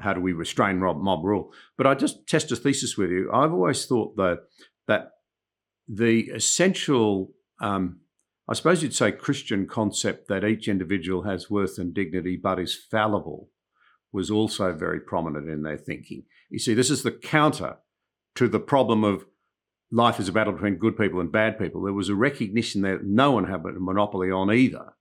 How 0.00 0.12
do 0.12 0.20
we 0.20 0.32
restrain 0.32 0.80
mob 0.80 1.24
rule? 1.24 1.52
But 1.76 1.86
I 1.86 1.94
just 1.94 2.26
test 2.26 2.50
a 2.50 2.56
thesis 2.56 2.96
with 2.96 3.10
you. 3.10 3.30
I've 3.32 3.52
always 3.52 3.86
thought, 3.86 4.16
though, 4.16 4.38
that 4.88 5.10
the 5.88 6.30
essential, 6.34 7.32
um, 7.60 8.00
I 8.48 8.54
suppose 8.54 8.82
you'd 8.82 8.94
say, 8.94 9.12
Christian 9.12 9.66
concept 9.66 10.28
that 10.28 10.44
each 10.44 10.68
individual 10.68 11.22
has 11.22 11.50
worth 11.50 11.78
and 11.78 11.94
dignity 11.94 12.38
but 12.42 12.58
is 12.58 12.74
fallible 12.74 13.50
was 14.12 14.30
also 14.30 14.72
very 14.72 15.00
prominent 15.00 15.48
in 15.48 15.62
their 15.62 15.76
thinking. 15.76 16.24
You 16.48 16.58
see, 16.58 16.74
this 16.74 16.90
is 16.90 17.02
the 17.02 17.10
counter 17.10 17.78
to 18.36 18.48
the 18.48 18.60
problem 18.60 19.02
of 19.02 19.26
life 19.90 20.18
is 20.18 20.28
a 20.28 20.32
battle 20.32 20.52
between 20.52 20.76
good 20.76 20.96
people 20.96 21.20
and 21.20 21.30
bad 21.30 21.58
people. 21.58 21.82
There 21.82 21.92
was 21.92 22.08
a 22.08 22.14
recognition 22.14 22.82
that 22.82 23.04
no 23.04 23.32
one 23.32 23.46
had 23.48 23.60
a 23.64 23.72
monopoly 23.78 24.30
on 24.30 24.52
either. 24.52 24.94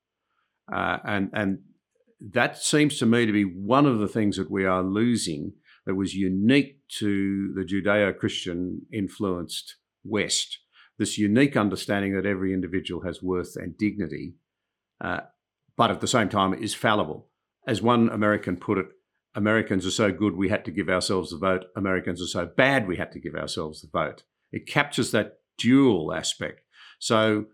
Uh, 0.71 0.97
and, 1.03 1.29
and 1.33 1.59
that 2.31 2.57
seems 2.57 2.97
to 2.99 3.05
me 3.05 3.25
to 3.25 3.31
be 3.31 3.43
one 3.43 3.85
of 3.85 3.99
the 3.99 4.07
things 4.07 4.37
that 4.37 4.51
we 4.51 4.65
are 4.65 4.83
losing 4.83 5.53
that 5.85 5.95
was 5.95 6.13
unique 6.13 6.79
to 6.99 7.53
the 7.55 7.63
Judeo 7.63 8.17
Christian 8.17 8.83
influenced 8.91 9.75
West. 10.03 10.59
This 11.03 11.17
unique 11.17 11.57
understanding 11.57 12.13
that 12.15 12.25
every 12.25 12.53
individual 12.53 13.03
has 13.03 13.21
worth 13.21 13.57
and 13.57 13.77
dignity, 13.77 14.35
uh, 15.01 15.19
but 15.75 15.91
at 15.91 15.99
the 15.99 16.07
same 16.07 16.29
time 16.29 16.53
is 16.53 16.73
fallible. 16.73 17.27
As 17.67 17.81
one 17.81 18.07
American 18.07 18.55
put 18.55 18.77
it, 18.77 18.85
Americans 19.35 19.85
are 19.85 19.91
so 19.91 20.13
good 20.13 20.37
we 20.37 20.47
had 20.47 20.63
to 20.63 20.71
give 20.71 20.87
ourselves 20.87 21.31
the 21.31 21.37
vote. 21.37 21.65
Americans 21.75 22.21
are 22.21 22.27
so 22.27 22.45
bad 22.45 22.87
we 22.87 22.95
had 22.95 23.11
to 23.11 23.19
give 23.19 23.35
ourselves 23.35 23.81
the 23.81 23.89
vote. 23.89 24.23
It 24.53 24.65
captures 24.65 25.11
that 25.11 25.39
dual 25.57 26.13
aspect. 26.13 26.61
So 26.99 27.47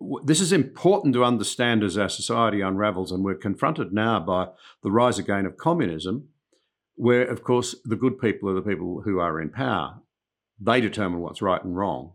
w- 0.00 0.24
this 0.24 0.40
is 0.40 0.52
important 0.52 1.14
to 1.14 1.24
understand 1.24 1.82
as 1.82 1.98
our 1.98 2.08
society 2.08 2.60
unravels, 2.60 3.10
and 3.10 3.24
we're 3.24 3.34
confronted 3.34 3.92
now 3.92 4.20
by 4.20 4.50
the 4.84 4.92
rise 4.92 5.18
again 5.18 5.46
of 5.46 5.56
communism, 5.56 6.28
where, 6.94 7.24
of 7.24 7.42
course, 7.42 7.74
the 7.84 7.96
good 7.96 8.20
people 8.20 8.48
are 8.48 8.54
the 8.54 8.62
people 8.62 9.02
who 9.04 9.18
are 9.18 9.40
in 9.40 9.50
power. 9.50 10.00
They 10.60 10.80
determine 10.80 11.18
what's 11.18 11.42
right 11.42 11.64
and 11.64 11.76
wrong, 11.76 12.12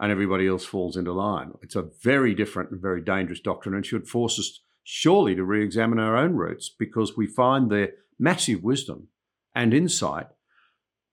and 0.00 0.10
everybody 0.10 0.46
else 0.46 0.64
falls 0.64 0.96
into 0.96 1.12
line. 1.12 1.52
It's 1.62 1.76
a 1.76 1.88
very 2.02 2.34
different 2.34 2.70
and 2.70 2.80
very 2.80 3.00
dangerous 3.00 3.40
doctrine 3.40 3.74
and 3.74 3.86
should 3.86 4.08
force 4.08 4.38
us 4.38 4.60
surely 4.82 5.34
to 5.34 5.44
re 5.44 5.64
examine 5.64 5.98
our 5.98 6.16
own 6.16 6.34
roots 6.34 6.70
because 6.78 7.16
we 7.16 7.26
find 7.26 7.70
there 7.70 7.92
massive 8.18 8.62
wisdom 8.62 9.08
and 9.54 9.72
insight 9.72 10.26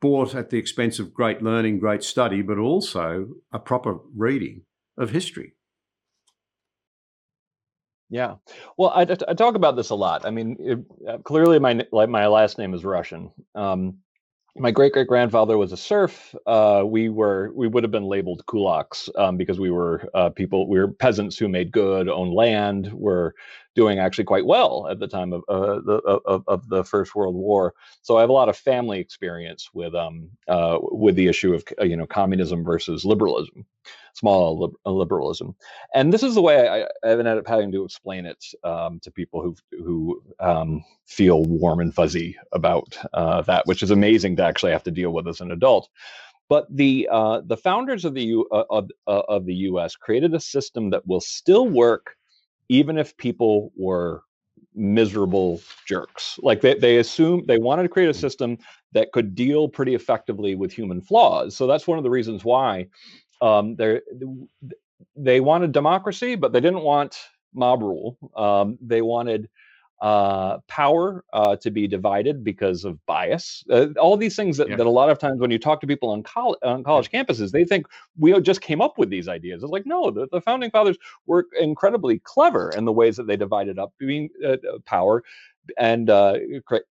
bought 0.01 0.33
at 0.33 0.49
the 0.49 0.57
expense 0.57 0.99
of 0.99 1.13
great 1.13 1.41
learning, 1.41 1.79
great 1.79 2.03
study, 2.03 2.41
but 2.41 2.57
also 2.57 3.29
a 3.53 3.59
proper 3.59 3.99
reading 4.15 4.63
of 4.97 5.11
history. 5.11 5.53
Yeah. 8.09 8.35
Well, 8.77 8.89
I, 8.89 9.03
I 9.03 9.33
talk 9.35 9.55
about 9.55 9.77
this 9.77 9.89
a 9.89 9.95
lot. 9.95 10.25
I 10.25 10.31
mean, 10.31 10.57
it, 10.59 10.79
uh, 11.07 11.17
clearly 11.19 11.59
my 11.59 11.85
like 11.93 12.09
my 12.09 12.27
last 12.27 12.57
name 12.57 12.73
is 12.73 12.83
Russian. 12.83 13.31
Um, 13.55 13.99
my 14.57 14.71
great 14.71 14.91
great 14.91 15.07
grandfather 15.07 15.57
was 15.57 15.71
a 15.71 15.77
serf. 15.77 16.35
Uh, 16.45 16.83
we 16.85 17.09
were 17.09 17.51
we 17.53 17.67
would 17.67 17.83
have 17.83 17.91
been 17.91 18.05
labeled 18.05 18.45
kulaks 18.47 19.09
um, 19.17 19.37
because 19.37 19.59
we 19.59 19.71
were 19.71 20.09
uh, 20.13 20.29
people 20.29 20.67
we 20.67 20.79
were 20.79 20.89
peasants 20.89 21.37
who 21.37 21.47
made 21.47 21.71
good, 21.71 22.09
owned 22.09 22.33
land, 22.33 22.91
were 22.91 23.33
doing 23.75 23.99
actually 23.99 24.25
quite 24.25 24.45
well 24.45 24.87
at 24.89 24.99
the 24.99 25.07
time 25.07 25.31
of 25.31 25.43
uh, 25.47 25.79
the 25.85 26.01
of, 26.25 26.43
of, 26.47 26.67
the 26.67 26.83
First 26.83 27.15
World 27.15 27.35
War. 27.35 27.73
So 28.01 28.17
I 28.17 28.21
have 28.21 28.29
a 28.29 28.33
lot 28.33 28.49
of 28.49 28.57
family 28.57 28.99
experience 28.99 29.69
with 29.73 29.95
um 29.95 30.29
uh, 30.49 30.79
with 30.81 31.15
the 31.15 31.27
issue 31.27 31.53
of 31.53 31.63
uh, 31.79 31.85
you 31.85 31.95
know 31.95 32.05
communism 32.05 32.63
versus 32.63 33.05
liberalism, 33.05 33.65
small 34.13 34.75
uh, 34.85 34.91
liberalism, 34.91 35.55
and 35.93 36.13
this 36.13 36.23
is 36.23 36.35
the 36.35 36.41
way 36.41 36.67
I, 36.67 36.81
I 37.07 37.11
ended 37.11 37.27
up 37.27 37.47
having 37.47 37.71
to 37.71 37.83
explain 37.83 38.25
it 38.25 38.43
um, 38.63 38.99
to 39.01 39.11
people 39.11 39.41
who 39.41 39.55
who 39.83 40.23
um, 40.39 40.83
feel 41.05 41.43
warm 41.43 41.79
and 41.79 41.93
fuzzy 41.93 42.37
about 42.51 42.97
uh, 43.13 43.41
that, 43.43 43.67
which 43.67 43.83
is 43.83 43.91
amazing 43.91 44.35
to 44.37 44.43
actually 44.43 44.71
have 44.71 44.83
to 44.83 44.91
deal 44.91 45.11
with 45.11 45.27
as 45.27 45.41
an 45.41 45.51
adult. 45.51 45.89
But 46.49 46.67
the 46.69 47.07
uh, 47.11 47.41
the 47.45 47.57
founders 47.57 48.03
of 48.03 48.13
the 48.13 48.23
U, 48.23 48.47
uh, 48.51 48.65
of, 48.69 48.89
of 49.07 49.45
the 49.45 49.55
U.S. 49.55 49.95
created 49.95 50.33
a 50.33 50.39
system 50.39 50.89
that 50.89 51.07
will 51.07 51.21
still 51.21 51.67
work 51.67 52.15
even 52.67 52.97
if 52.97 53.15
people 53.17 53.71
were 53.75 54.23
miserable 54.73 55.61
jerks. 55.85 56.39
Like 56.41 56.61
they, 56.61 56.75
they 56.75 56.97
assume 56.97 57.43
they 57.45 57.57
wanted 57.57 57.83
to 57.83 57.89
create 57.89 58.09
a 58.09 58.13
system 58.13 58.57
that 58.93 59.11
could 59.11 59.35
deal 59.35 59.67
pretty 59.67 59.95
effectively 59.95 60.55
with 60.55 60.71
human 60.71 61.01
flaws. 61.01 61.55
So 61.55 61.67
that's 61.67 61.87
one 61.87 61.97
of 61.97 62.03
the 62.03 62.09
reasons 62.09 62.43
why 62.45 62.87
um, 63.41 63.75
they 63.75 64.01
they 65.15 65.39
wanted 65.39 65.71
democracy, 65.71 66.35
but 66.35 66.53
they 66.53 66.61
didn't 66.61 66.81
want 66.81 67.17
mob 67.53 67.81
rule. 67.81 68.17
Um, 68.35 68.77
they 68.81 69.01
wanted 69.01 69.49
uh, 70.01 70.57
power 70.67 71.23
uh, 71.31 71.55
to 71.57 71.69
be 71.69 71.87
divided 71.87 72.43
because 72.43 72.85
of 72.85 73.03
bias. 73.05 73.63
Uh, 73.69 73.87
all 73.99 74.17
these 74.17 74.35
things 74.35 74.57
that, 74.57 74.67
yeah. 74.67 74.75
that 74.75 74.87
a 74.87 74.89
lot 74.89 75.11
of 75.11 75.19
times 75.19 75.39
when 75.39 75.51
you 75.51 75.59
talk 75.59 75.79
to 75.79 75.85
people 75.85 76.09
on, 76.09 76.23
college, 76.23 76.57
on 76.63 76.83
college 76.83 77.09
yeah. 77.13 77.23
campuses, 77.23 77.51
they 77.51 77.63
think 77.63 77.85
we 78.17 78.39
just 78.41 78.61
came 78.61 78.81
up 78.81 78.97
with 78.97 79.11
these 79.11 79.27
ideas. 79.27 79.61
It's 79.61 79.71
like, 79.71 79.85
no, 79.85 80.09
the, 80.09 80.27
the 80.31 80.41
founding 80.41 80.71
fathers 80.71 80.97
were 81.27 81.45
incredibly 81.59 82.17
clever 82.19 82.71
in 82.75 82.85
the 82.85 82.91
ways 82.91 83.15
that 83.17 83.27
they 83.27 83.37
divided 83.37 83.77
up 83.77 83.93
being 83.99 84.29
uh, 84.43 84.57
power 84.85 85.23
and 85.77 86.09
uh, 86.09 86.37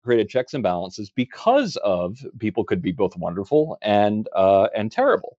created 0.03 0.29
checks 0.29 0.55
and 0.55 0.65
balances 0.65 1.09
because 1.09 1.77
of 1.85 2.19
people 2.41 2.65
could 2.65 2.83
be 2.83 2.91
both 2.91 3.17
wonderful 3.17 3.79
and 3.83 4.29
uh, 4.35 4.67
and 4.75 4.91
terrible. 4.91 5.39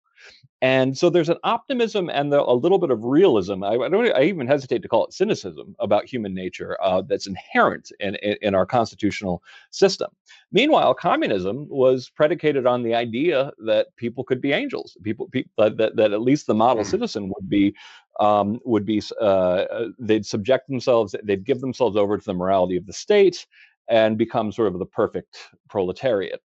And 0.61 0.97
so 0.97 1.11
there's 1.11 1.29
an 1.29 1.37
optimism 1.43 2.09
and 2.09 2.33
the, 2.33 2.41
a 2.41 2.53
little 2.53 2.79
bit 2.79 2.89
of 2.89 3.03
realism. 3.03 3.63
I, 3.63 3.73
I, 3.73 3.89
don't. 3.89 4.15
I 4.15 4.23
even 4.23 4.47
hesitate 4.47 4.81
to 4.81 4.87
call 4.87 5.05
it 5.05 5.13
cynicism 5.13 5.75
about 5.79 6.05
human 6.05 6.33
nature 6.33 6.75
uh, 6.81 7.03
that's 7.03 7.27
inherent 7.27 7.91
in, 7.99 8.15
in, 8.15 8.37
in, 8.41 8.55
our 8.55 8.65
constitutional 8.65 9.43
system. 9.69 10.09
Meanwhile, 10.51 10.95
communism 10.95 11.67
was 11.69 12.09
predicated 12.09 12.65
on 12.65 12.81
the 12.81 12.95
idea 12.95 13.51
that 13.65 13.95
people 13.97 14.23
could 14.23 14.41
be 14.41 14.51
angels. 14.51 14.97
People, 15.03 15.27
people 15.27 15.51
that, 15.59 15.77
that, 15.77 15.95
that 15.95 16.11
at 16.11 16.21
least 16.21 16.47
the 16.47 16.55
model 16.55 16.83
mm. 16.83 16.87
citizen 16.87 17.31
would 17.35 17.47
be 17.47 17.75
um, 18.19 18.59
would 18.65 18.85
be. 18.85 19.01
Uh, 19.21 19.23
uh, 19.23 19.87
they'd 19.99 20.25
subject 20.25 20.67
themselves. 20.67 21.13
They'd 21.23 21.45
give 21.45 21.61
themselves 21.61 21.95
over 21.95 22.17
to 22.17 22.25
the 22.25 22.33
morality 22.33 22.77
of 22.77 22.87
the 22.87 22.93
state 22.93 23.45
and 23.89 24.17
become 24.17 24.51
sort 24.51 24.67
of 24.67 24.79
the 24.79 24.85
perfect 24.85 25.37
proletariat. 25.69 26.41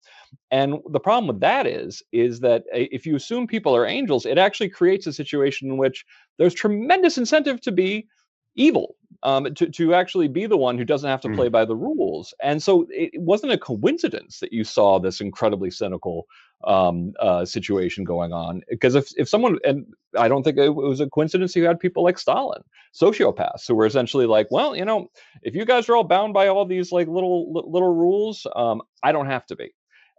And 0.51 0.75
the 0.89 0.99
problem 0.99 1.27
with 1.27 1.39
that 1.41 1.67
is, 1.67 2.01
is 2.11 2.39
that 2.41 2.63
eh, 2.71 2.87
if 2.91 3.05
you 3.05 3.15
assume 3.15 3.47
people 3.47 3.75
are 3.75 3.85
angels, 3.85 4.25
it 4.25 4.37
actually 4.37 4.69
creates 4.69 5.07
a 5.07 5.13
situation 5.13 5.69
in 5.69 5.77
which 5.77 6.05
there's 6.37 6.53
tremendous 6.53 7.17
incentive 7.17 7.61
to 7.61 7.71
be 7.71 8.07
evil, 8.55 8.95
um, 9.23 9.53
to, 9.53 9.69
to 9.69 9.93
actually 9.93 10.27
be 10.27 10.45
the 10.45 10.57
one 10.57 10.77
who 10.77 10.83
doesn't 10.83 11.09
have 11.09 11.21
to 11.21 11.29
play 11.29 11.47
mm. 11.47 11.51
by 11.51 11.63
the 11.63 11.75
rules. 11.75 12.33
And 12.41 12.61
so 12.61 12.87
it 12.89 13.11
wasn't 13.19 13.53
a 13.53 13.57
coincidence 13.57 14.39
that 14.39 14.51
you 14.51 14.63
saw 14.63 14.99
this 14.99 15.21
incredibly 15.21 15.71
cynical 15.71 16.27
um, 16.63 17.13
uh, 17.19 17.45
situation 17.45 18.03
going 18.03 18.33
on. 18.33 18.61
Because 18.69 18.95
if, 18.95 19.11
if 19.15 19.29
someone, 19.29 19.59
and 19.63 19.85
I 20.17 20.27
don't 20.27 20.43
think 20.43 20.57
it 20.57 20.69
was 20.69 20.99
a 20.99 21.09
coincidence 21.09 21.55
you 21.55 21.65
had 21.65 21.79
people 21.79 22.03
like 22.03 22.17
Stalin, 22.17 22.63
sociopaths, 22.93 23.67
who 23.67 23.75
were 23.75 23.85
essentially 23.85 24.25
like, 24.25 24.47
well, 24.49 24.75
you 24.75 24.85
know, 24.85 25.09
if 25.43 25.55
you 25.55 25.65
guys 25.65 25.87
are 25.87 25.95
all 25.95 26.03
bound 26.03 26.33
by 26.33 26.47
all 26.47 26.65
these 26.65 26.91
like 26.91 27.07
little 27.07 27.51
little 27.53 27.93
rules, 27.93 28.47
um, 28.55 28.81
I 29.03 29.11
don't 29.11 29.27
have 29.27 29.45
to 29.47 29.55
be 29.55 29.73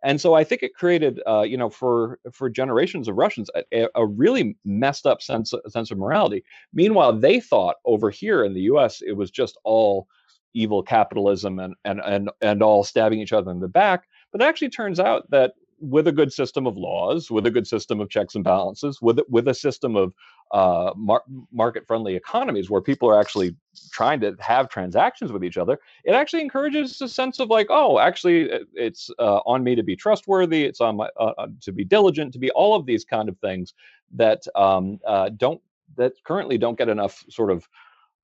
and 0.04 0.20
so 0.20 0.34
I 0.34 0.44
think 0.44 0.62
it 0.62 0.74
created, 0.74 1.20
uh, 1.26 1.42
you 1.42 1.56
know, 1.56 1.70
for 1.70 2.18
for 2.32 2.48
generations 2.48 3.08
of 3.08 3.16
Russians, 3.16 3.50
a, 3.72 3.88
a, 3.94 4.06
really 4.06 4.56
messed 4.64 5.06
up 5.06 5.22
sense 5.22 5.52
sense 5.68 5.90
of 5.90 5.98
morality. 5.98 6.44
Meanwhile, 6.72 7.14
they 7.14 7.40
thought 7.40 7.76
over 7.84 8.10
here 8.10 8.44
in 8.44 8.54
the 8.54 8.62
U.S. 8.62 9.02
it 9.02 9.12
was 9.12 9.30
just 9.30 9.58
all 9.64 10.06
evil 10.54 10.82
capitalism 10.82 11.58
and 11.58 11.74
and 11.84 12.00
and 12.04 12.30
and 12.40 12.62
all 12.62 12.84
stabbing 12.84 13.20
each 13.20 13.32
other 13.32 13.50
in 13.50 13.60
the 13.60 13.68
back. 13.68 14.04
But 14.32 14.40
it 14.40 14.44
actually 14.44 14.70
turns 14.70 15.00
out 15.00 15.30
that 15.30 15.54
with 15.80 16.08
a 16.08 16.12
good 16.12 16.32
system 16.32 16.66
of 16.66 16.76
laws, 16.76 17.30
with 17.30 17.46
a 17.46 17.50
good 17.50 17.66
system 17.66 18.00
of 18.00 18.08
checks 18.08 18.34
and 18.34 18.44
balances, 18.44 19.00
with 19.00 19.20
with 19.28 19.48
a 19.48 19.54
system 19.54 19.96
of 19.96 20.12
uh, 20.52 20.92
mar- 20.96 21.24
market-friendly 21.52 22.16
economies 22.16 22.70
where 22.70 22.80
people 22.80 23.08
are 23.08 23.20
actually 23.20 23.54
trying 23.92 24.20
to 24.20 24.34
have 24.40 24.68
transactions 24.68 25.30
with 25.30 25.44
each 25.44 25.58
other, 25.58 25.78
it 26.04 26.12
actually 26.12 26.40
encourages 26.40 27.00
a 27.02 27.08
sense 27.08 27.38
of 27.38 27.50
like, 27.50 27.66
oh, 27.70 27.98
actually, 27.98 28.50
it's 28.74 29.10
uh, 29.18 29.40
on 29.46 29.62
me 29.62 29.74
to 29.74 29.82
be 29.82 29.94
trustworthy. 29.94 30.64
It's 30.64 30.80
on 30.80 30.96
my 30.96 31.08
uh, 31.18 31.32
uh, 31.38 31.48
to 31.62 31.72
be 31.72 31.84
diligent, 31.84 32.32
to 32.32 32.38
be 32.38 32.50
all 32.52 32.74
of 32.74 32.86
these 32.86 33.04
kind 33.04 33.28
of 33.28 33.38
things 33.38 33.74
that 34.14 34.42
um, 34.54 34.98
uh, 35.06 35.30
don't 35.36 35.60
that 35.96 36.12
currently 36.24 36.58
don't 36.58 36.78
get 36.78 36.88
enough 36.88 37.24
sort 37.28 37.50
of 37.50 37.68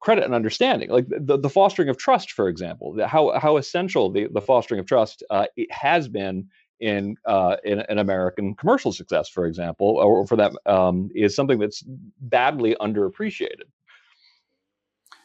credit 0.00 0.24
and 0.24 0.34
understanding 0.34 0.90
like 0.90 1.06
the, 1.08 1.38
the 1.38 1.48
fostering 1.48 1.88
of 1.88 1.96
trust 1.96 2.32
for 2.32 2.48
example 2.48 2.94
how 3.06 3.32
how 3.38 3.56
essential 3.56 4.10
the, 4.10 4.28
the 4.32 4.40
fostering 4.40 4.78
of 4.78 4.84
trust 4.84 5.22
uh, 5.30 5.46
it 5.56 5.70
has 5.72 6.08
been 6.08 6.46
in, 6.84 7.16
uh, 7.24 7.56
in, 7.64 7.82
in 7.88 7.98
American 7.98 8.54
commercial 8.54 8.92
success, 8.92 9.28
for 9.30 9.46
example, 9.46 9.96
or 9.96 10.26
for 10.26 10.36
that 10.36 10.52
um, 10.66 11.08
is 11.14 11.34
something 11.34 11.58
that's 11.58 11.82
badly 12.20 12.76
underappreciated. 12.78 13.68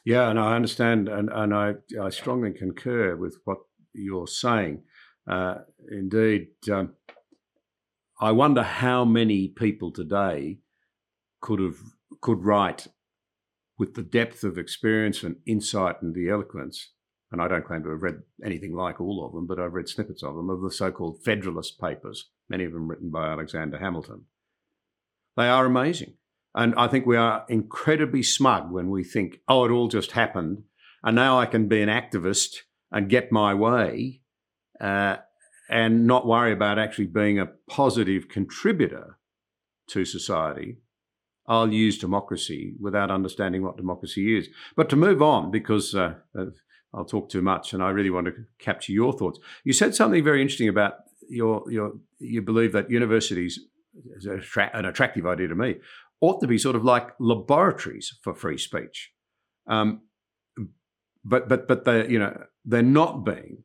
Yeah, 0.06 0.30
and 0.30 0.40
I 0.40 0.56
understand, 0.56 1.10
and, 1.10 1.30
and 1.30 1.54
I, 1.54 1.74
I 2.02 2.10
strongly 2.10 2.52
concur 2.52 3.18
with 3.18 3.38
what 3.44 3.58
you're 3.94 4.28
saying. 4.28 4.84
Uh, 5.30 5.56
indeed, 5.92 6.48
um, 6.72 6.94
I 8.22 8.32
wonder 8.32 8.64
how 8.64 9.04
many 9.04 9.50
people 9.50 9.92
today 9.92 10.60
could 11.42 11.60
have 11.60 11.78
could 12.22 12.44
write 12.44 12.88
with 13.78 13.94
the 13.94 14.02
depth 14.02 14.44
of 14.44 14.58
experience 14.58 15.24
and 15.24 15.38
insight 15.46 16.02
and 16.02 16.14
the 16.14 16.30
eloquence 16.30 16.90
and 17.32 17.42
I 17.42 17.48
don't 17.48 17.66
claim 17.66 17.84
to 17.84 17.90
have 17.90 18.02
read 18.02 18.22
anything 18.44 18.76
like 18.76 19.00
all 19.00 19.26
of 19.26 19.34
them, 19.34 19.46
but 19.46 19.60
I've 19.60 19.74
read 19.74 19.88
snippets 19.88 20.24
of 20.24 20.36
them, 20.36 20.50
of 20.50 20.62
the 20.62 20.72
so 20.72 20.92
called 20.92 21.24
Federalist 21.24 21.80
Papers, 21.80 22.30
many 22.50 22.64
of 22.64 22.74
them 22.74 22.88
written 22.88 23.10
by 23.10 23.28
Alexander 23.28 23.78
Hamilton. 23.78 24.26
They 25.38 25.48
are 25.48 25.66
amazing. 25.66 26.16
And 26.56 26.74
I 26.76 26.88
think 26.88 27.06
we 27.06 27.18
are 27.18 27.46
incredibly 27.48 28.24
smug 28.24 28.72
when 28.72 28.90
we 28.90 29.04
think, 29.04 29.40
oh, 29.48 29.66
it 29.66 29.72
all 29.72 29.88
just 29.88 30.12
happened, 30.12 30.64
and 31.04 31.16
now 31.16 31.40
I 31.40 31.46
can 31.46 31.68
be 31.68 31.82
an 31.82 31.90
activist 31.90 32.56
and 32.92 33.10
get 33.10 33.32
my 33.32 33.54
way 33.54 34.22
uh, 34.82 35.18
and 35.70 36.08
not 36.08 36.26
worry 36.26 36.52
about 36.52 36.80
actually 36.80 37.06
being 37.06 37.40
a 37.40 37.52
positive 37.70 38.28
contributor 38.28 39.20
to 39.90 40.04
society. 40.06 40.78
I'll 41.48 41.72
use 41.72 41.98
democracy 41.98 42.74
without 42.80 43.12
understanding 43.12 43.64
what 43.64 43.78
democracy 43.78 44.38
is. 44.38 44.50
But 44.76 44.90
to 44.90 44.96
move 44.96 45.22
on, 45.22 45.52
because 45.52 45.94
uh, 45.94 46.16
I'll 46.94 47.06
talk 47.06 47.30
too 47.30 47.42
much, 47.42 47.74
and 47.74 47.84
I 47.84 47.90
really 47.90 48.10
want 48.10 48.28
to 48.28 48.34
capture 48.58 48.92
your 48.92 49.14
thoughts. 49.14 49.40
You 49.64 49.74
said 49.74 49.94
something 49.96 50.24
very 50.24 50.42
interesting 50.42 50.70
about 50.70 50.96
your 51.30 51.64
your 51.72 51.94
you 52.20 52.42
believe 52.42 52.72
that 52.74 52.90
universities 52.90 53.60
is 54.16 54.26
an 54.26 54.86
attractive 54.86 55.26
idea 55.26 55.48
to 55.48 55.56
me 55.56 55.76
ought 56.22 56.42
to 56.42 56.48
be 56.48 56.58
sort 56.58 56.76
of 56.76 56.84
like 56.84 57.10
laboratories 57.20 58.18
for 58.22 58.34
free 58.34 58.58
speech, 58.58 59.12
um, 59.68 60.02
but 61.24 61.48
but 61.48 61.68
but 61.68 61.86
they 61.86 62.08
you 62.08 62.20
know 62.20 62.44
they're 62.66 62.82
not 62.82 63.24
being. 63.24 63.64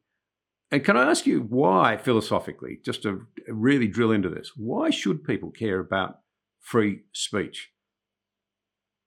And 0.71 0.85
can 0.85 0.97
I 0.97 1.09
ask 1.09 1.27
you 1.27 1.41
why 1.41 1.97
philosophically, 1.97 2.81
just 2.85 3.03
to 3.03 3.27
really 3.49 3.87
drill 3.87 4.11
into 4.11 4.29
this, 4.29 4.53
why 4.57 4.91
should 4.91 5.23
people 5.23 5.51
care 5.51 5.79
about 5.79 6.19
free 6.61 7.03
speech? 7.13 7.71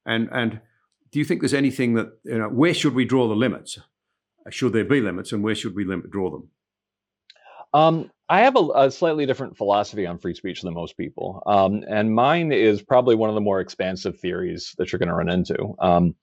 And 0.05 0.29
and 0.31 0.61
do 1.11 1.19
you 1.19 1.25
think 1.25 1.41
there's 1.41 1.53
anything 1.53 1.93
that 1.95 2.17
you 2.23 2.37
know 2.37 2.49
where 2.49 2.73
should 2.73 2.95
we 2.95 3.05
draw 3.05 3.27
the 3.27 3.35
limits? 3.35 3.79
Should 4.49 4.73
there 4.73 4.85
be 4.85 5.01
limits, 5.01 5.31
and 5.31 5.43
where 5.43 5.55
should 5.55 5.75
we 5.75 5.85
limit, 5.85 6.09
draw 6.11 6.29
them? 6.29 6.49
Um, 7.73 8.11
I 8.29 8.41
have 8.41 8.55
a, 8.55 8.67
a, 8.75 8.91
slightly 8.91 9.25
different 9.25 9.57
philosophy 9.57 10.05
on 10.05 10.17
free 10.17 10.33
speech 10.33 10.61
than 10.61 10.73
most 10.73 10.97
people, 10.97 11.43
um, 11.45 11.83
and 11.89 12.13
mine 12.13 12.51
is 12.51 12.81
probably 12.81 13.15
one 13.15 13.29
of 13.29 13.35
the 13.35 13.41
more 13.41 13.59
expansive 13.59 14.19
theories 14.19 14.73
that 14.77 14.91
you're 14.91 14.99
going 14.99 15.09
to 15.09 15.15
run 15.15 15.29
into. 15.29 15.75
Um, 15.79 16.15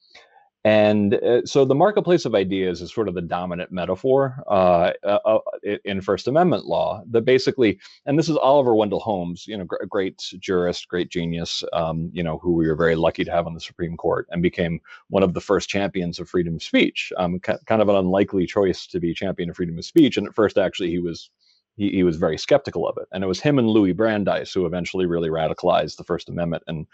And 0.64 1.14
uh, 1.14 1.44
so 1.44 1.66
the 1.66 1.74
marketplace 1.74 2.24
of 2.24 2.34
ideas 2.34 2.80
is 2.80 2.92
sort 2.92 3.08
of 3.08 3.14
the 3.14 3.20
dominant 3.20 3.70
metaphor 3.70 4.42
uh, 4.46 4.92
uh, 5.02 5.18
uh 5.26 5.38
in 5.84 6.00
First 6.00 6.26
Amendment 6.26 6.64
law. 6.64 7.02
That 7.10 7.26
basically, 7.26 7.78
and 8.06 8.18
this 8.18 8.30
is 8.30 8.38
Oliver 8.38 8.74
Wendell 8.74 9.00
Holmes, 9.00 9.46
you 9.46 9.58
know, 9.58 9.66
a 9.82 9.86
great 9.86 10.22
jurist, 10.38 10.88
great 10.88 11.10
genius, 11.10 11.62
um, 11.74 12.10
you 12.14 12.22
know, 12.22 12.38
who 12.38 12.52
we 12.52 12.66
were 12.66 12.76
very 12.76 12.94
lucky 12.94 13.24
to 13.24 13.30
have 13.30 13.46
on 13.46 13.52
the 13.52 13.60
Supreme 13.60 13.94
Court, 13.98 14.26
and 14.30 14.40
became 14.40 14.80
one 15.08 15.22
of 15.22 15.34
the 15.34 15.40
first 15.40 15.68
champions 15.68 16.18
of 16.18 16.30
freedom 16.30 16.54
of 16.54 16.62
speech. 16.62 17.12
Um, 17.18 17.38
kind 17.40 17.82
of 17.82 17.90
an 17.90 17.96
unlikely 17.96 18.46
choice 18.46 18.86
to 18.86 18.98
be 18.98 19.12
champion 19.12 19.50
of 19.50 19.56
freedom 19.56 19.76
of 19.76 19.84
speech, 19.84 20.16
and 20.16 20.26
at 20.26 20.34
first, 20.34 20.56
actually, 20.56 20.90
he 20.90 20.98
was 20.98 21.28
he, 21.76 21.90
he, 21.90 22.04
was 22.04 22.16
very 22.16 22.38
skeptical 22.38 22.88
of 22.88 22.96
it. 22.98 23.08
And 23.12 23.24
it 23.24 23.26
was 23.26 23.40
him 23.40 23.58
and 23.58 23.68
Louis 23.68 23.92
Brandeis 23.92 24.52
who 24.52 24.64
eventually 24.64 25.06
really 25.06 25.28
radicalized 25.28 25.96
the 25.96 26.04
First 26.04 26.28
Amendment 26.28 26.62
and 26.68 26.86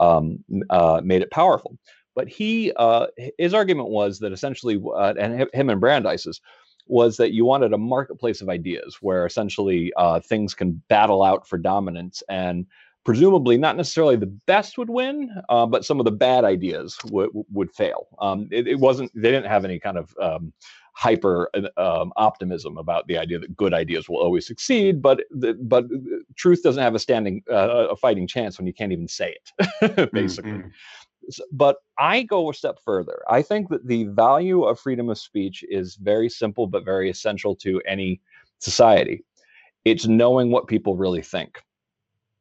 um, 0.00 0.44
uh, 0.70 1.00
made 1.02 1.22
it 1.22 1.30
powerful. 1.30 1.78
But 2.18 2.26
he, 2.26 2.72
uh, 2.74 3.06
his 3.38 3.54
argument 3.54 3.90
was 3.90 4.18
that 4.18 4.32
essentially, 4.32 4.82
uh, 4.92 5.14
and 5.20 5.46
him 5.54 5.70
and 5.70 5.80
Brandeis's, 5.80 6.40
was 6.88 7.16
that 7.18 7.32
you 7.32 7.44
wanted 7.44 7.72
a 7.72 7.78
marketplace 7.78 8.40
of 8.40 8.48
ideas 8.48 8.98
where 9.00 9.24
essentially 9.24 9.92
uh, 9.96 10.18
things 10.18 10.52
can 10.52 10.82
battle 10.88 11.22
out 11.22 11.46
for 11.46 11.58
dominance 11.58 12.24
and 12.28 12.66
presumably 13.04 13.56
not 13.56 13.76
necessarily 13.76 14.16
the 14.16 14.34
best 14.48 14.78
would 14.78 14.90
win, 14.90 15.30
uh, 15.48 15.64
but 15.64 15.84
some 15.84 16.00
of 16.00 16.06
the 16.06 16.10
bad 16.10 16.44
ideas 16.44 16.98
would 17.04 17.30
would 17.52 17.70
fail. 17.70 18.08
Um, 18.20 18.48
it, 18.50 18.66
it, 18.66 18.80
wasn't 18.80 19.12
they 19.14 19.30
didn't 19.30 19.46
have 19.48 19.64
any 19.64 19.78
kind 19.78 19.96
of 19.96 20.12
um, 20.20 20.52
hyper 20.94 21.48
um, 21.76 22.12
optimism 22.16 22.78
about 22.78 23.06
the 23.06 23.16
idea 23.16 23.38
that 23.38 23.56
good 23.56 23.72
ideas 23.72 24.08
will 24.08 24.18
always 24.18 24.44
succeed, 24.44 25.00
but 25.00 25.22
the, 25.30 25.54
but 25.54 25.84
truth 26.34 26.64
doesn't 26.64 26.82
have 26.82 26.96
a 26.96 26.98
standing 26.98 27.44
uh, 27.48 27.86
a 27.90 27.94
fighting 27.94 28.26
chance 28.26 28.58
when 28.58 28.66
you 28.66 28.74
can't 28.74 28.90
even 28.90 29.06
say 29.06 29.36
it, 29.36 30.10
basically. 30.12 30.50
Mm-hmm 30.50 30.68
but 31.52 31.76
I 31.98 32.22
go 32.22 32.50
a 32.50 32.54
step 32.54 32.78
further. 32.84 33.22
I 33.28 33.42
think 33.42 33.68
that 33.70 33.86
the 33.86 34.04
value 34.04 34.64
of 34.64 34.80
freedom 34.80 35.08
of 35.08 35.18
speech 35.18 35.64
is 35.68 35.96
very 35.96 36.28
simple, 36.28 36.66
but 36.66 36.84
very 36.84 37.10
essential 37.10 37.54
to 37.56 37.80
any 37.86 38.20
society. 38.58 39.24
It's 39.84 40.06
knowing 40.06 40.50
what 40.50 40.66
people 40.66 40.96
really 40.96 41.22
think, 41.22 41.62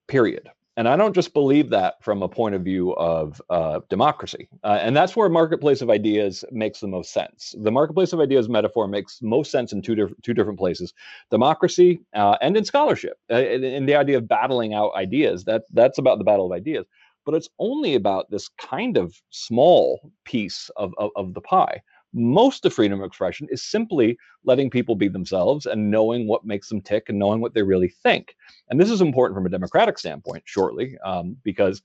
period. 0.07 0.49
And 0.77 0.87
I 0.87 0.95
don't 0.95 1.15
just 1.15 1.33
believe 1.33 1.71
that 1.71 1.95
from 2.03 2.21
a 2.21 2.29
point 2.29 2.53
of 2.53 2.61
view 2.61 2.93
of 2.97 3.41
uh, 3.49 3.79
democracy. 3.89 4.47
Uh, 4.63 4.77
and 4.79 4.95
that's 4.95 5.15
where 5.15 5.27
marketplace 5.27 5.81
of 5.81 5.89
ideas 5.89 6.45
makes 6.51 6.79
the 6.79 6.87
most 6.87 7.11
sense. 7.11 7.55
The 7.57 7.71
marketplace 7.71 8.13
of 8.13 8.19
ideas 8.19 8.47
metaphor 8.47 8.87
makes 8.87 9.19
most 9.23 9.49
sense 9.49 9.73
in 9.73 9.81
two, 9.81 9.95
diff- 9.95 10.13
two 10.21 10.35
different 10.35 10.59
places 10.59 10.93
democracy 11.31 12.01
uh, 12.15 12.37
and 12.41 12.55
in 12.55 12.63
scholarship. 12.63 13.17
Uh, 13.31 13.37
in 13.37 13.87
the 13.87 13.95
idea 13.95 14.17
of 14.17 14.27
battling 14.27 14.75
out 14.75 14.93
ideas, 14.95 15.45
that, 15.45 15.63
that's 15.73 15.97
about 15.97 16.19
the 16.19 16.23
battle 16.23 16.45
of 16.45 16.51
ideas 16.51 16.85
but 17.27 17.35
it's 17.35 17.49
only 17.59 17.95
about 17.95 18.31
this 18.31 18.47
kind 18.57 18.95
of 18.95 19.13
small 19.31 20.13
piece 20.23 20.71
of, 20.77 20.93
of, 20.97 21.11
of 21.17 21.33
the 21.33 21.41
pie. 21.41 21.81
Most 22.13 22.65
of 22.65 22.73
freedom 22.73 23.01
of 23.01 23.05
expression 23.05 23.49
is 23.51 23.61
simply 23.61 24.17
letting 24.45 24.69
people 24.69 24.95
be 24.95 25.09
themselves 25.09 25.65
and 25.65 25.91
knowing 25.91 26.25
what 26.25 26.45
makes 26.45 26.69
them 26.69 26.79
tick 26.79 27.09
and 27.09 27.19
knowing 27.19 27.41
what 27.41 27.53
they 27.53 27.63
really 27.63 27.89
think. 27.89 28.33
And 28.69 28.79
this 28.79 28.89
is 28.89 29.01
important 29.01 29.35
from 29.35 29.45
a 29.45 29.49
democratic 29.49 29.99
standpoint, 29.99 30.43
shortly, 30.45 30.97
um, 31.03 31.35
because 31.43 31.81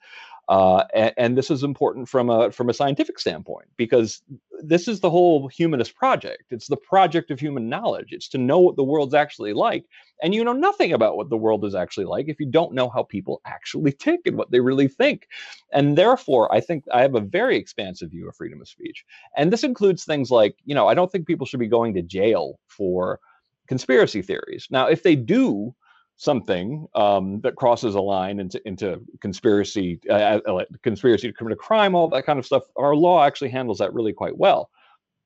uh, 0.49 0.85
and, 0.95 1.13
and, 1.17 1.39
this 1.39 1.51
is 1.51 1.65
important 1.65 2.09
from 2.09 2.31
a 2.31 2.51
from 2.53 2.69
a 2.69 2.75
scientific 2.75 3.19
standpoint 3.19 3.69
because 3.77 4.23
this 4.63 4.89
is 4.89 5.01
the 5.01 5.11
whole 5.11 5.49
humanist 5.49 5.95
project. 5.95 6.45
It's 6.51 6.69
the 6.69 6.77
project 6.77 7.31
of 7.31 7.41
human 7.41 7.69
knowledge. 7.69 8.13
It's 8.13 8.29
to 8.29 8.39
know 8.39 8.59
what 8.59 8.77
the 8.77 8.85
world's 8.85 9.15
actually 9.15 9.53
like, 9.53 9.85
and 10.23 10.35
you 10.35 10.45
know 10.45 10.53
nothing 10.53 10.93
about 10.93 11.17
what 11.17 11.31
the 11.31 11.37
world 11.37 11.65
is 11.65 11.75
actually 11.75 12.07
like 12.07 12.29
if 12.29 12.39
you 12.39 12.47
don't 12.47 12.73
know 12.73 12.89
how 12.89 13.03
people 13.03 13.41
actually 13.45 13.93
tick 13.99 14.21
and 14.27 14.37
what 14.37 14.51
they 14.51 14.61
really 14.61 14.89
think. 14.89 15.27
And 15.73 15.99
therefore, 15.99 16.53
I 16.55 16.61
think 16.61 16.85
I 16.93 17.03
have 17.03 17.15
a 17.15 17.21
very 17.21 17.57
expansive 17.57 18.11
view 18.11 18.29
of 18.29 18.37
freedom 18.37 18.61
of 18.61 18.69
speech, 18.69 19.05
and 19.37 19.53
this 19.53 19.65
includes 19.65 20.05
things 20.05 20.31
like 20.31 20.57
you 20.65 20.75
know 20.75 20.89
I 20.89 20.95
don't 20.95 21.11
think 21.11 21.27
people 21.27 21.47
should 21.47 21.61
be 21.61 21.69
going 21.69 21.95
to 21.95 22.03
jail 22.03 22.59
for 22.69 23.21
conspiracy 23.69 24.23
theories. 24.23 24.69
Now, 24.71 24.87
if 24.87 25.03
they 25.03 25.17
do, 25.17 25.75
something 26.23 26.87
um, 26.95 27.41
that 27.41 27.57
crosses 27.57 27.97
a 27.97 28.01
line 28.01 28.39
into 28.39 28.61
into 28.67 29.01
conspiracy, 29.21 29.99
uh, 30.09 30.39
uh 30.47 30.65
conspiracy 30.83 31.29
to 31.29 31.33
commit 31.33 31.53
a 31.53 31.57
crime, 31.57 31.95
all 31.95 32.09
that 32.09 32.25
kind 32.25 32.39
of 32.39 32.47
stuff. 32.47 32.63
Our 32.77 32.95
law 32.95 33.25
actually 33.25 33.51
handles 33.51 33.79
that 33.79 33.93
really 33.93 34.13
quite 34.13 34.39
well. 34.39 34.71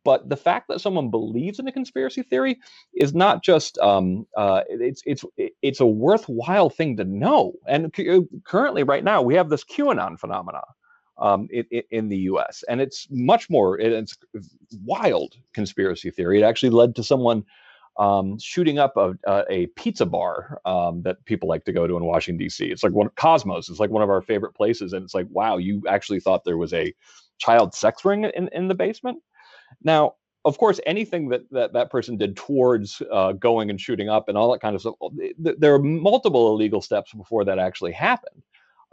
But 0.05 0.29
the 0.29 0.37
fact 0.37 0.69
that 0.69 0.81
someone 0.81 1.11
believes 1.11 1.59
in 1.59 1.67
a 1.67 1.73
conspiracy 1.73 2.23
theory 2.23 2.59
is 2.95 3.13
not 3.13 3.43
just 3.43 3.77
um, 3.79 4.27
uh, 4.37 4.63
it's 4.69 5.03
it's 5.05 5.25
it's 5.63 5.81
a 5.81 5.87
worthwhile 5.87 6.71
thing 6.71 6.97
to 6.97 7.05
know. 7.05 7.53
And 7.69 7.87
uh, 7.87 8.21
currently, 8.45 8.83
right 8.83 9.05
now, 9.05 9.21
we 9.21 9.35
have 9.35 9.51
this 9.51 9.65
QAnon 9.65 10.19
phenomenon 10.19 10.63
um, 11.19 11.49
in, 11.51 11.65
in, 11.91 12.09
the 12.09 12.19
U.S. 12.31 12.63
and 12.69 12.81
it's 12.81 13.09
much 13.11 13.51
more 13.51 13.79
it's 13.79 14.17
wild 14.85 15.35
conspiracy 15.53 16.11
theory. 16.11 16.41
It 16.41 16.45
actually 16.45 16.71
led 16.71 16.95
to 16.97 17.03
someone 17.03 17.45
um, 17.99 18.39
shooting 18.39 18.79
up 18.79 18.97
a, 18.97 19.15
a 19.49 19.67
pizza 19.69 20.05
bar 20.05 20.61
um, 20.65 21.03
that 21.03 21.25
people 21.25 21.49
like 21.49 21.65
to 21.65 21.73
go 21.73 21.87
to 21.87 21.97
in 21.97 22.05
Washington 22.05 22.39
D.C. 22.39 22.67
It's 22.67 22.83
like 22.83 22.93
one 22.93 23.09
Cosmos. 23.17 23.69
It's 23.69 23.81
like 23.81 23.91
one 23.91 24.03
of 24.03 24.11
our 24.11 24.23
favorite 24.23 24.55
places, 24.55 24.93
and 24.93 25.05
it's 25.05 25.15
like, 25.15 25.27
wow, 25.31 25.57
you 25.57 25.83
actually 25.89 26.21
thought 26.21 26.45
there 26.45 26.59
was 26.59 26.75
a 26.75 26.93
child 27.39 27.75
sex 27.75 28.05
ring 28.05 28.25
in, 28.25 28.49
in 28.53 28.69
the 28.69 28.75
basement. 28.75 29.19
Now, 29.83 30.15
of 30.45 30.59
course, 30.59 30.79
anything 30.87 31.29
that 31.31 31.43
that, 31.51 31.73
that 31.73 31.91
person 31.91 32.17
did 32.17 32.37
towards 32.37 33.03
uh, 33.11 33.33
going 33.33 33.71
and 33.71 33.81
shooting 33.81 34.09
up 34.09 34.29
and 34.29 34.37
all 34.37 34.53
that 34.53 34.61
kind 34.61 34.75
of 34.75 34.81
stuff, 34.83 34.95
there 35.39 35.75
are 35.75 35.83
multiple 35.83 36.53
illegal 36.53 36.81
steps 36.83 37.13
before 37.13 37.45
that 37.45 37.59
actually 37.59 37.93
happened. 37.93 38.43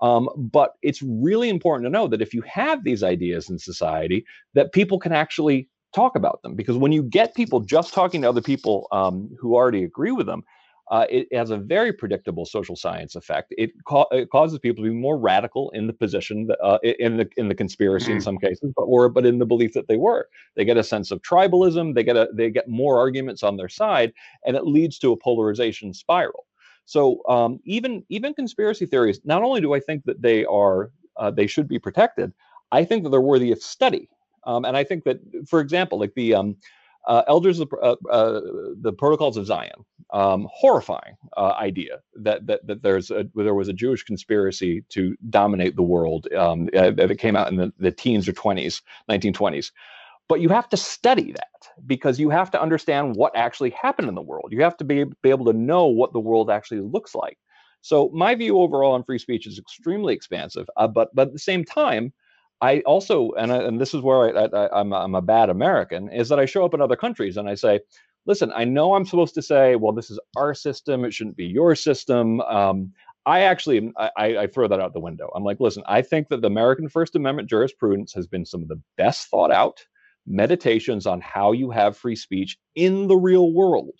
Um, 0.02 0.28
but 0.36 0.74
it's 0.82 1.02
really 1.02 1.50
important 1.50 1.86
to 1.86 1.90
know 1.90 2.08
that 2.08 2.22
if 2.22 2.34
you 2.34 2.42
have 2.42 2.84
these 2.84 3.04
ideas 3.04 3.50
in 3.50 3.60
society, 3.60 4.26
that 4.54 4.74
people 4.74 5.00
can 5.00 5.14
actually 5.14 5.70
talk 5.94 6.16
about 6.16 6.42
them 6.44 6.56
because 6.56 6.78
when 6.78 6.92
you 6.92 7.04
get 7.04 7.36
people 7.36 7.60
just 7.60 7.94
talking 7.94 8.22
to 8.22 8.30
other 8.30 8.42
people 8.42 8.88
um, 8.92 9.30
who 9.40 9.56
already 9.56 9.84
agree 9.84 10.12
with 10.12 10.26
them 10.26 10.44
uh, 10.92 11.06
it 11.10 11.28
has 11.34 11.50
a 11.50 11.58
very 11.58 11.94
predictable 11.94 12.46
social 12.46 12.76
science 12.76 13.16
effect. 13.16 13.54
It, 13.58 13.72
ca- 13.86 14.06
it, 14.12 14.30
causes 14.30 14.60
people 14.60 14.84
to 14.84 14.90
be 14.90 14.96
more 14.96 15.18
radical 15.18 15.70
in 15.72 15.88
the 15.88 15.94
position, 15.94 16.48
that, 16.48 16.60
uh, 16.62 16.78
in 16.84 17.18
the 17.18 17.30
in 17.38 17.48
the 17.48 17.56
conspiracy 17.56 18.12
mm. 18.12 18.16
in 18.16 18.22
some 18.22 18.38
cases, 18.38 18.72
but 18.76 18.84
or 18.84 19.08
but 19.10 19.26
in 19.26 19.40
the 19.40 19.46
belief 19.46 19.74
that 19.74 19.88
they 19.88 19.98
were. 19.98 20.28
They 20.56 20.66
get 20.66 20.78
a 20.78 20.84
sense 20.84 21.10
of 21.12 21.22
tribalism. 21.22 21.96
They 21.96 22.04
get 22.04 22.18
a 22.18 22.28
they 22.34 22.52
get 22.52 22.68
more 22.68 23.00
arguments 23.00 23.44
on 23.44 23.56
their 23.58 23.70
side, 23.70 24.14
and 24.46 24.58
it 24.58 24.68
leads 24.68 25.00
to 25.00 25.14
a 25.14 25.18
polarization 25.18 25.94
spiral. 25.94 26.46
So 26.86 27.22
um, 27.30 27.60
even 27.66 28.04
even 28.10 28.34
conspiracy 28.34 28.86
theories, 28.86 29.22
not 29.24 29.42
only 29.42 29.62
do 29.62 29.74
I 29.74 29.80
think 29.80 30.04
that 30.06 30.22
they 30.22 30.44
are 30.46 30.92
uh, 31.18 31.32
they 31.32 31.48
should 31.48 31.68
be 31.68 31.80
protected, 31.80 32.34
I 32.72 32.84
think 32.84 33.04
that 33.04 33.10
they're 33.10 33.22
worthy 33.22 33.52
of 33.54 33.64
study. 33.64 34.10
Um, 34.46 34.66
and 34.66 34.76
I 34.76 34.84
think 34.84 35.04
that, 35.06 35.20
for 35.48 35.60
example, 35.60 36.00
like 36.00 36.14
the 36.16 36.36
um, 36.36 36.58
uh, 37.08 37.24
elders 37.28 37.60
of 37.60 37.72
uh, 37.82 37.96
uh, 38.10 38.42
the 38.82 38.94
protocols 38.94 39.38
of 39.38 39.46
Zion, 39.46 39.86
um, 40.12 40.48
horrifying 40.52 41.16
uh, 41.38 41.54
idea 41.60 42.00
that 42.16 42.46
that 42.48 42.66
that 42.66 42.82
there's 42.82 43.12
a, 43.12 43.26
there 43.36 43.54
was 43.54 43.68
a 43.68 43.74
Jewish 43.74 44.04
conspiracy 44.04 44.84
to 44.90 45.16
dominate 45.30 45.76
the 45.76 45.84
world 45.84 46.32
um, 46.34 46.70
uh, 46.76 46.92
that 46.92 47.18
came 47.20 47.36
out 47.36 47.52
in 47.52 47.58
the, 47.58 47.74
the 47.78 47.92
teens 47.92 48.28
or 48.28 48.34
20s, 48.34 48.82
1920s. 49.10 49.72
But 50.30 50.40
you 50.40 50.50
have 50.50 50.70
to 50.70 50.78
study 50.78 51.34
that 51.34 51.70
because 51.86 52.20
you 52.20 52.30
have 52.30 52.50
to 52.52 52.62
understand 52.62 53.16
what 53.16 53.36
actually 53.36 53.72
happened 53.72 54.08
in 54.08 54.16
the 54.16 54.22
world. 54.22 54.52
You 54.52 54.64
have 54.64 54.78
to 54.78 54.86
be, 54.86 55.04
be 55.22 55.30
able 55.30 55.46
to 55.46 55.54
know 55.54 55.86
what 55.86 56.14
the 56.14 56.20
world 56.20 56.50
actually 56.50 56.80
looks 56.80 57.14
like. 57.14 57.38
So 57.82 58.10
my 58.14 58.34
view 58.34 58.60
overall 58.60 58.94
on 58.94 59.04
free 59.04 59.20
speech 59.20 59.46
is 59.46 59.60
extremely 59.60 60.14
expansive, 60.14 60.70
uh, 60.78 60.88
but 60.88 61.14
but 61.14 61.28
at 61.28 61.34
the 61.34 61.40
same 61.40 61.66
time, 61.66 62.14
I 62.64 62.80
also, 62.86 63.32
and, 63.34 63.52
I, 63.52 63.58
and 63.58 63.80
this 63.80 63.94
is 63.94 64.02
where 64.02 64.38
I, 64.38 64.46
I, 64.46 64.80
I'm, 64.80 64.94
I'm 64.94 65.16
a 65.16 65.22
bad 65.22 65.50
American, 65.50 66.10
is 66.10 66.30
that 66.30 66.40
I 66.40 66.46
show 66.46 66.64
up 66.64 66.74
in 66.74 66.80
other 66.80 66.96
countries 66.96 67.36
and 67.36 67.50
I 67.50 67.56
say, 67.56 67.82
listen, 68.26 68.54
I 68.56 68.64
know 68.64 68.94
I'm 68.94 69.04
supposed 69.04 69.34
to 69.36 69.42
say, 69.42 69.76
well, 69.76 69.92
this 69.92 70.10
is 70.10 70.18
our 70.38 70.54
system, 70.54 71.04
it 71.04 71.14
shouldn't 71.14 71.36
be 71.36 71.46
your 71.46 71.76
system. 71.76 72.40
Um, 72.42 72.94
I 73.26 73.42
actually, 73.42 73.92
I, 73.98 74.38
I, 74.38 74.48
throw 74.48 74.70
that 74.70 74.80
out 74.80 74.94
the 74.94 75.02
window. 75.02 75.30
I'm 75.36 75.44
like, 75.44 75.60
listen, 75.60 75.84
I 75.88 76.02
think 76.02 76.30
that 76.30 76.42
the 76.42 76.48
American 76.48 76.88
First 76.88 77.18
Amendment 77.18 77.50
jurisprudence 77.50 78.14
has 78.14 78.28
been 78.28 78.46
some 78.46 78.62
of 78.62 78.70
the 78.70 78.82
best 78.96 79.28
thought 79.28 79.52
out 79.52 79.86
meditations 80.26 81.06
on 81.06 81.20
how 81.20 81.52
you 81.52 81.70
have 81.70 81.98
free 81.98 82.16
speech 82.16 82.58
in 82.76 83.08
the 83.08 83.18
real 83.18 83.52
world 83.52 83.96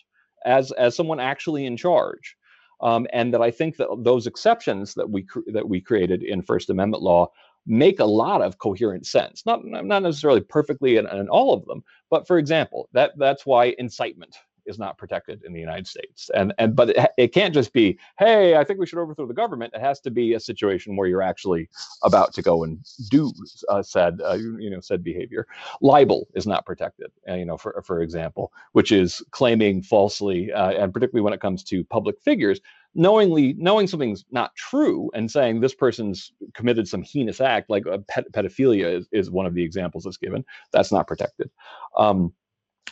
as 0.46 0.72
as 0.74 0.96
someone 0.96 1.20
actually 1.20 1.66
in 1.66 1.76
charge. 1.76 2.38
Um, 2.82 3.08
and 3.14 3.34
that 3.34 3.42
I 3.42 3.52
think 3.52 3.78
that 3.78 3.88
those 4.04 4.28
exceptions 4.28 4.94
that 4.96 5.10
we 5.10 5.26
that 5.48 5.68
we 5.68 5.82
created 5.82 6.24
in 6.24 6.42
First 6.42 6.70
Amendment 6.70 7.04
law 7.04 7.30
make 7.66 8.00
a 8.00 8.06
lot 8.06 8.42
of 8.42 8.58
coherent 8.58 9.06
sense. 9.06 9.46
Not 9.46 9.62
not 9.64 10.04
necessarily 10.04 10.42
perfectly 10.42 10.98
in, 10.98 11.08
in 11.08 11.30
all 11.30 11.54
of 11.54 11.66
them, 11.66 11.84
but 12.10 12.28
for 12.28 12.38
example, 12.38 12.90
that 12.94 13.14
that's 13.18 13.46
why 13.46 13.76
incitement 13.78 14.36
is 14.66 14.80
not 14.80 14.98
protected 14.98 15.44
in 15.44 15.54
the 15.54 15.60
United 15.60 15.88
States. 15.88 16.30
And 16.36 16.54
and 16.58 16.76
but 16.76 16.90
it, 16.90 17.12
it, 17.18 17.28
can't 17.34 17.54
just 17.54 17.74
be, 17.74 17.98
hey, 18.20 18.56
I 18.56 18.64
think 18.64 18.80
we 18.80 18.86
should 18.86 19.00
overthrow 19.00 19.26
the 19.26 19.34
government. 19.34 19.74
It 19.74 19.82
has 19.82 20.00
to 20.02 20.12
be 20.12 20.34
a 20.34 20.40
situation 20.40 20.96
where 20.96 21.08
you're 21.08 21.22
actually 21.22 21.70
about 22.04 22.34
to 22.34 22.42
go 22.42 22.64
and 22.64 22.80
do 23.10 23.32
uh, 23.70 23.84
said 23.84 24.20
uh, 24.24 24.34
you 24.34 24.70
know 24.70 24.80
said 24.80 25.04
behavior. 25.04 25.48
Libel 25.82 26.28
is 26.36 26.48
not 26.48 26.66
protected. 26.66 27.12
Uh, 27.28 27.36
you 27.36 27.46
know, 27.46 27.58
for 27.58 27.82
for 27.86 28.02
example, 28.02 28.52
which 28.74 28.92
is 28.92 29.22
claiming 29.32 29.82
falsely, 29.82 30.52
uh, 30.52 30.72
and 30.72 30.94
particularly 30.94 31.24
when 31.24 31.34
it 31.34 31.42
comes 31.42 31.64
to 31.64 31.84
public 31.86 32.20
figures, 32.22 32.60
knowingly 32.96 33.54
knowing 33.58 33.88
something's 33.88 34.26
not 34.32 34.56
true 34.56 35.10
and 35.14 35.30
saying 35.30 35.60
this 35.60 35.74
person's 35.74 36.32
committed 36.54 36.88
some 36.88 37.02
heinous 37.02 37.42
act, 37.42 37.70
like 37.70 37.86
uh, 37.88 37.98
ped- 38.08 38.32
pedophilia 38.32 39.00
is, 39.00 39.08
is 39.12 39.32
one 39.32 39.46
of 39.46 39.54
the 39.54 39.64
examples 39.64 40.04
that's 40.04 40.18
given. 40.18 40.46
That's 40.72 40.92
not 40.92 41.08
protected. 41.08 41.50
Um, 41.98 42.34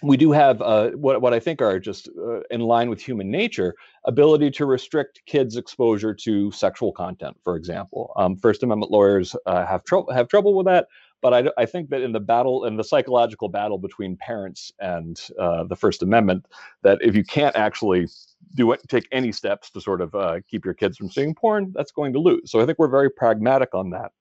we 0.01 0.17
do 0.17 0.31
have 0.31 0.61
uh, 0.61 0.89
what 0.91 1.21
what 1.21 1.33
I 1.33 1.39
think 1.39 1.61
are 1.61 1.79
just 1.79 2.09
uh, 2.09 2.41
in 2.49 2.61
line 2.61 2.89
with 2.89 3.01
human 3.01 3.29
nature 3.29 3.75
ability 4.05 4.49
to 4.51 4.65
restrict 4.65 5.21
kids' 5.25 5.57
exposure 5.57 6.13
to 6.13 6.51
sexual 6.51 6.91
content, 6.91 7.37
for 7.43 7.55
example. 7.55 8.11
Um, 8.15 8.35
First 8.35 8.63
Amendment 8.63 8.91
lawyers 8.91 9.35
uh, 9.45 9.65
have 9.65 9.83
trouble 9.83 10.11
have 10.11 10.27
trouble 10.27 10.55
with 10.55 10.65
that, 10.65 10.87
but 11.21 11.33
I, 11.33 11.51
I 11.57 11.65
think 11.65 11.89
that 11.89 12.01
in 12.01 12.11
the 12.11 12.19
battle 12.19 12.65
in 12.65 12.77
the 12.77 12.83
psychological 12.83 13.47
battle 13.47 13.77
between 13.77 14.17
parents 14.17 14.71
and 14.79 15.19
uh, 15.39 15.65
the 15.65 15.75
First 15.75 16.01
Amendment, 16.01 16.47
that 16.81 16.97
if 17.01 17.15
you 17.15 17.23
can't 17.23 17.55
actually 17.55 18.07
do 18.55 18.71
it, 18.71 18.81
take 18.87 19.07
any 19.11 19.31
steps 19.31 19.69
to 19.71 19.81
sort 19.81 20.01
of 20.01 20.15
uh, 20.15 20.39
keep 20.49 20.65
your 20.65 20.73
kids 20.73 20.97
from 20.97 21.11
seeing 21.11 21.35
porn, 21.35 21.71
that's 21.75 21.91
going 21.91 22.11
to 22.13 22.19
lose. 22.19 22.49
So 22.51 22.59
I 22.59 22.65
think 22.65 22.79
we're 22.79 22.89
very 22.89 23.09
pragmatic 23.09 23.73
on 23.73 23.91
that 23.91 24.11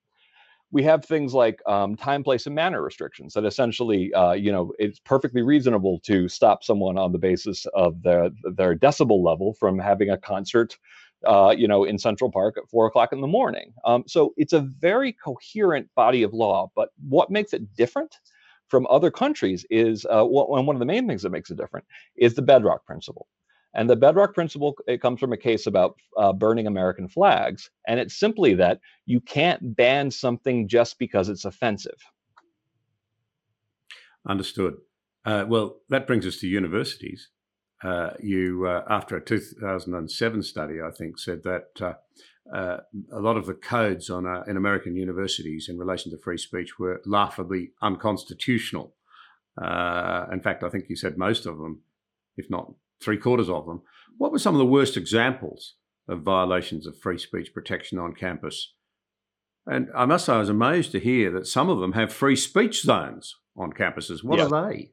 we 0.73 0.83
have 0.85 1.05
things 1.05 1.35
like 1.35 1.61
um, 1.67 1.97
time, 1.97 2.23
place, 2.23 2.47
and 2.47 2.55
manner 2.55 2.83
restrictions 2.83 3.35
that 3.35 3.45
essentially, 3.45 4.13
uh, 4.15 4.33
you 4.33 4.53
know, 4.53 4.73
it's 4.79 5.01
perfectly 5.01 5.43
reasonable 5.43 5.99
to 6.05 6.29
stop 6.29 6.63
someone 6.63 6.97
on 6.97 7.13
the 7.13 7.19
basis 7.19 7.67
of 7.75 8.03
their 8.03 8.31
their 8.55 8.77
decibel 8.77 9.25
level 9.25 9.55
from 9.55 9.79
having 9.79 10.11
a 10.11 10.19
concert, 10.19 10.77
uh, 11.27 11.55
you 11.57 11.67
know, 11.67 11.85
in 11.85 11.99
Central 11.99 12.31
Park 12.31 12.57
at 12.57 12.69
four 12.69 12.87
o'clock 12.87 13.13
in 13.13 13.21
the 13.21 13.27
morning. 13.27 13.73
Um, 13.85 14.05
so 14.07 14.33
it's 14.37 14.53
a 14.53 14.61
very 14.61 15.13
coherent 15.13 15.89
body 15.97 16.23
of 16.23 16.33
law. 16.33 16.71
But 16.77 16.91
what 17.09 17.31
makes 17.31 17.53
it 17.53 17.75
different 17.75 18.17
from 18.69 18.87
other 18.89 19.11
countries 19.11 19.67
is, 19.71 20.07
uh, 20.09 20.25
what, 20.25 20.49
one 20.49 20.77
of 20.77 20.79
the 20.81 20.87
main 20.87 21.09
things 21.09 21.23
that 21.23 21.31
makes 21.31 21.51
it 21.51 21.57
different 21.57 21.85
is 22.17 22.35
the 22.35 22.43
bedrock 22.43 22.87
principle. 22.87 23.27
And 23.75 23.89
the 23.89 23.97
bedrock 23.97 24.35
principle 24.35 24.77
it 24.87 25.01
comes 25.01 25.21
from 25.21 25.33
a 25.33 25.37
case 25.37 25.67
about 25.67 25.97
uh, 26.17 26.33
burning 26.33 26.67
American 26.67 27.09
flags, 27.09 27.71
and 27.87 28.01
it's 28.01 28.19
simply 28.19 28.55
that 28.55 28.81
you 29.07 29.21
can't 29.21 29.77
ban 29.77 30.11
something 30.11 30.69
just 30.69 30.99
because 30.99 31.29
it's 31.29 31.45
offensive. 31.45 31.99
Understood. 34.29 34.75
Uh, 35.25 35.45
well, 35.47 35.77
that 35.89 36.07
brings 36.07 36.27
us 36.27 36.39
to 36.39 36.49
universities. 36.49 37.29
Uh, 37.83 38.11
you, 38.21 38.67
uh, 38.67 38.85
after 38.91 39.17
a 39.17 39.25
2007 39.25 40.43
study, 40.43 40.83
I 40.83 40.91
think, 40.91 41.19
said 41.19 41.43
that 41.45 41.69
uh, 41.81 41.95
uh, 42.55 42.81
a 43.13 43.21
lot 43.21 43.37
of 43.37 43.47
the 43.47 43.55
codes 43.55 44.11
on 44.11 44.27
in 44.49 44.57
American 44.57 44.97
universities 44.97 45.69
in 45.69 45.79
relation 45.79 46.11
to 46.11 46.19
free 46.19 46.37
speech 46.37 46.79
were 46.79 47.01
laughably 47.07 47.73
unconstitutional. 47.81 48.95
in 49.57 50.41
fact, 50.43 50.65
I 50.65 50.69
think 50.69 50.87
you 50.89 50.97
said 50.97 51.17
most 51.17 51.47
of 51.47 51.59
them, 51.59 51.83
if 52.37 52.51
not 52.51 52.73
three 53.03 53.19
quarters 53.19 53.49
of 53.49 53.67
them. 53.67 53.83
What 54.19 54.33
were 54.33 54.39
some 54.39 54.55
of 54.55 54.59
the 54.59 54.67
worst 54.67 54.97
examples 54.97 55.75
of 56.09 56.23
violations 56.23 56.87
of 56.87 56.99
free 56.99 57.19
speech 57.19 57.53
protection 57.55 57.99
on 57.99 58.15
campus? 58.15 58.75
And 59.67 59.89
I 59.95 60.07
must 60.07 60.27
say, 60.27 60.33
I 60.33 60.39
was 60.39 60.49
amazed 60.49 60.93
to 60.93 61.01
hear 61.01 61.31
that 61.33 61.47
some 61.47 61.69
of 61.69 61.81
them 61.81 61.93
have 61.93 62.13
free 62.13 62.37
speech 62.37 62.83
zones 62.83 63.37
on 63.57 63.73
campuses. 63.73 64.25
What 64.25 64.39
yeah. 64.39 64.47
are 64.47 64.69
they? 64.69 64.91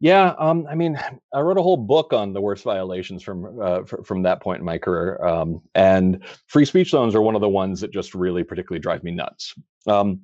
Yeah, 0.00 0.34
um, 0.36 0.66
I 0.68 0.74
mean, 0.74 0.98
I 1.32 1.40
wrote 1.40 1.58
a 1.58 1.62
whole 1.62 1.76
book 1.76 2.12
on 2.12 2.32
the 2.32 2.40
worst 2.40 2.64
violations 2.64 3.22
from 3.22 3.60
uh, 3.60 3.82
f- 3.82 4.04
from 4.04 4.24
that 4.24 4.42
point 4.42 4.58
in 4.58 4.64
my 4.64 4.76
career, 4.76 5.24
um, 5.24 5.62
and 5.76 6.24
free 6.48 6.64
speech 6.64 6.90
zones 6.90 7.14
are 7.14 7.22
one 7.22 7.36
of 7.36 7.40
the 7.40 7.48
ones 7.48 7.80
that 7.80 7.92
just 7.92 8.12
really 8.12 8.42
particularly 8.42 8.80
drive 8.80 9.04
me 9.04 9.12
nuts. 9.12 9.54
Um, 9.86 10.22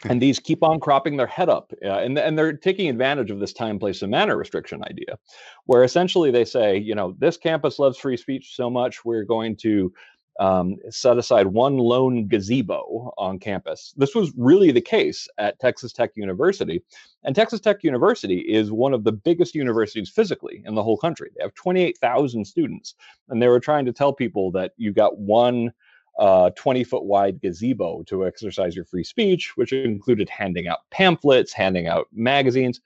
and 0.04 0.22
these 0.22 0.38
keep 0.38 0.62
on 0.62 0.78
cropping 0.80 1.16
their 1.16 1.26
head 1.26 1.48
up 1.48 1.72
uh, 1.84 1.88
and, 1.88 2.18
and 2.18 2.38
they're 2.38 2.52
taking 2.52 2.88
advantage 2.88 3.30
of 3.30 3.40
this 3.40 3.52
time 3.52 3.78
place 3.78 4.02
and 4.02 4.10
manner 4.10 4.36
restriction 4.36 4.82
idea 4.84 5.18
where 5.66 5.82
essentially 5.82 6.30
they 6.30 6.44
say 6.44 6.76
you 6.76 6.94
know 6.94 7.14
this 7.18 7.36
campus 7.36 7.78
loves 7.78 7.98
free 7.98 8.16
speech 8.16 8.54
so 8.54 8.70
much 8.70 9.04
we're 9.04 9.24
going 9.24 9.56
to 9.56 9.92
um, 10.38 10.76
set 10.88 11.18
aside 11.18 11.48
one 11.48 11.78
lone 11.78 12.28
gazebo 12.28 13.12
on 13.18 13.40
campus. 13.40 13.92
This 13.96 14.14
was 14.14 14.32
really 14.36 14.70
the 14.70 14.80
case 14.80 15.26
at 15.38 15.58
texas 15.58 15.92
tech 15.92 16.10
university 16.14 16.80
and 17.24 17.34
texas 17.34 17.60
tech 17.60 17.82
university 17.82 18.38
is 18.38 18.70
one 18.70 18.94
of 18.94 19.02
the 19.02 19.12
biggest 19.12 19.54
universities 19.54 20.08
physically 20.08 20.62
in 20.64 20.76
the 20.76 20.82
whole 20.82 20.96
country. 20.96 21.30
They 21.36 21.42
have 21.42 21.54
28000 21.54 22.44
students 22.44 22.94
and 23.28 23.42
they 23.42 23.48
were 23.48 23.60
trying 23.60 23.84
to 23.86 23.92
tell 23.92 24.12
people 24.12 24.52
that 24.52 24.72
you 24.76 24.92
got 24.92 25.18
one 25.18 25.72
uh, 26.18 26.50
20 26.56 26.84
foot 26.84 27.04
wide 27.04 27.40
gazebo 27.40 28.02
to 28.04 28.26
exercise 28.26 28.74
your 28.74 28.84
free 28.84 29.04
speech, 29.04 29.56
which 29.56 29.72
included 29.72 30.28
handing 30.28 30.66
out 30.66 30.80
pamphlets, 30.90 31.52
handing 31.52 31.86
out 31.86 32.08
magazines. 32.12 32.80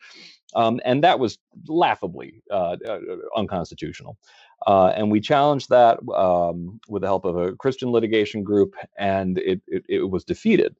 Um, 0.55 0.81
and 0.85 1.03
that 1.03 1.19
was 1.19 1.39
laughably 1.67 2.43
uh, 2.51 2.77
uh, 2.87 2.99
unconstitutional. 3.37 4.19
Uh, 4.67 4.89
and 4.89 5.11
we 5.11 5.21
challenged 5.21 5.71
that 5.71 5.99
um, 6.15 6.79
with 6.89 7.03
the 7.03 7.09
help 7.09 7.25
of 7.25 7.37
a 7.37 7.57
Christian 7.57 7.91
litigation 7.91 8.45
group, 8.45 8.75
and 8.99 9.39
it, 9.39 9.61
it, 9.67 9.85
it 9.89 10.11
was 10.11 10.25
defeated. 10.25 10.77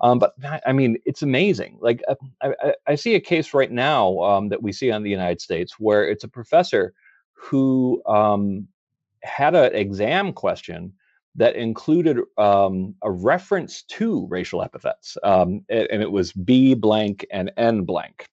Um, 0.00 0.18
but 0.18 0.34
I 0.66 0.72
mean, 0.72 0.98
it's 1.06 1.22
amazing. 1.22 1.78
Like 1.80 2.02
uh, 2.06 2.16
I, 2.42 2.54
I, 2.62 2.74
I 2.86 2.94
see 2.94 3.14
a 3.14 3.20
case 3.20 3.54
right 3.54 3.70
now 3.70 4.20
um, 4.20 4.48
that 4.50 4.62
we 4.62 4.70
see 4.70 4.90
on 4.90 5.02
the 5.02 5.10
United 5.10 5.40
States 5.40 5.78
where 5.78 6.06
it's 6.06 6.24
a 6.24 6.28
professor 6.28 6.92
who 7.32 8.02
um, 8.06 8.68
had 9.22 9.54
an 9.54 9.74
exam 9.74 10.32
question 10.32 10.92
that 11.36 11.56
included 11.56 12.18
um, 12.38 12.94
a 13.02 13.10
reference 13.10 13.82
to 13.82 14.26
racial 14.28 14.62
epithets, 14.62 15.16
um, 15.22 15.64
and, 15.68 16.02
it 16.02 16.10
was 16.10 16.32
B 16.32 16.74
blank 16.74 17.26
and 17.30 17.52
N 17.56 17.82
blank. 17.82 18.28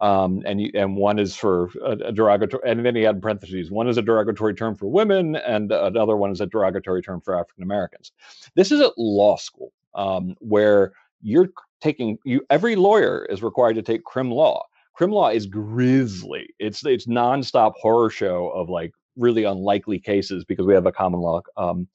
Um, 0.00 0.44
and 0.46 0.60
you, 0.60 0.70
and 0.74 0.96
one 0.96 1.18
is 1.18 1.34
for 1.34 1.70
a, 1.84 1.90
a, 2.06 2.12
derogatory, 2.12 2.62
and 2.64 2.86
then 2.86 2.94
he 2.94 3.02
had 3.02 3.20
parentheses. 3.20 3.70
One 3.70 3.88
is 3.88 3.98
a 3.98 4.02
derogatory 4.02 4.54
term 4.54 4.76
for 4.76 4.86
women, 4.86 5.34
and 5.34 5.72
another 5.72 6.16
one 6.16 6.30
is 6.30 6.40
a 6.40 6.46
derogatory 6.46 7.02
term 7.02 7.20
for 7.20 7.38
African 7.38 7.64
Americans. 7.64 8.12
This 8.54 8.70
is 8.70 8.80
at 8.80 8.92
law 8.96 9.36
school, 9.36 9.72
um, 9.96 10.36
where 10.38 10.92
you're 11.20 11.48
taking 11.80 12.18
you. 12.24 12.42
Every 12.48 12.76
lawyer 12.76 13.26
is 13.28 13.42
required 13.42 13.74
to 13.74 13.82
take 13.82 14.04
crim 14.04 14.30
law. 14.30 14.64
Crim 14.94 15.10
law 15.10 15.30
is 15.30 15.46
grisly. 15.46 16.48
It's 16.60 16.86
it's 16.86 17.06
nonstop 17.06 17.72
horror 17.80 18.10
show 18.10 18.50
of 18.50 18.68
like 18.68 18.92
really 19.16 19.42
unlikely 19.42 19.98
cases 19.98 20.44
because 20.44 20.64
we 20.64 20.74
have 20.74 20.86
a 20.86 20.92
common 20.92 21.18
law 21.18 21.40
um, 21.56 21.88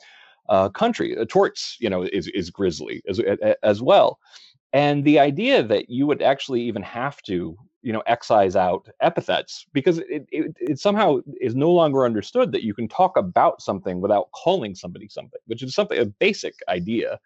uh, 0.49 0.69
country. 0.69 1.17
Uh, 1.17 1.25
torts, 1.27 1.77
you 1.79 1.89
know, 1.89 2.03
is 2.03 2.27
is 2.29 2.49
grisly 2.49 3.01
as 3.07 3.19
as 3.63 3.81
well. 3.81 4.19
And 4.73 5.03
the 5.03 5.19
idea 5.19 5.61
that 5.61 5.89
you 5.89 6.07
would 6.07 6.23
actually 6.23 6.61
even 6.61 6.81
have 6.81 7.21
to, 7.23 7.55
you 7.83 7.93
know, 7.93 8.01
excise 8.07 8.55
out 8.55 8.87
epithets 9.01 9.67
because 9.71 9.99
it, 9.99 10.25
it, 10.31 10.55
it, 10.59 10.79
somehow 10.79 11.19
is 11.39 11.53
no 11.53 11.71
longer 11.71 12.05
understood 12.05 12.51
that 12.51 12.63
you 12.63 12.73
can 12.73 12.87
talk 12.87 13.15
about 13.15 13.61
something 13.61 14.01
without 14.01 14.31
calling 14.31 14.73
somebody 14.73 15.07
something, 15.07 15.39
which 15.45 15.61
is 15.61 15.75
something 15.75 15.99
a 15.99 16.05
basic 16.05 16.55
idea 16.69 17.19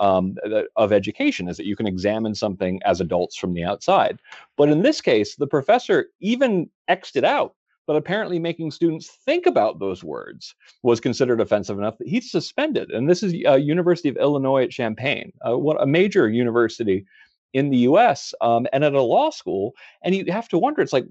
um, 0.00 0.36
of 0.76 0.92
education 0.92 1.46
is 1.46 1.56
that 1.58 1.66
you 1.66 1.76
can 1.76 1.86
examine 1.86 2.34
something 2.34 2.80
as 2.84 3.00
adults 3.00 3.36
from 3.36 3.52
the 3.52 3.64
outside. 3.64 4.18
But 4.56 4.70
in 4.70 4.82
this 4.82 5.00
case, 5.00 5.36
the 5.36 5.46
professor 5.46 6.06
even 6.20 6.70
xed 6.88 7.16
it 7.16 7.24
out 7.24 7.54
but 7.86 7.96
apparently 7.96 8.38
making 8.38 8.70
students 8.70 9.10
think 9.24 9.46
about 9.46 9.78
those 9.78 10.02
words 10.02 10.54
was 10.82 11.00
considered 11.00 11.40
offensive 11.40 11.78
enough 11.78 11.98
that 11.98 12.08
he's 12.08 12.30
suspended. 12.30 12.90
And 12.90 13.08
this 13.08 13.22
is 13.22 13.34
uh, 13.46 13.54
University 13.54 14.08
of 14.08 14.16
Illinois 14.16 14.64
at 14.64 14.70
Champaign, 14.70 15.32
uh, 15.46 15.58
what 15.58 15.82
a 15.82 15.86
major 15.86 16.28
university 16.28 17.04
in 17.52 17.70
the 17.70 17.78
U.S. 17.78 18.34
Um, 18.40 18.66
and 18.72 18.84
at 18.84 18.94
a 18.94 19.02
law 19.02 19.30
school. 19.30 19.74
And 20.02 20.14
you 20.14 20.30
have 20.32 20.48
to 20.48 20.58
wonder, 20.58 20.82
it's 20.82 20.92
like, 20.92 21.06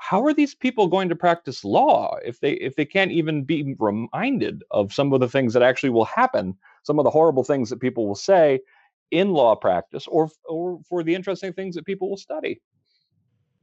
how 0.00 0.24
are 0.24 0.34
these 0.34 0.54
people 0.54 0.88
going 0.88 1.08
to 1.08 1.14
practice 1.16 1.64
law 1.64 2.16
if 2.24 2.40
they 2.40 2.52
if 2.54 2.74
they 2.74 2.84
can't 2.84 3.12
even 3.12 3.44
be 3.44 3.76
reminded 3.78 4.64
of 4.72 4.92
some 4.92 5.12
of 5.12 5.20
the 5.20 5.28
things 5.28 5.52
that 5.54 5.62
actually 5.62 5.90
will 5.90 6.06
happen, 6.06 6.56
some 6.82 6.98
of 6.98 7.04
the 7.04 7.10
horrible 7.10 7.44
things 7.44 7.70
that 7.70 7.80
people 7.80 8.08
will 8.08 8.16
say 8.16 8.58
in 9.12 9.32
law 9.32 9.54
practice, 9.54 10.08
or 10.08 10.28
or 10.48 10.80
for 10.88 11.04
the 11.04 11.14
interesting 11.14 11.52
things 11.52 11.76
that 11.76 11.86
people 11.86 12.10
will 12.10 12.16
study? 12.16 12.60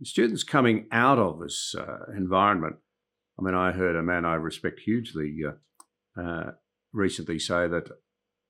Students 0.04 0.44
coming 0.44 0.88
out 0.92 1.20
of 1.20 1.40
this 1.40 1.76
uh, 1.78 2.12
environment. 2.16 2.78
I 3.40 3.44
mean, 3.44 3.56
I 3.56 3.72
heard 3.72 3.96
a 3.96 4.04
man 4.04 4.26
I 4.26 4.36
respect 4.36 4.82
hugely 4.82 5.38
uh, 5.48 6.22
uh, 6.22 6.52
recently 6.92 7.40
say 7.40 7.68
that, 7.68 7.90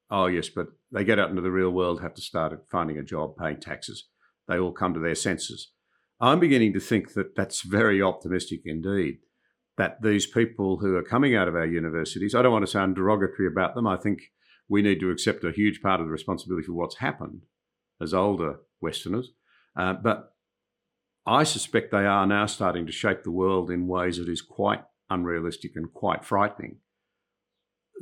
oh, 0.09 0.27
yes, 0.27 0.49
but 0.49 0.67
they 0.91 1.03
get 1.03 1.19
out 1.19 1.29
into 1.29 1.41
the 1.41 1.51
real 1.51 1.69
world, 1.69 2.01
have 2.01 2.15
to 2.15 2.21
start 2.21 2.65
finding 2.71 2.97
a 2.97 3.03
job, 3.03 3.35
paying 3.37 3.59
taxes. 3.59 4.07
They 4.47 4.57
all 4.57 4.71
come 4.71 4.93
to 4.93 4.99
their 4.99 5.15
senses. 5.15 5.71
I'm 6.19 6.39
beginning 6.39 6.73
to 6.73 6.79
think 6.79 7.13
that 7.13 7.35
that's 7.35 7.61
very 7.61 8.01
optimistic 8.01 8.61
indeed. 8.65 9.19
That 9.77 10.01
these 10.01 10.25
people 10.25 10.77
who 10.77 10.95
are 10.95 11.03
coming 11.03 11.35
out 11.35 11.47
of 11.47 11.55
our 11.55 11.65
universities, 11.65 12.35
I 12.35 12.41
don't 12.41 12.51
want 12.51 12.65
to 12.65 12.71
sound 12.71 12.95
derogatory 12.95 13.47
about 13.47 13.75
them. 13.75 13.87
I 13.87 13.95
think 13.95 14.19
we 14.67 14.81
need 14.81 14.99
to 14.99 15.09
accept 15.09 15.43
a 15.45 15.51
huge 15.51 15.81
part 15.81 16.01
of 16.01 16.07
the 16.07 16.11
responsibility 16.11 16.65
for 16.65 16.73
what's 16.73 16.97
happened 16.97 17.43
as 18.01 18.13
older 18.13 18.57
Westerners. 18.81 19.31
Uh, 19.77 19.93
but 19.93 20.33
I 21.29 21.43
suspect 21.43 21.91
they 21.91 22.07
are 22.07 22.25
now 22.25 22.47
starting 22.47 22.87
to 22.87 22.91
shape 22.91 23.21
the 23.21 23.29
world 23.29 23.69
in 23.69 23.87
ways 23.87 24.17
that 24.17 24.27
is 24.27 24.41
quite 24.41 24.83
unrealistic 25.11 25.73
and 25.75 25.93
quite 25.93 26.25
frightening. 26.25 26.77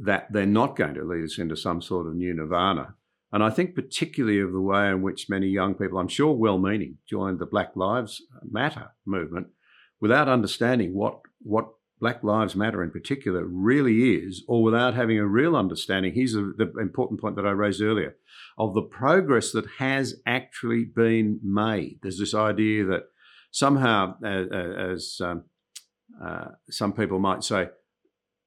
That 0.01 0.31
they're 0.31 0.45
not 0.45 0.77
going 0.77 0.93
to 0.93 1.03
lead 1.03 1.25
us 1.25 1.37
into 1.37 1.57
some 1.57 1.81
sort 1.81 2.07
of 2.07 2.15
new 2.15 2.33
nirvana. 2.33 2.95
And 3.33 3.43
I 3.43 3.49
think 3.49 3.75
particularly 3.75 4.39
of 4.39 4.53
the 4.53 4.61
way 4.61 4.87
in 4.87 5.01
which 5.01 5.29
many 5.29 5.47
young 5.47 5.73
people, 5.73 5.97
I'm 5.97 6.07
sure 6.07 6.31
well 6.31 6.57
meaning, 6.57 6.99
joined 7.05 7.39
the 7.39 7.45
Black 7.45 7.75
Lives 7.75 8.21
Matter 8.49 8.91
movement 9.05 9.47
without 9.99 10.29
understanding 10.29 10.93
what, 10.93 11.19
what 11.39 11.67
Black 11.99 12.23
Lives 12.23 12.55
Matter 12.55 12.81
in 12.81 12.91
particular 12.91 13.43
really 13.45 14.15
is, 14.15 14.45
or 14.47 14.63
without 14.63 14.93
having 14.93 15.19
a 15.19 15.27
real 15.27 15.57
understanding, 15.57 16.13
here's 16.13 16.35
a, 16.35 16.53
the 16.55 16.71
important 16.79 17.19
point 17.19 17.35
that 17.35 17.45
I 17.45 17.51
raised 17.51 17.81
earlier, 17.81 18.15
of 18.57 18.73
the 18.73 18.83
progress 18.83 19.51
that 19.51 19.65
has 19.79 20.15
actually 20.25 20.85
been 20.85 21.41
made. 21.43 21.99
There's 22.01 22.19
this 22.19 22.33
idea 22.33 22.85
that 22.85 23.07
somehow, 23.51 24.15
as, 24.23 25.17
um, 25.21 25.43
uh, 26.23 26.49
some 26.69 26.93
people 26.93 27.19
might 27.19 27.43
say, 27.43 27.67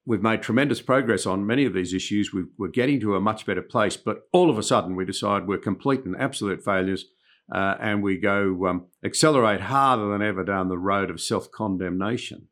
we've 0.05 0.21
made 0.21 0.41
tremendous 0.41 0.81
progress 0.81 1.25
on 1.25 1.45
many 1.45 1.65
of 1.65 1.73
these 1.73 1.93
issues. 1.93 2.33
we 2.33 2.43
are 2.59 2.71
getting 2.71 2.99
to 2.99 3.15
a 3.15 3.21
much 3.21 3.45
better 3.45 3.61
place, 3.61 3.97
but 3.97 4.21
all 4.33 4.49
of 4.49 4.57
a 4.57 4.63
sudden 4.63 4.95
we 4.95 5.05
decide 5.05 5.47
we're 5.47 5.57
complete 5.57 6.05
and 6.05 6.15
absolute 6.17 6.63
failures, 6.63 7.05
uh, 7.53 7.75
and 7.79 8.01
we 8.01 8.17
go 8.17 8.65
um, 8.67 8.87
accelerate 9.03 9.61
harder 9.61 10.07
than 10.11 10.21
ever 10.21 10.43
down 10.43 10.69
the 10.69 10.77
road 10.77 11.09
of 11.09 11.21
self 11.21 11.51
condemnation. 11.51 12.47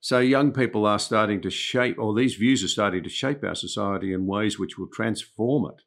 So 0.00 0.18
young 0.18 0.52
people 0.52 0.84
are 0.84 0.98
starting 0.98 1.40
to 1.42 1.50
shape, 1.50 1.98
or 1.98 2.14
these 2.14 2.34
views 2.34 2.62
are 2.62 2.68
starting 2.68 3.02
to 3.04 3.08
shape 3.08 3.42
our 3.42 3.54
society 3.54 4.12
in 4.12 4.26
ways 4.26 4.58
which 4.58 4.76
will 4.76 4.88
transform 4.92 5.70
it 5.70 5.82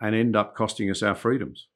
and 0.00 0.14
end 0.14 0.36
up 0.36 0.54
costing 0.54 0.90
us 0.90 1.02
our 1.02 1.14
freedoms. 1.14 1.68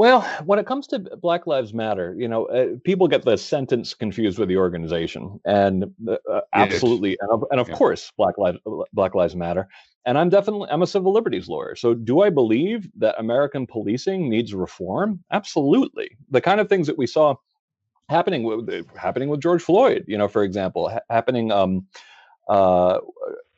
Well, 0.00 0.22
when 0.46 0.58
it 0.58 0.64
comes 0.64 0.86
to 0.86 0.98
Black 0.98 1.46
Lives 1.46 1.74
Matter, 1.74 2.14
you 2.16 2.26
know, 2.26 2.46
uh, 2.46 2.68
people 2.84 3.06
get 3.06 3.22
the 3.26 3.36
sentence 3.36 3.92
confused 3.92 4.38
with 4.38 4.48
the 4.48 4.56
organization, 4.56 5.38
and 5.44 5.92
uh, 6.08 6.16
uh 6.26 6.40
absolutely, 6.54 7.18
and 7.20 7.30
of, 7.30 7.44
and 7.50 7.60
of 7.60 7.68
yeah. 7.68 7.74
course, 7.74 8.10
Black 8.16 8.38
Lives 8.38 8.56
Black 8.94 9.14
Lives 9.14 9.36
Matter. 9.36 9.68
And 10.06 10.16
I'm 10.16 10.30
definitely 10.30 10.70
I'm 10.70 10.80
a 10.80 10.86
civil 10.86 11.12
liberties 11.12 11.48
lawyer. 11.48 11.76
So, 11.76 11.92
do 11.92 12.22
I 12.22 12.30
believe 12.30 12.88
that 12.96 13.14
American 13.18 13.66
policing 13.66 14.30
needs 14.30 14.54
reform? 14.54 15.22
Absolutely. 15.32 16.16
The 16.30 16.40
kind 16.40 16.60
of 16.60 16.70
things 16.70 16.86
that 16.86 16.96
we 16.96 17.06
saw 17.06 17.34
happening 18.08 18.44
with 18.44 18.70
happening 18.96 19.28
with 19.28 19.42
George 19.42 19.60
Floyd, 19.60 20.06
you 20.08 20.16
know, 20.16 20.28
for 20.28 20.44
example, 20.44 20.88
ha- 20.88 21.00
happening 21.10 21.52
um, 21.52 21.86
uh, 22.48 23.00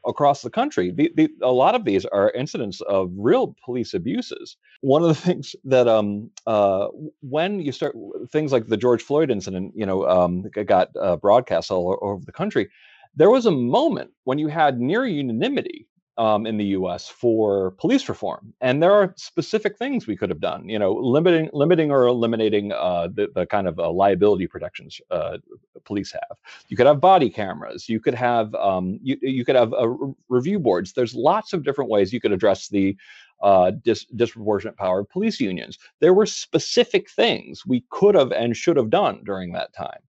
across 0.06 0.42
the 0.42 0.50
country. 0.50 0.90
The, 0.90 1.10
the, 1.16 1.28
a 1.42 1.52
lot 1.52 1.74
of 1.74 1.84
these 1.84 2.04
are 2.06 2.30
incidents 2.32 2.80
of 2.82 3.10
real 3.16 3.54
police 3.64 3.94
abuses. 3.94 4.56
One 4.80 5.02
of 5.02 5.08
the 5.08 5.14
things 5.26 5.54
that 5.64 5.88
um, 5.88 6.30
uh, 6.46 6.88
when 7.20 7.60
you 7.60 7.72
start 7.72 7.96
things 8.30 8.52
like 8.52 8.66
the 8.66 8.76
George 8.76 9.02
Floyd 9.02 9.30
incident, 9.30 9.72
you 9.74 9.86
know, 9.86 10.06
um, 10.08 10.44
got 10.66 10.88
uh, 11.00 11.16
broadcast 11.16 11.70
all 11.70 11.98
over 12.02 12.24
the 12.24 12.32
country. 12.32 12.68
There 13.14 13.30
was 13.30 13.44
a 13.44 13.50
moment 13.50 14.10
when 14.24 14.38
you 14.38 14.48
had 14.48 14.80
near 14.80 15.04
unanimity 15.04 15.86
um, 16.18 16.46
in 16.46 16.56
the 16.58 16.64
U.S. 16.66 17.08
for 17.08 17.72
police 17.72 18.08
reform, 18.08 18.52
and 18.60 18.82
there 18.82 18.92
are 18.92 19.14
specific 19.16 19.78
things 19.78 20.06
we 20.06 20.16
could 20.16 20.28
have 20.28 20.40
done. 20.40 20.68
You 20.68 20.78
know, 20.78 20.92
limiting, 20.92 21.48
limiting 21.52 21.90
or 21.90 22.06
eliminating 22.06 22.72
uh, 22.72 23.08
the, 23.12 23.28
the 23.34 23.46
kind 23.46 23.66
of 23.66 23.78
uh, 23.78 23.90
liability 23.90 24.46
protections 24.46 25.00
uh, 25.10 25.38
police 25.84 26.12
have. 26.12 26.36
You 26.68 26.76
could 26.76 26.86
have 26.86 27.00
body 27.00 27.30
cameras. 27.30 27.88
You 27.88 28.00
could 28.00 28.14
have 28.14 28.54
um, 28.54 28.98
you 29.02 29.16
you 29.22 29.44
could 29.44 29.56
have 29.56 29.72
uh, 29.72 29.88
review 30.28 30.58
boards. 30.58 30.92
There's 30.92 31.14
lots 31.14 31.52
of 31.52 31.64
different 31.64 31.90
ways 31.90 32.12
you 32.12 32.20
could 32.20 32.32
address 32.32 32.68
the 32.68 32.96
uh, 33.42 33.72
dis- 33.82 34.06
disproportionate 34.14 34.76
power 34.76 35.00
of 35.00 35.10
police 35.10 35.40
unions. 35.40 35.78
There 36.00 36.14
were 36.14 36.26
specific 36.26 37.10
things 37.10 37.66
we 37.66 37.84
could 37.90 38.14
have 38.14 38.32
and 38.32 38.56
should 38.56 38.76
have 38.76 38.90
done 38.90 39.22
during 39.24 39.52
that 39.52 39.72
time. 39.72 40.00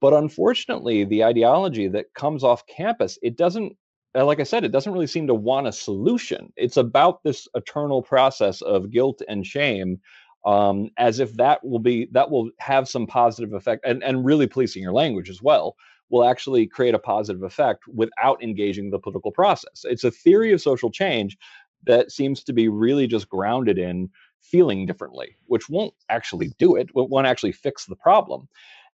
But 0.00 0.14
unfortunately, 0.14 1.04
the 1.04 1.22
ideology 1.22 1.86
that 1.88 2.14
comes 2.14 2.42
off 2.42 2.66
campus, 2.66 3.18
it 3.22 3.36
doesn't 3.36 3.76
like 4.14 4.40
I 4.40 4.44
said, 4.44 4.64
it 4.64 4.72
doesn't 4.72 4.92
really 4.92 5.06
seem 5.06 5.26
to 5.28 5.34
want 5.34 5.66
a 5.66 5.72
solution. 5.72 6.52
It's 6.56 6.76
about 6.76 7.22
this 7.22 7.46
eternal 7.54 8.02
process 8.02 8.60
of 8.62 8.90
guilt 8.90 9.22
and 9.28 9.46
shame, 9.46 10.00
um, 10.44 10.90
as 10.96 11.20
if 11.20 11.34
that 11.34 11.64
will 11.64 11.78
be 11.78 12.08
that 12.12 12.30
will 12.30 12.50
have 12.58 12.88
some 12.88 13.06
positive 13.06 13.52
effect, 13.52 13.84
and 13.86 14.02
and 14.02 14.24
really 14.24 14.46
policing 14.46 14.82
your 14.82 14.92
language 14.92 15.30
as 15.30 15.42
well 15.42 15.76
will 16.10 16.24
actually 16.24 16.66
create 16.66 16.94
a 16.94 16.98
positive 16.98 17.42
effect 17.44 17.84
without 17.86 18.42
engaging 18.42 18.90
the 18.90 18.98
political 18.98 19.30
process. 19.30 19.84
It's 19.84 20.02
a 20.02 20.10
theory 20.10 20.52
of 20.52 20.60
social 20.60 20.90
change 20.90 21.38
that 21.84 22.10
seems 22.10 22.42
to 22.44 22.52
be 22.52 22.68
really 22.68 23.06
just 23.06 23.28
grounded 23.28 23.78
in 23.78 24.10
feeling 24.40 24.86
differently, 24.86 25.36
which 25.46 25.68
won't 25.68 25.94
actually 26.08 26.50
do 26.58 26.74
it, 26.76 26.88
won't 26.94 27.26
actually 27.26 27.52
fix 27.52 27.86
the 27.86 27.96
problem. 27.96 28.48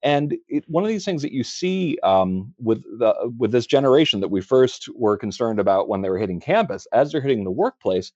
And 0.02 0.36
it, 0.48 0.64
one 0.68 0.82
of 0.82 0.88
these 0.88 1.04
things 1.04 1.22
that 1.22 1.32
you 1.32 1.44
see 1.44 1.98
um, 2.02 2.52
with 2.58 2.82
the 2.98 3.14
with 3.38 3.52
this 3.52 3.66
generation 3.66 4.20
that 4.20 4.28
we 4.28 4.40
first 4.40 4.88
were 4.94 5.16
concerned 5.16 5.60
about 5.60 5.88
when 5.88 6.02
they 6.02 6.10
were 6.10 6.18
hitting 6.18 6.40
campus, 6.40 6.86
as 6.92 7.12
they're 7.12 7.20
hitting 7.20 7.44
the 7.44 7.50
workplace, 7.50 8.12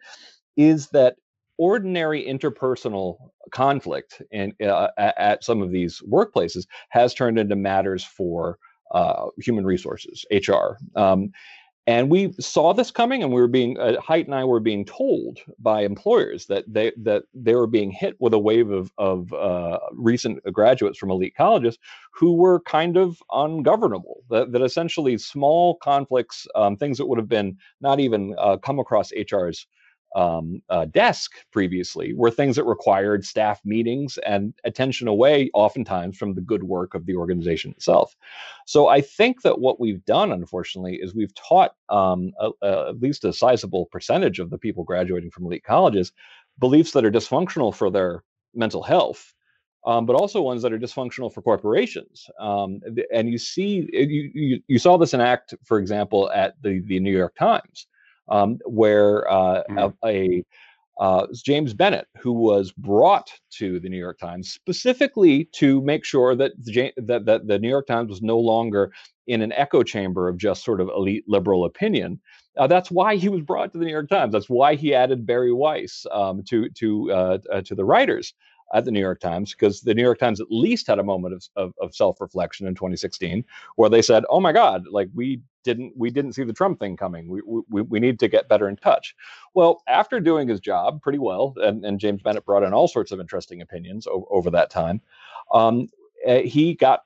is 0.57 0.89
that 0.89 1.17
ordinary 1.59 2.25
interpersonal 2.25 3.17
conflict 3.51 4.21
in, 4.31 4.53
uh, 4.63 4.89
at 4.99 5.43
some 5.43 5.63
of 5.63 5.71
these 5.71 6.03
workplaces 6.11 6.67
has 6.91 7.15
turned 7.15 7.39
into 7.39 7.57
matters 7.57 8.05
for 8.05 8.59
uh, 8.93 9.27
human 9.39 9.65
resources, 9.65 10.25
HR. 10.31 10.77
Um, 10.95 11.31
and 11.87 12.11
we 12.11 12.33
saw 12.41 12.73
this 12.73 12.91
coming, 12.91 13.23
and 13.23 13.33
we 13.33 13.41
were 13.41 13.47
being 13.47 13.79
uh, 13.79 13.97
Haidt 14.01 14.25
and 14.25 14.35
I 14.35 14.45
were 14.45 14.61
being 14.61 14.85
told 14.85 15.39
by 15.59 15.83
employers 15.83 16.47
that 16.47 16.65
they 16.67 16.93
that 16.97 17.25
they 17.33 17.55
were 17.55 17.69
being 17.69 17.93
hit 17.93 18.17
with 18.21 18.35
a 18.35 18.39
wave 18.39 18.71
of 18.71 18.91
of 18.99 19.33
uh, 19.33 19.79
recent 19.93 20.43
graduates 20.53 20.99
from 20.99 21.11
elite 21.11 21.37
colleges 21.37 21.79
who 22.13 22.35
were 22.35 22.61
kind 22.61 22.97
of 22.97 23.23
ungovernable. 23.33 24.25
That 24.31 24.51
that 24.53 24.63
essentially 24.63 25.17
small 25.19 25.77
conflicts, 25.77 26.47
um, 26.57 26.77
things 26.77 26.99
that 26.99 27.07
would 27.07 27.19
have 27.19 27.29
been 27.29 27.57
not 27.81 28.01
even 28.01 28.35
uh, 28.39 28.57
come 28.57 28.81
across 28.81 29.13
HR's 29.13 29.67
um, 30.17 30.63
uh, 30.71 30.87
desk 30.87 31.33
previously 31.53 32.15
were 32.15 32.31
things 32.31 32.57
that 32.57 32.65
required 32.65 33.25
staff 33.25 33.61
meetings 33.65 34.19
and 34.27 34.55
attention 34.65 35.09
away, 35.09 35.51
oftentimes, 35.53 36.17
from 36.17 36.35
the 36.35 36.41
good 36.41 36.65
work 36.65 36.95
of 36.95 37.05
the 37.05 37.15
organization 37.15 37.71
itself. 37.73 38.17
So 38.67 38.89
I 38.89 39.03
think 39.03 39.43
that 39.43 39.61
what 39.61 39.79
we've 39.79 40.05
done, 40.07 40.33
unfortunately, 40.33 40.97
is 41.03 41.15
we've 41.15 41.35
taught 41.35 41.73
um, 41.91 42.33
a, 42.41 42.51
a, 42.63 42.89
at 42.89 43.01
least 43.01 43.25
a 43.25 43.33
sizable 43.33 43.87
percentage 43.87 44.39
of 44.39 44.49
the 44.49 44.59
people 44.59 44.85
graduating 44.85 45.31
from 45.31 45.45
elite 45.45 45.65
colleges 45.65 46.13
beliefs 46.59 46.93
that 46.93 47.05
are 47.05 47.13
dysfunctional 47.13 47.75
for 47.75 47.91
their 47.91 48.25
mental 48.55 48.83
health. 48.83 49.35
Um, 49.85 50.05
but 50.05 50.17
also 50.17 50.43
ones 50.43 50.63
that 50.63 50.73
are 50.73 50.81
dysfunctional 50.81 51.33
for 51.33 51.43
corporations. 51.43 52.29
Um, 52.41 52.81
and 53.15 53.31
you 53.31 53.39
see, 53.39 53.89
you, 53.93 54.31
you, 54.35 54.61
you, 54.67 54.79
saw 54.81 54.99
this 54.99 55.15
in 55.15 55.21
act, 55.21 55.55
for 55.65 55.79
example, 55.79 56.29
at 56.35 56.61
the, 56.61 56.81
the 56.87 56.99
New 56.99 57.17
York 57.17 57.37
Times, 57.37 57.87
um, 58.29 58.59
where 58.67 59.31
uh, 59.31 59.63
mm. 59.71 59.93
a, 60.05 60.09
a 60.09 60.45
uh, 60.99 61.27
James 61.45 61.75
Bennet, 61.75 62.07
who 62.19 62.33
was 62.33 62.73
brought 62.73 63.31
to 63.51 63.79
the 63.81 63.89
New 63.89 63.99
York 63.99 64.19
Times 64.19 64.51
specifically 64.51 65.45
to 65.53 65.83
make 65.83 66.05
sure 66.05 66.35
that 66.35 66.53
the, 66.65 66.93
that, 66.97 67.27
that 67.27 67.47
the 67.47 67.59
New 67.59 67.69
York 67.69 67.87
Times 67.87 68.09
was 68.09 68.23
no 68.23 68.39
longer 68.39 68.93
in 69.27 69.43
an 69.43 69.53
echo 69.53 69.83
chamber 69.83 70.29
of 70.29 70.39
just 70.39 70.65
sort 70.65 70.81
of 70.81 70.89
elite 70.89 71.25
liberal 71.27 71.65
opinion. 71.65 72.21
Uh, 72.57 72.67
that's 72.67 72.91
why 72.91 73.17
he 73.17 73.29
was 73.29 73.43
brought 73.43 73.73
to 73.73 73.79
the 73.79 73.85
New 73.85 73.91
York 73.91 74.09
Times. 74.09 74.33
That's 74.33 74.49
why 74.49 74.75
he 74.75 74.95
added 74.95 75.27
Bari 75.27 75.53
Weiss 75.53 76.07
um, 76.11 76.43
to 76.45 76.71
to 76.71 77.13
uh, 77.13 77.39
uh, 77.53 77.61
to 77.63 77.75
the 77.75 77.85
writers 77.85 78.33
at 78.73 78.85
the 78.85 78.91
New 78.91 79.01
York 79.01 79.21
Times 79.21 79.53
because 79.53 79.83
the 79.83 79.95
New 79.95 80.03
York 80.03 80.19
Times 80.19 80.41
at 80.41 80.51
least 80.51 80.87
had 80.87 80.99
a 80.99 81.05
moment 81.05 81.35
of, 81.35 81.45
of, 81.57 81.73
of 81.81 81.95
self-reflection 81.95 82.67
in 82.67 82.75
2016 82.75 83.45
where 83.77 83.91
they 83.91 84.01
said, 84.01 84.25
"Oh 84.31 84.41
my 84.41 84.53
God, 84.53 84.85
like 84.91 85.09
we 85.15 85.41
didn't 85.67 85.93
we 85.97 86.11
didn't 86.11 86.35
see 86.35 86.45
the 86.45 86.53
Trump 86.53 86.79
thing 86.79 86.97
coming. 86.97 87.29
We 87.29 87.43
we, 87.69 87.83
we 87.83 88.01
need 88.01 88.21
to 88.21 88.29
get 88.29 88.49
better 88.49 88.69
in 88.69 88.77
touch." 88.77 89.15
Well, 89.55 89.83
after 89.89 90.21
doing 90.21 90.49
his 90.49 90.61
job 90.61 91.03
pretty 91.03 91.19
well, 91.19 91.55
and, 91.57 91.85
and 91.85 91.99
James 91.99 92.23
Bennet 92.23 92.47
brought 92.47 92.63
in 92.63 92.73
all 92.73 92.89
sorts 92.89 93.13
of 93.13 93.21
interesting 93.21 93.61
opinions 93.61 94.07
over, 94.11 94.51
that 94.51 94.71
time, 94.71 95.01
um, 95.53 95.89
eh, 96.25 96.43
he 96.43 96.75
got 96.75 97.01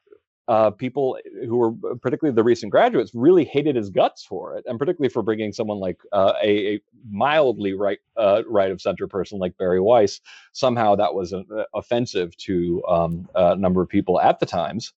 uh, 0.48 0.70
people 0.70 1.16
who 1.46 1.56
were 1.56 1.72
uh, 1.90 1.94
particularly 2.02 2.34
the 2.34 2.44
recent 2.44 2.70
graduates 2.70 3.12
really 3.14 3.44
hated 3.44 3.76
his 3.76 3.88
guts 3.88 4.24
for 4.24 4.56
it, 4.56 4.64
and 4.66 4.78
particularly 4.78 5.08
for 5.08 5.22
bringing 5.22 5.52
someone 5.52 5.78
like 5.78 5.98
uh, 6.12 6.34
a, 6.42 6.74
a, 6.74 6.80
mildly 7.10 7.72
right 7.72 8.00
uh, 8.16 8.42
right 8.46 8.70
of 8.70 8.80
center 8.80 9.06
person 9.06 9.38
like 9.38 9.56
Bari 9.56 9.80
Weiss. 9.80 10.20
Somehow 10.52 10.96
that 10.96 11.14
was 11.14 11.32
uh, 11.32 11.42
offensive 11.72 12.36
to 12.38 12.82
um, 12.88 13.28
a 13.34 13.56
number 13.56 13.80
of 13.80 13.88
people 13.88 14.20
at 14.20 14.40
the 14.40 14.46
Times. 14.46 14.92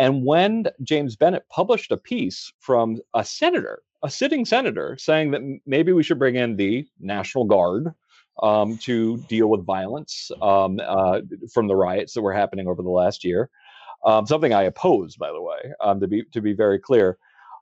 And 0.00 0.24
when 0.24 0.64
James 0.82 1.14
Bennet 1.14 1.46
published 1.50 1.92
a 1.92 1.96
piece 1.98 2.50
from 2.58 2.96
a 3.12 3.22
senator, 3.22 3.82
a 4.02 4.08
sitting 4.08 4.46
senator, 4.46 4.96
saying 4.98 5.30
that 5.32 5.42
maybe 5.66 5.92
we 5.92 6.02
should 6.02 6.18
bring 6.18 6.36
in 6.36 6.56
the 6.56 6.86
National 7.00 7.44
Guard 7.44 7.92
um, 8.42 8.78
to 8.78 9.18
deal 9.28 9.48
with 9.48 9.66
violence 9.66 10.30
um, 10.40 10.80
uh, 10.82 11.20
from 11.52 11.66
the 11.66 11.76
riots 11.76 12.14
that 12.14 12.22
were 12.22 12.32
happening 12.32 12.66
over 12.66 12.82
the 12.82 12.88
last 12.88 13.24
year, 13.24 13.50
um, 14.06 14.24
something 14.24 14.54
I 14.54 14.62
oppose, 14.62 15.16
by 15.16 15.30
the 15.30 15.42
way, 15.42 15.74
um, 15.80 16.00
to 16.00 16.08
be 16.08 16.24
to 16.32 16.40
be 16.40 16.54
very 16.54 16.78
clear. 16.78 17.18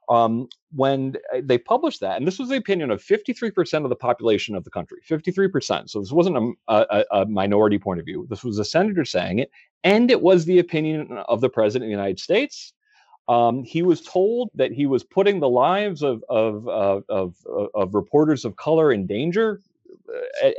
Um, 0.09 0.49
when 0.75 1.17
they 1.43 1.59
published 1.59 2.01
that, 2.01 2.17
and 2.17 2.27
this 2.27 2.39
was 2.39 2.49
the 2.49 2.57
opinion 2.57 2.91
of 2.91 3.03
53% 3.03 3.85
of 3.85 3.91
the 3.91 3.97
population 3.97 4.55
of 4.55 4.65
the 4.65 4.71
country, 4.71 4.99
53%. 5.09 5.91
So 5.91 6.01
this 6.01 6.13
wasn't 6.13 6.57
a, 6.69 6.75
a, 6.75 7.05
a, 7.11 7.27
minority 7.27 7.79
point 7.79 8.01
of 8.01 8.07
view. 8.07 8.27
This 8.31 8.43
was 8.43 8.59
a 8.59 8.65
senator 8.65 9.05
saying 9.05 9.39
it, 9.39 9.51
and 9.85 10.11
it 10.11 10.23
was 10.23 10.45
the 10.45 10.59
opinion 10.59 11.13
of 11.29 11.41
the 11.41 11.51
president 11.51 11.85
of 11.85 11.89
the 11.89 12.01
United 12.01 12.21
States. 12.21 12.73
Um, 13.29 13.63
he 13.63 13.83
was 13.83 14.01
told 14.01 14.49
that 14.55 14.73
he 14.73 14.87
was 14.87 15.05
putting 15.05 15.41
the 15.41 15.49
lives 15.49 16.03
of 16.03 16.25
of, 16.31 16.67
of, 16.69 17.05
of, 17.11 17.35
of 17.75 17.95
reporters 17.95 18.47
of 18.47 18.57
color 18.57 18.91
in 18.93 19.07
danger 19.07 19.61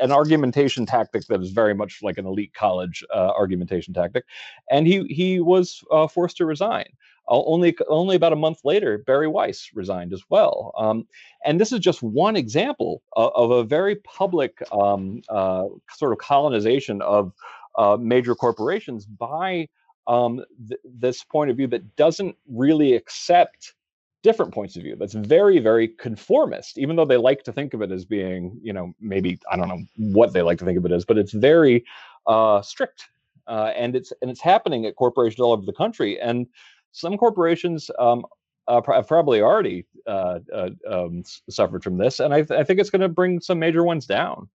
an 0.02 0.12
argumentation 0.12 0.86
tactic 0.86 1.26
that 1.28 1.41
is 1.41 1.52
very 1.52 1.74
much 1.74 2.00
like 2.02 2.18
an 2.18 2.26
elite 2.26 2.54
college 2.54 3.04
uh, 3.14 3.32
argumentation 3.36 3.93
tactic, 3.93 4.26
and 4.70 4.88
he 4.88 5.06
he 5.06 5.39
was 5.39 5.84
uh, 5.91 6.08
forced 6.08 6.38
to 6.38 6.45
resign. 6.45 6.86
Only 7.30 7.78
only 7.88 8.16
about 8.16 8.34
a 8.34 8.36
month 8.36 8.62
later, 8.64 8.98
Bari 8.98 9.28
Weiss 9.28 9.70
resigned 9.74 10.14
as 10.14 10.24
well. 10.30 10.74
Um, 10.78 11.08
and 11.46 11.62
this 11.62 11.72
is 11.72 11.80
just 11.80 12.02
one 12.02 12.36
example 12.36 13.04
of, 13.14 13.32
of 13.36 13.52
a 13.52 13.64
very 13.64 13.98
public 13.98 14.62
um, 14.72 15.22
uh, 15.30 15.66
sort 15.92 16.12
of 16.12 16.18
colonization 16.18 17.02
of 17.04 17.32
uh, 17.78 17.98
major 18.00 18.34
corporations 18.34 19.06
by 19.06 19.68
um, 20.08 20.44
th- 20.68 20.82
this 20.84 21.24
point 21.24 21.52
of 21.52 21.58
view 21.58 21.68
that 21.68 21.96
doesn't 21.96 22.36
really 22.48 22.94
accept 22.94 23.76
different 24.22 24.54
points 24.54 24.76
of 24.76 24.84
view 24.84 24.98
that's 24.98 25.14
very 25.14 25.60
very 25.60 25.88
conformist 25.88 26.78
even 26.78 26.98
though 26.98 27.06
they 27.06 27.16
like 27.16 27.42
to 27.42 27.54
think 27.54 27.74
of 27.74 27.82
it 27.82 27.90
as 27.90 28.04
being 28.04 28.60
you 28.62 28.74
know 28.74 28.94
maybe 29.00 29.40
i 29.50 29.56
don't 29.56 29.70
know 29.70 29.82
what 29.96 30.34
they 30.34 30.42
like 30.42 30.58
to 30.58 30.66
think 30.66 30.78
of 30.78 30.86
it 30.86 30.92
as 30.92 31.06
but 31.06 31.18
it's 31.18 31.32
very 31.32 31.86
uh, 32.28 32.62
strict 32.62 33.12
uh, 33.48 33.72
and 33.78 33.96
it's 33.96 34.12
and 34.22 34.30
it's 34.30 34.42
happening 34.42 34.86
at 34.86 34.98
corporations 34.98 35.40
all 35.40 35.54
over 35.54 35.66
the 35.66 35.72
country 35.72 36.20
and 36.20 36.48
some 36.92 37.18
corporations 37.18 37.90
um, 38.00 38.26
uh, 38.68 38.82
have 38.88 39.08
probably 39.08 39.42
already 39.42 39.86
uh, 40.08 40.40
uh, 40.54 40.70
um, 40.90 41.24
suffered 41.50 41.84
from 41.84 41.98
this 41.98 42.20
and 42.20 42.34
i, 42.34 42.42
th- 42.42 42.60
I 42.60 42.64
think 42.64 42.80
it's 42.80 42.90
going 42.90 43.02
to 43.02 43.10
bring 43.10 43.40
some 43.40 43.60
major 43.60 43.84
ones 43.84 44.06
down 44.06 44.50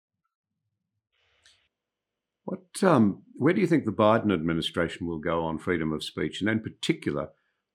what 2.46 2.62
um, 2.84 3.22
where 3.36 3.54
do 3.54 3.62
you 3.62 3.68
think 3.68 3.86
the 3.86 3.92
biden 3.92 4.34
administration 4.34 5.08
will 5.08 5.20
go 5.20 5.44
on 5.44 5.60
freedom 5.60 5.92
of 5.92 6.04
speech 6.04 6.42
and 6.42 6.50
in 6.50 6.60
particular 6.60 7.30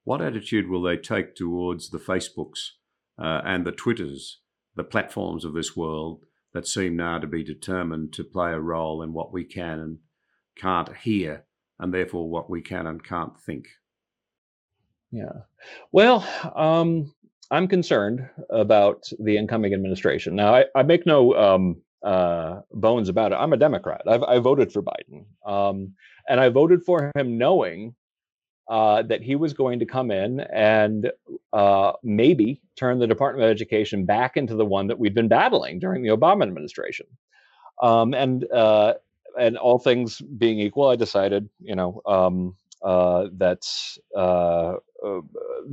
what 0.07 0.23
attitude 0.23 0.69
will 0.69 0.83
they 0.83 0.97
take 0.97 1.35
towards 1.35 1.91
the 1.91 1.99
Facebooks 1.99 2.71
uh, 3.19 3.41
and 3.45 3.67
the 3.67 3.73
Twitters, 3.73 4.39
the 4.77 4.85
platforms 4.85 5.45
of 5.45 5.53
this 5.53 5.77
world 5.77 6.23
that 6.55 6.69
seem 6.69 6.95
now 6.95 7.19
to 7.19 7.27
be 7.27 7.43
determined 7.43 8.13
to 8.13 8.23
play 8.23 8.53
a 8.53 8.61
role 8.61 9.03
in 9.03 9.13
what 9.13 9.33
we 9.33 9.43
can 9.43 9.81
and 9.81 9.99
can't 10.55 10.97
hear, 10.99 11.45
and 11.81 11.93
therefore 11.93 12.31
what 12.31 12.49
we 12.49 12.63
can 12.63 12.87
and 12.87 13.03
can't 13.03 13.37
think? 13.41 13.67
Yeah. 15.11 15.33
Well, 15.93 16.27
um, 16.55 17.13
I'm 17.51 17.69
concerned 17.69 18.29
about 18.51 19.05
the 19.19 19.37
incoming 19.37 19.73
administration. 19.73 20.35
Now, 20.35 20.55
I, 20.55 20.65
I 20.75 20.83
make 20.83 21.07
no 21.07 21.35
um, 21.35 21.83
uh, 22.03 22.61
bones 22.73 23.09
about 23.09 23.33
it. 23.33 23.37
I'm 23.37 23.53
a 23.53 23.57
Democrat. 23.57 24.03
I've, 24.07 24.23
I 24.23 24.39
voted 24.39 24.73
for 24.73 24.83
Biden. 24.83 25.25
Um, 25.47 25.95
and 26.29 26.41
I 26.41 26.49
voted 26.49 26.85
for 26.85 27.13
him 27.17 27.39
knowing 27.39 27.95
uh, 28.69 29.03
that 29.03 29.23
he 29.23 29.37
was 29.37 29.53
going 29.53 29.79
to 29.79 29.87
come 29.87 30.11
in 30.11 30.41
and 30.41 31.11
uh, 31.53 31.93
maybe 32.03 32.61
turn 32.75 32.99
the 32.99 33.07
Department 33.07 33.45
of 33.45 33.51
Education 33.51 34.05
back 34.05 34.37
into 34.37 34.57
the 34.57 34.65
one 34.65 34.89
that 34.89 34.99
we'd 34.99 35.15
been 35.15 35.29
battling 35.29 35.79
during 35.79 36.03
the 36.03 36.09
Obama 36.09 36.43
administration. 36.43 37.07
Um, 37.81 38.13
and 38.13 38.51
uh, 38.51 38.95
and 39.39 39.57
all 39.57 39.79
things 39.79 40.21
being 40.21 40.59
equal, 40.59 40.89
I 40.89 40.97
decided, 40.97 41.49
you 41.61 41.77
know, 41.77 42.01
um, 42.07 42.57
uh, 42.87 43.27
that 43.37 43.67
uh, 44.17 44.75
uh, 45.05 45.21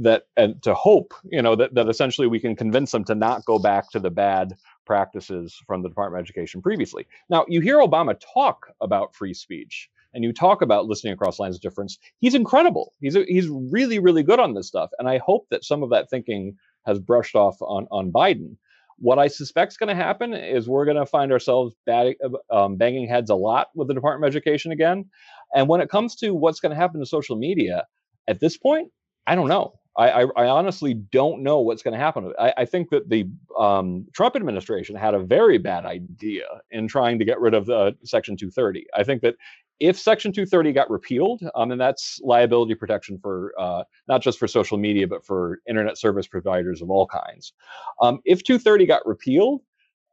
that 0.02 0.24
and 0.36 0.62
to 0.64 0.74
hope, 0.74 1.14
you 1.24 1.44
know, 1.44 1.56
that 1.56 1.76
that 1.76 1.88
essentially 1.88 2.26
we 2.26 2.40
can 2.40 2.56
convince 2.56 2.92
them 2.92 3.04
to 3.04 3.14
not 3.14 3.46
go 3.46 3.60
back 3.60 3.92
to 3.92 4.00
the 4.00 4.10
bad 4.10 4.56
practices 4.88 5.56
from 5.68 5.84
the 5.84 5.90
Department 5.90 6.20
of 6.20 6.26
Education 6.26 6.60
previously. 6.60 7.06
Now, 7.30 7.46
you 7.48 7.62
hear 7.62 7.78
Obama 7.78 8.20
talk 8.34 8.66
about 8.82 9.16
free 9.16 9.36
speech 9.36 9.90
and 10.16 10.24
you 10.24 10.34
talk 10.34 10.64
about 10.64 10.88
listening 10.88 11.14
across 11.14 11.40
lines 11.40 11.56
of 11.56 11.62
difference, 11.62 12.00
he's 12.20 12.34
incredible. 12.34 12.94
He's 13.00 13.16
a, 13.16 13.24
he's 13.28 13.48
really 13.48 14.00
really 14.00 14.24
good 14.24 14.40
on 14.40 14.56
this 14.56 14.68
stuff, 14.68 14.90
and 14.98 15.08
I 15.08 15.20
hope 15.20 15.46
that 15.52 15.64
some 15.64 15.84
of 15.84 15.92
that 15.92 16.10
thinking 16.10 16.58
has 16.88 17.00
brushed 17.00 17.36
off 17.36 17.62
on 17.62 17.86
on 17.92 18.12
Biden. 18.12 18.58
What 18.98 19.20
I 19.20 19.28
suspect 19.28 19.74
is 19.74 19.78
going 19.78 19.96
to 19.96 20.04
happen 20.04 20.34
is 20.34 20.70
we're 20.70 20.86
going 20.86 20.98
to 20.98 21.06
find 21.06 21.32
ourselves 21.32 21.76
bad, 21.86 22.14
um, 22.52 22.78
banging 22.78 23.08
heads 23.08 23.30
a 23.32 23.36
lot 23.36 23.68
with 23.76 23.88
the 23.88 23.94
Department 23.94 24.28
of 24.28 24.36
Education 24.36 24.72
again. 24.72 25.06
And 25.54 25.68
when 25.68 25.82
it 25.82 25.90
comes 25.90 26.16
to 26.18 26.34
what's 26.34 26.60
going 26.60 26.72
to 26.72 26.76
happen 26.76 27.00
to 27.00 27.06
social 27.06 27.36
media, 27.36 27.86
at 28.28 28.40
this 28.40 28.58
point, 28.58 28.90
I 29.28 29.36
don't 29.36 29.48
know. 29.48 29.74
I, 29.96 30.10
I, 30.10 30.26
I 30.36 30.48
honestly 30.48 30.96
don't 30.96 31.44
know 31.44 31.60
what's 31.60 31.84
going 31.84 31.94
to 31.94 32.00
happen. 32.00 32.34
I, 32.40 32.54
I, 32.58 32.66
think 32.66 32.90
that 32.90 33.10
the 33.10 33.26
um, 33.60 34.08
Trump 34.12 34.36
administration 34.36 34.96
had 34.96 35.14
a 35.14 35.20
very 35.20 35.60
bad 35.60 35.86
idea 35.86 36.46
in 36.72 36.88
trying 36.88 37.20
to 37.20 37.26
get 37.26 37.40
rid 37.40 37.54
of 37.54 37.68
the 37.68 37.96
Section 38.04 38.36
230. 38.36 38.88
I 38.96 39.04
think 39.04 39.22
that 39.22 39.36
if 39.80 40.00
Section 40.00 40.32
230 40.32 40.74
got 40.74 40.90
repealed, 40.90 41.44
um, 41.54 41.72
and 41.72 41.80
that's 41.80 42.20
liability 42.24 42.74
protection 42.74 43.20
for 43.22 43.54
uh, 43.60 43.84
not 44.08 44.22
just 44.22 44.40
for 44.40 44.48
social 44.48 44.78
media, 44.78 45.08
but 45.08 45.26
for 45.26 45.60
internet 45.70 45.98
service 45.98 46.28
providers 46.28 46.82
of 46.82 46.90
all 46.90 47.06
kinds. 47.06 47.54
Um, 48.02 48.20
if 48.26 48.44
230 48.44 48.88
got 48.88 49.06
repealed, 49.06 49.62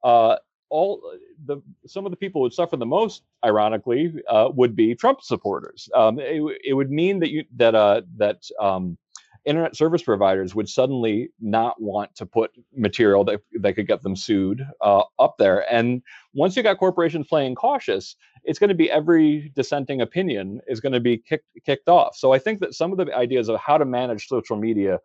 uh, 0.05 0.36
all 0.71 1.03
the 1.45 1.61
some 1.87 2.07
of 2.07 2.11
the 2.11 2.16
people 2.16 2.41
who 2.41 2.45
would 2.45 2.55
suffer 2.55 2.77
the 2.77 2.87
most, 2.87 3.23
ironically, 3.45 4.14
uh, 4.29 4.49
would 4.55 4.75
be 4.75 4.95
Trump 4.95 5.21
supporters. 5.23 5.89
Um, 5.95 6.18
it, 6.18 6.41
it, 6.64 6.75
would 6.75 6.91
mean 6.91 7.21
that 7.21 7.31
you 7.31 7.45
that 7.57 7.75
uh, 7.75 8.03
that 8.16 8.43
um, 8.59 8.97
internet 9.45 9.77
service 9.77 10.03
providers 10.03 10.55
would 10.55 10.68
suddenly 10.68 11.31
not 11.41 11.81
want 11.81 12.14
to 12.14 12.27
put 12.27 12.53
material 12.75 13.25
that, 13.25 13.41
that 13.61 13.75
could 13.75 13.87
get 13.87 14.03
them 14.03 14.16
sued 14.16 14.66
uh, 14.81 15.03
up 15.18 15.37
there. 15.39 15.71
And 15.73 16.03
once 16.35 16.57
you 16.57 16.62
got 16.62 16.79
corporations 16.79 17.27
playing 17.27 17.55
cautious, 17.55 18.16
it's 18.45 18.59
going 18.59 18.68
to 18.68 18.75
be 18.75 18.91
every 18.91 19.51
dissenting 19.55 20.01
opinion 20.01 20.61
is 20.66 20.81
going 20.81 20.93
to 20.93 21.01
be 21.01 21.18
kicked 21.18 21.47
kicked 21.64 21.89
off. 21.89 22.16
So 22.16 22.33
I 22.33 22.39
think 22.39 22.61
that 22.61 22.75
some 22.75 22.93
of 22.93 22.99
the 22.99 23.14
ideas 23.14 23.49
of 23.49 23.59
how 23.59 23.79
to 23.79 23.85
manage 23.85 24.29
social 24.29 24.57
media 24.57 25.01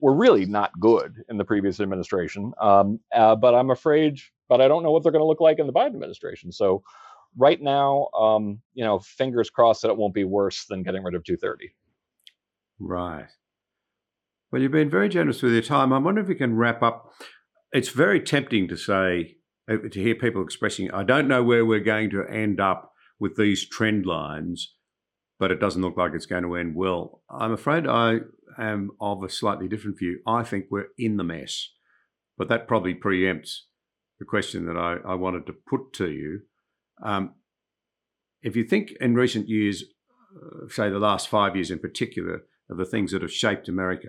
were 0.00 0.14
really 0.14 0.46
not 0.46 0.78
good 0.78 1.22
in 1.28 1.38
the 1.38 1.44
previous 1.44 1.80
administration. 1.80 2.52
Um, 2.60 3.00
uh, 3.14 3.36
but 3.36 3.54
I'm 3.54 3.70
afraid, 3.70 4.18
but 4.48 4.60
I 4.60 4.68
don't 4.68 4.82
know 4.82 4.90
what 4.90 5.02
they're 5.02 5.12
going 5.12 5.22
to 5.22 5.26
look 5.26 5.40
like 5.40 5.58
in 5.58 5.66
the 5.66 5.72
Biden 5.72 5.94
administration. 5.94 6.52
So 6.52 6.82
right 7.36 7.60
now, 7.60 8.08
um, 8.18 8.60
you 8.74 8.84
know, 8.84 8.98
fingers 8.98 9.50
crossed 9.50 9.82
that 9.82 9.90
it 9.90 9.96
won't 9.96 10.14
be 10.14 10.24
worse 10.24 10.66
than 10.66 10.82
getting 10.82 11.02
rid 11.02 11.14
of 11.14 11.24
230. 11.24 11.72
Right. 12.78 13.26
Well, 14.50 14.62
you've 14.62 14.72
been 14.72 14.90
very 14.90 15.08
generous 15.08 15.42
with 15.42 15.52
your 15.52 15.62
time. 15.62 15.92
I 15.92 15.98
wonder 15.98 16.20
if 16.20 16.28
we 16.28 16.34
can 16.34 16.56
wrap 16.56 16.82
up. 16.82 17.10
It's 17.72 17.88
very 17.88 18.20
tempting 18.20 18.68
to 18.68 18.76
say, 18.76 19.36
uh, 19.70 19.88
to 19.90 20.02
hear 20.02 20.14
people 20.14 20.42
expressing, 20.42 20.90
I 20.92 21.02
don't 21.02 21.28
know 21.28 21.42
where 21.42 21.64
we're 21.64 21.80
going 21.80 22.10
to 22.10 22.24
end 22.30 22.60
up 22.60 22.92
with 23.18 23.36
these 23.36 23.68
trend 23.68 24.06
lines, 24.06 24.74
but 25.38 25.50
it 25.50 25.60
doesn't 25.60 25.82
look 25.82 25.96
like 25.96 26.12
it's 26.14 26.26
going 26.26 26.44
to 26.44 26.56
end 26.56 26.74
well. 26.74 27.22
I'm 27.30 27.52
afraid 27.52 27.86
I 27.86 28.20
am 28.58 28.90
of 29.00 29.22
a 29.22 29.28
slightly 29.28 29.68
different 29.68 29.98
view. 29.98 30.20
I 30.26 30.42
think 30.42 30.66
we're 30.70 30.88
in 30.98 31.16
the 31.16 31.24
mess, 31.24 31.70
but 32.38 32.48
that 32.48 32.68
probably 32.68 32.94
preempts 32.94 33.60
the 34.18 34.24
question 34.24 34.66
that 34.66 34.76
I, 34.76 34.96
I 35.06 35.14
wanted 35.14 35.46
to 35.46 35.52
put 35.52 35.92
to 35.94 36.10
you. 36.10 36.40
Um, 37.02 37.34
if 38.42 38.56
you 38.56 38.64
think 38.64 38.92
in 39.00 39.14
recent 39.14 39.48
years, 39.48 39.84
uh, 40.34 40.68
say 40.68 40.88
the 40.88 40.98
last 40.98 41.28
five 41.28 41.54
years 41.54 41.70
in 41.70 41.78
particular, 41.78 42.42
of 42.70 42.78
the 42.78 42.84
things 42.84 43.12
that 43.12 43.22
have 43.22 43.32
shaped 43.32 43.68
America, 43.68 44.08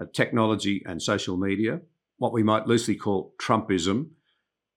uh, 0.00 0.04
technology 0.12 0.82
and 0.86 1.02
social 1.02 1.36
media, 1.36 1.80
what 2.18 2.32
we 2.32 2.42
might 2.42 2.66
loosely 2.66 2.94
call 2.94 3.34
Trumpism. 3.40 4.10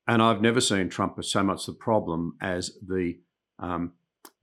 And 0.08 0.22
I've 0.22 0.42
never 0.42 0.62
seen 0.62 0.90
Trump 0.90 1.16
as 1.20 1.32
so 1.32 1.44
much 1.44 1.66
the 1.66 1.74
problem 1.74 2.36
as 2.42 2.72
the 2.86 3.20
um, 3.60 3.94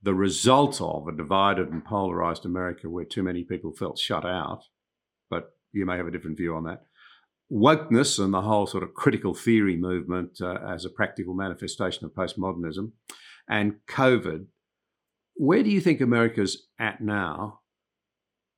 the 0.01 0.13
result 0.13 0.81
of 0.81 1.07
a 1.07 1.15
divided 1.15 1.69
and 1.69 1.83
polarized 1.83 2.45
America 2.45 2.89
where 2.89 3.05
too 3.05 3.23
many 3.23 3.43
people 3.43 3.73
felt 3.73 3.97
shut 3.97 4.25
out. 4.25 4.63
But 5.29 5.51
you 5.71 5.85
may 5.85 5.97
have 5.97 6.07
a 6.07 6.11
different 6.11 6.37
view 6.37 6.55
on 6.55 6.63
that. 6.65 6.83
Wokeness 7.51 8.23
and 8.23 8.33
the 8.33 8.41
whole 8.41 8.67
sort 8.67 8.83
of 8.83 8.93
critical 8.93 9.33
theory 9.33 9.77
movement 9.77 10.39
uh, 10.41 10.57
as 10.67 10.85
a 10.85 10.89
practical 10.89 11.33
manifestation 11.33 12.05
of 12.05 12.11
postmodernism, 12.11 12.91
and 13.49 13.75
COVID. 13.87 14.47
Where 15.35 15.63
do 15.63 15.69
you 15.69 15.79
think 15.79 16.01
America's 16.01 16.67
at 16.79 16.99
now 16.99 17.61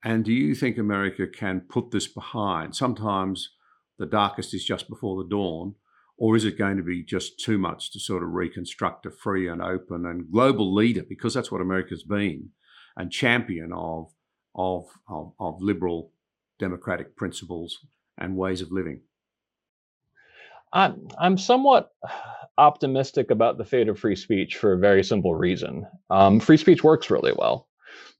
and 0.03 0.23
do 0.23 0.31
you 0.31 0.55
think 0.55 0.77
America 0.77 1.27
can 1.27 1.61
put 1.61 1.91
this 1.91 2.07
behind? 2.07 2.75
Sometimes 2.75 3.51
the 3.97 4.05
darkest 4.05 4.53
is 4.53 4.63
just 4.63 4.87
before 4.87 5.21
the 5.21 5.29
dawn, 5.29 5.75
or 6.19 6.35
is 6.35 6.43
it 6.43 6.57
going 6.57 6.75
to 6.77 6.83
be 6.83 7.01
just 7.01 7.39
too 7.39 7.57
much 7.57 7.91
to 7.93 7.99
sort 7.99 8.23
of 8.23 8.29
reconstruct 8.29 9.05
a 9.05 9.09
free 9.09 9.47
and 9.47 9.61
open 9.61 10.05
and 10.05 10.29
global 10.31 10.75
leader? 10.75 11.01
Because 11.07 11.33
that's 11.33 11.51
what 11.51 11.61
America's 11.61 12.03
been, 12.03 12.49
and 12.97 13.11
champion 13.11 13.71
of 13.73 14.11
of 14.53 14.85
of, 15.09 15.33
of 15.39 15.61
liberal 15.61 16.11
democratic 16.59 17.15
principles 17.15 17.79
and 18.17 18.35
ways 18.35 18.61
of 18.61 18.71
living. 18.71 19.01
I'm 20.73 21.07
I'm 21.17 21.37
somewhat 21.37 21.89
optimistic 22.57 23.31
about 23.31 23.57
the 23.57 23.65
fate 23.65 23.87
of 23.87 23.97
free 23.97 24.17
speech 24.17 24.57
for 24.57 24.73
a 24.73 24.77
very 24.77 25.03
simple 25.03 25.33
reason. 25.33 25.87
Um, 26.09 26.41
free 26.41 26.57
speech 26.57 26.83
works 26.83 27.09
really 27.09 27.33
well 27.33 27.69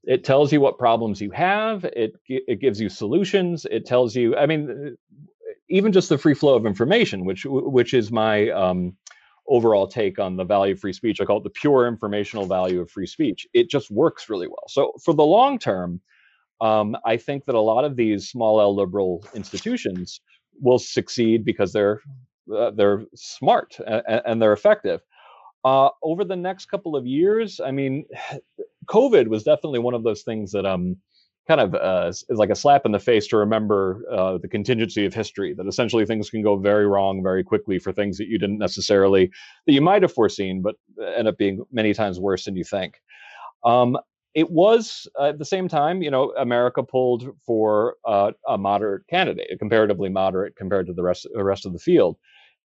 it 0.06 0.24
tells 0.24 0.52
you 0.54 0.62
what 0.62 0.78
problems 0.78 1.22
you 1.22 1.30
have 1.32 1.84
it 1.84 2.14
it 2.28 2.62
gives 2.62 2.80
you 2.80 2.90
solutions 2.90 3.66
it 3.70 3.86
tells 3.86 4.16
you 4.16 4.36
i 4.38 4.46
mean 4.46 4.96
even 5.70 5.92
just 5.92 6.10
the 6.10 6.18
free 6.18 6.34
flow 6.34 6.56
of 6.56 6.66
information 6.66 7.26
which 7.26 7.46
which 7.48 7.94
is 7.94 8.12
my 8.12 8.50
um, 8.50 8.96
overall 9.48 9.88
take 9.88 10.20
on 10.20 10.36
the 10.36 10.44
value 10.44 10.74
of 10.74 10.80
free 10.80 10.94
speech. 10.94 11.20
I 11.20 11.26
call 11.26 11.38
it 11.38 11.44
the 11.44 11.50
pure 11.50 11.88
informational 11.88 12.46
value 12.46 12.82
of 12.82 12.92
free 12.92 13.08
speech. 13.08 13.48
It 13.54 13.70
just 13.70 13.90
works 13.90 14.30
really 14.30 14.48
well. 14.48 14.66
So 14.68 14.94
for 15.04 15.14
the 15.14 15.24
long 15.24 15.58
term 15.60 16.02
um, 16.62 16.98
i 17.06 17.16
think 17.16 17.46
that 17.46 17.56
a 17.56 17.60
lot 17.60 17.86
of 17.86 17.96
these 17.96 18.30
small 18.30 18.60
l 18.60 18.76
liberal 18.76 19.24
institutions 19.34 20.22
will 20.60 20.80
succeed 20.80 21.46
because 21.46 21.72
they're 21.72 22.02
uh, 22.56 22.72
they're 22.72 23.06
smart 23.16 23.78
and, 23.86 24.22
and, 24.26 24.42
they're 24.42 24.54
effective. 24.54 25.02
Uh, 25.64 25.90
over 26.02 26.24
the 26.24 26.36
next 26.36 26.66
couple 26.66 26.96
of 26.96 27.06
years, 27.06 27.60
I 27.64 27.70
mean, 27.70 28.06
COVID 28.88 29.28
was 29.28 29.44
definitely 29.44 29.80
one 29.80 29.94
of 29.94 30.04
those 30.04 30.24
things 30.24 30.52
that 30.54 30.66
um 30.66 30.98
kind 31.50 31.60
of 31.60 31.74
uh, 31.74 32.08
is 32.08 32.24
like 32.30 32.52
a 32.52 32.56
slap 32.56 32.86
in 32.86 32.92
the 32.92 33.00
face 33.00 33.26
to 33.28 33.36
remember 33.36 34.04
uh, 34.12 34.38
the 34.38 34.48
contingency 34.48 35.04
of 35.06 35.16
history 35.16 35.56
that 35.56 35.68
essentially 35.68 36.06
things 36.06 36.30
can 36.30 36.44
go 36.44 36.56
very 36.56 36.86
wrong 36.88 37.24
very 37.24 37.44
quickly 37.44 37.80
for 37.80 37.92
things 37.92 38.18
that 38.20 38.28
you 38.28 38.38
didn't 38.38 38.60
necessarily 38.60 39.32
that 39.66 39.74
you 39.74 39.82
might 39.82 40.04
have 40.04 40.14
foreseen 40.14 40.62
but 40.62 40.76
end 41.18 41.28
up 41.28 41.38
being 41.40 41.64
many 41.72 41.92
times 41.92 42.20
worse 42.20 42.46
than 42.46 42.56
you 42.56 42.64
think. 42.64 43.02
Um, 43.64 43.98
it 44.36 44.52
was 44.52 45.08
uh, 45.20 45.30
at 45.30 45.40
the 45.40 45.46
same 45.46 45.68
time 45.68 46.04
you 46.04 46.12
know 46.12 46.32
america 46.38 46.84
pulled 46.84 47.28
for 47.44 47.96
uh, 48.06 48.32
a 48.48 48.56
moderate 48.58 49.02
candidate 49.10 49.48
a 49.52 49.58
comparatively 49.58 50.08
moderate 50.08 50.56
compared 50.56 50.86
to 50.86 50.94
the 50.94 51.02
rest 51.02 51.28
the 51.34 51.44
rest 51.44 51.66
of 51.66 51.74
the 51.74 51.80
field. 51.80 52.16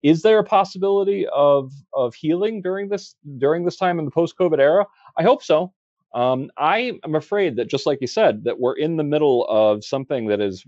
Is 0.03 0.21
there 0.21 0.39
a 0.39 0.45
possibility 0.45 1.27
of 1.35 1.73
of 1.95 2.15
healing 2.15 2.61
during 2.61 2.91
this 2.91 3.15
during 3.39 3.65
this 3.65 3.77
time 3.77 3.99
in 3.99 4.05
the 4.05 4.11
post 4.11 4.37
covid 4.39 4.61
era? 4.61 4.85
I 5.17 5.23
hope 5.23 5.43
so 5.43 5.73
um, 6.15 6.51
I 6.57 6.99
am 7.05 7.15
afraid 7.15 7.57
that, 7.57 7.69
just 7.69 7.87
like 7.87 8.01
you 8.01 8.07
said, 8.07 8.45
that 8.45 8.61
we're 8.61 8.77
in 8.77 8.97
the 8.97 9.05
middle 9.05 9.47
of 9.49 9.85
something 9.85 10.29
that 10.29 10.41
is, 10.41 10.65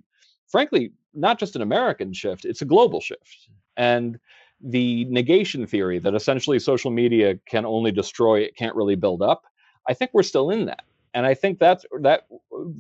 frankly, 0.49 0.93
not 1.15 1.39
just 1.39 1.57
an 1.57 1.63
American 1.63 2.13
shift; 2.13 2.45
it's 2.45 2.63
a 2.63 2.67
global 2.67 3.01
shift. 3.01 3.49
And 3.77 4.19
the 4.61 5.05
negation 5.07 5.67
theory 5.67 5.99
that 5.99 6.15
essentially 6.15 6.59
social 6.59 6.91
media 6.91 7.39
can 7.47 7.65
only 7.65 7.93
destroy; 7.93 8.41
it 8.41 8.57
can't 8.57 8.75
really 8.75 8.97
build 8.97 9.23
up. 9.23 9.45
I 9.89 9.95
think 9.95 10.11
we're 10.13 10.25
still 10.25 10.51
in 10.51 10.67
that, 10.67 10.83
and 11.15 11.25
I 11.25 11.35
think 11.35 11.61
that's 11.61 11.87
that 12.03 12.27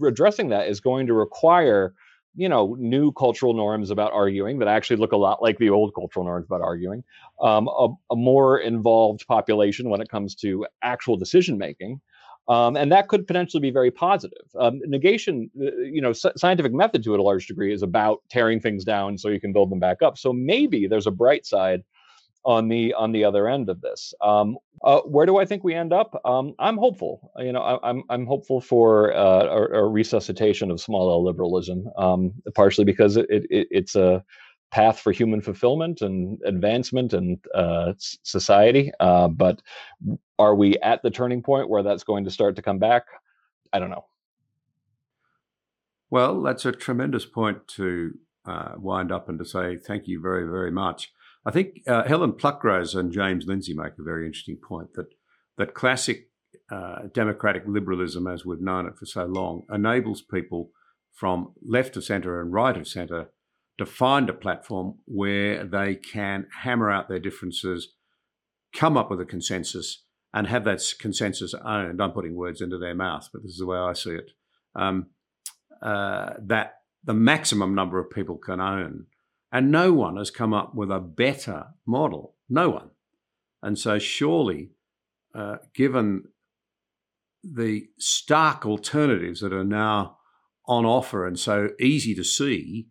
addressing 0.04 0.48
that 0.48 0.68
is 0.68 0.80
going 0.80 1.06
to 1.06 1.14
require 1.14 1.94
you 2.36 2.48
know 2.48 2.76
new 2.78 3.12
cultural 3.12 3.54
norms 3.54 3.90
about 3.90 4.12
arguing 4.12 4.58
that 4.58 4.68
actually 4.68 4.96
look 4.96 5.12
a 5.12 5.16
lot 5.16 5.40
like 5.42 5.58
the 5.58 5.70
old 5.70 5.94
cultural 5.94 6.24
norms 6.24 6.44
about 6.44 6.60
arguing 6.60 7.02
um, 7.40 7.66
a, 7.68 7.88
a, 8.10 8.16
more 8.16 8.58
involved 8.58 9.26
population 9.26 9.88
when 9.88 10.00
it 10.00 10.08
comes 10.08 10.34
to 10.34 10.66
actual 10.82 11.16
decision 11.16 11.56
making 11.56 12.00
um, 12.48 12.76
and 12.76 12.92
that 12.92 13.08
could 13.08 13.26
potentially 13.26 13.60
be 13.60 13.70
very 13.70 13.90
positive. 13.90 14.46
Um, 14.58 14.80
negation, 14.84 15.50
uh, 15.60 15.76
you 15.78 16.00
know, 16.00 16.12
scientific 16.12 16.72
method 16.72 17.02
to 17.04 17.14
a 17.14 17.16
large 17.16 17.46
degree 17.46 17.72
is 17.72 17.82
about 17.82 18.22
tearing 18.30 18.60
things 18.60 18.84
down 18.84 19.18
so 19.18 19.28
you 19.28 19.40
can 19.40 19.52
build 19.52 19.70
them 19.70 19.80
back 19.80 20.02
up. 20.02 20.16
So 20.16 20.32
maybe 20.32 20.86
there's 20.86 21.06
a 21.06 21.10
bright 21.10 21.44
side 21.46 21.82
on 22.44 22.68
the 22.68 22.94
on 22.94 23.10
the 23.10 23.24
other 23.24 23.48
end 23.48 23.68
of 23.68 23.80
this. 23.80 24.14
Um, 24.22 24.56
uh, 24.84 25.00
where 25.00 25.26
do 25.26 25.38
I 25.38 25.44
think 25.44 25.64
we 25.64 25.74
end 25.74 25.92
up? 25.92 26.20
Um, 26.24 26.54
I'm 26.60 26.76
hopeful. 26.76 27.32
You 27.38 27.52
know, 27.52 27.60
I, 27.60 27.74
am 27.74 27.80
I'm, 27.82 28.02
I'm 28.08 28.26
hopeful 28.26 28.60
for 28.60 29.12
uh, 29.14 29.46
a, 29.46 29.62
a, 29.80 29.88
resuscitation 29.88 30.70
of 30.70 30.80
small 30.80 31.10
L 31.10 31.24
liberalism, 31.24 31.88
um, 31.98 32.32
partially 32.54 32.84
because 32.84 33.16
it, 33.16 33.26
it, 33.28 33.66
it's 33.70 33.96
a 33.96 34.24
path 34.70 34.98
for 34.98 35.12
human 35.12 35.40
fulfillment 35.40 36.02
and 36.02 36.38
advancement 36.44 37.12
and 37.12 37.38
uh, 37.54 37.92
society. 37.98 38.90
Uh, 39.00 39.28
but 39.28 39.62
are 40.38 40.54
we 40.54 40.76
at 40.78 41.02
the 41.02 41.10
turning 41.10 41.42
point 41.42 41.68
where 41.68 41.82
that's 41.82 42.04
going 42.04 42.24
to 42.24 42.30
start 42.30 42.56
to 42.56 42.62
come 42.62 42.78
back? 42.78 43.04
I 43.72 43.78
don't 43.78 43.90
know. 43.90 44.04
Well, 46.10 46.42
that's 46.42 46.64
a 46.64 46.72
tremendous 46.72 47.26
point 47.26 47.66
to 47.68 48.12
uh, 48.46 48.72
wind 48.76 49.10
up 49.10 49.28
and 49.28 49.38
to 49.38 49.44
say 49.44 49.76
thank 49.76 50.06
you 50.06 50.20
very, 50.20 50.44
very 50.44 50.70
much. 50.70 51.12
I 51.44 51.50
think 51.50 51.82
uh, 51.86 52.04
Helen 52.04 52.32
Pluckrose 52.32 52.94
and 52.94 53.12
James 53.12 53.46
Lindsay 53.46 53.74
make 53.74 53.92
a 53.98 54.02
very 54.02 54.26
interesting 54.26 54.56
point 54.56 54.94
that 54.94 55.06
that 55.58 55.74
classic 55.74 56.28
uh, 56.70 57.02
democratic 57.12 57.62
liberalism, 57.66 58.26
as 58.26 58.44
we've 58.44 58.60
known 58.60 58.86
it 58.86 58.96
for 58.98 59.06
so 59.06 59.24
long, 59.24 59.62
enables 59.72 60.22
people 60.22 60.70
from 61.12 61.52
left 61.64 61.96
of 61.96 62.04
centre 62.04 62.40
and 62.40 62.52
right 62.52 62.76
of 62.76 62.86
centre 62.86 63.30
to 63.78 63.86
find 63.86 64.28
a 64.28 64.34
platform 64.34 64.94
where 65.04 65.64
they 65.64 65.94
can 65.94 66.46
hammer 66.62 66.90
out 66.90 67.08
their 67.08 67.18
differences, 67.18 67.94
come 68.74 68.96
up 68.96 69.10
with 69.10 69.20
a 69.20 69.24
consensus, 69.26 70.02
and 70.32 70.46
have 70.46 70.64
that 70.64 70.82
consensus 70.98 71.54
owned. 71.64 72.02
I'm 72.02 72.12
putting 72.12 72.34
words 72.34 72.60
into 72.60 72.78
their 72.78 72.94
mouth, 72.94 73.28
but 73.32 73.42
this 73.42 73.52
is 73.52 73.58
the 73.58 73.66
way 73.66 73.78
I 73.78 73.92
see 73.92 74.10
it. 74.10 74.30
Um, 74.74 75.06
uh, 75.82 76.34
that 76.40 76.80
the 77.04 77.14
maximum 77.14 77.74
number 77.74 77.98
of 77.98 78.10
people 78.10 78.36
can 78.36 78.60
own. 78.60 79.06
And 79.52 79.70
no 79.70 79.92
one 79.92 80.16
has 80.16 80.30
come 80.30 80.52
up 80.52 80.74
with 80.74 80.90
a 80.90 81.00
better 81.00 81.68
model. 81.86 82.34
No 82.48 82.68
one. 82.68 82.90
And 83.62 83.78
so, 83.78 83.98
surely, 83.98 84.70
uh, 85.34 85.56
given 85.74 86.24
the 87.42 87.88
stark 87.98 88.66
alternatives 88.66 89.40
that 89.40 89.52
are 89.52 89.64
now 89.64 90.18
on 90.66 90.84
offer 90.84 91.26
and 91.26 91.38
so 91.38 91.70
easy 91.80 92.14
to 92.14 92.24
see, 92.24 92.88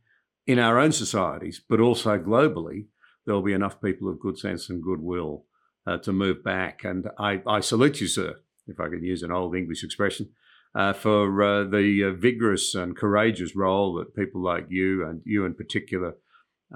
in 0.47 0.59
our 0.59 0.79
own 0.79 0.91
societies, 0.91 1.61
but 1.67 1.79
also 1.79 2.17
globally, 2.17 2.85
there'll 3.25 3.41
be 3.41 3.53
enough 3.53 3.81
people 3.81 4.09
of 4.09 4.19
good 4.19 4.37
sense 4.37 4.69
and 4.69 4.83
goodwill 4.83 5.45
uh, 5.87 5.97
to 5.97 6.13
move 6.13 6.43
back. 6.43 6.83
And 6.83 7.09
I, 7.17 7.41
I, 7.47 7.59
salute 7.59 8.01
you, 8.01 8.07
sir, 8.07 8.35
if 8.67 8.79
I 8.79 8.89
can 8.89 9.03
use 9.03 9.23
an 9.23 9.31
old 9.31 9.55
English 9.55 9.83
expression, 9.83 10.29
uh, 10.75 10.93
for 10.93 11.41
uh, 11.41 11.63
the 11.63 12.03
uh, 12.03 12.19
vigorous 12.19 12.75
and 12.75 12.97
courageous 12.97 13.55
role 13.55 13.95
that 13.95 14.15
people 14.15 14.43
like 14.43 14.65
you 14.69 15.05
and 15.05 15.21
you 15.23 15.45
in 15.45 15.53
particular 15.53 16.15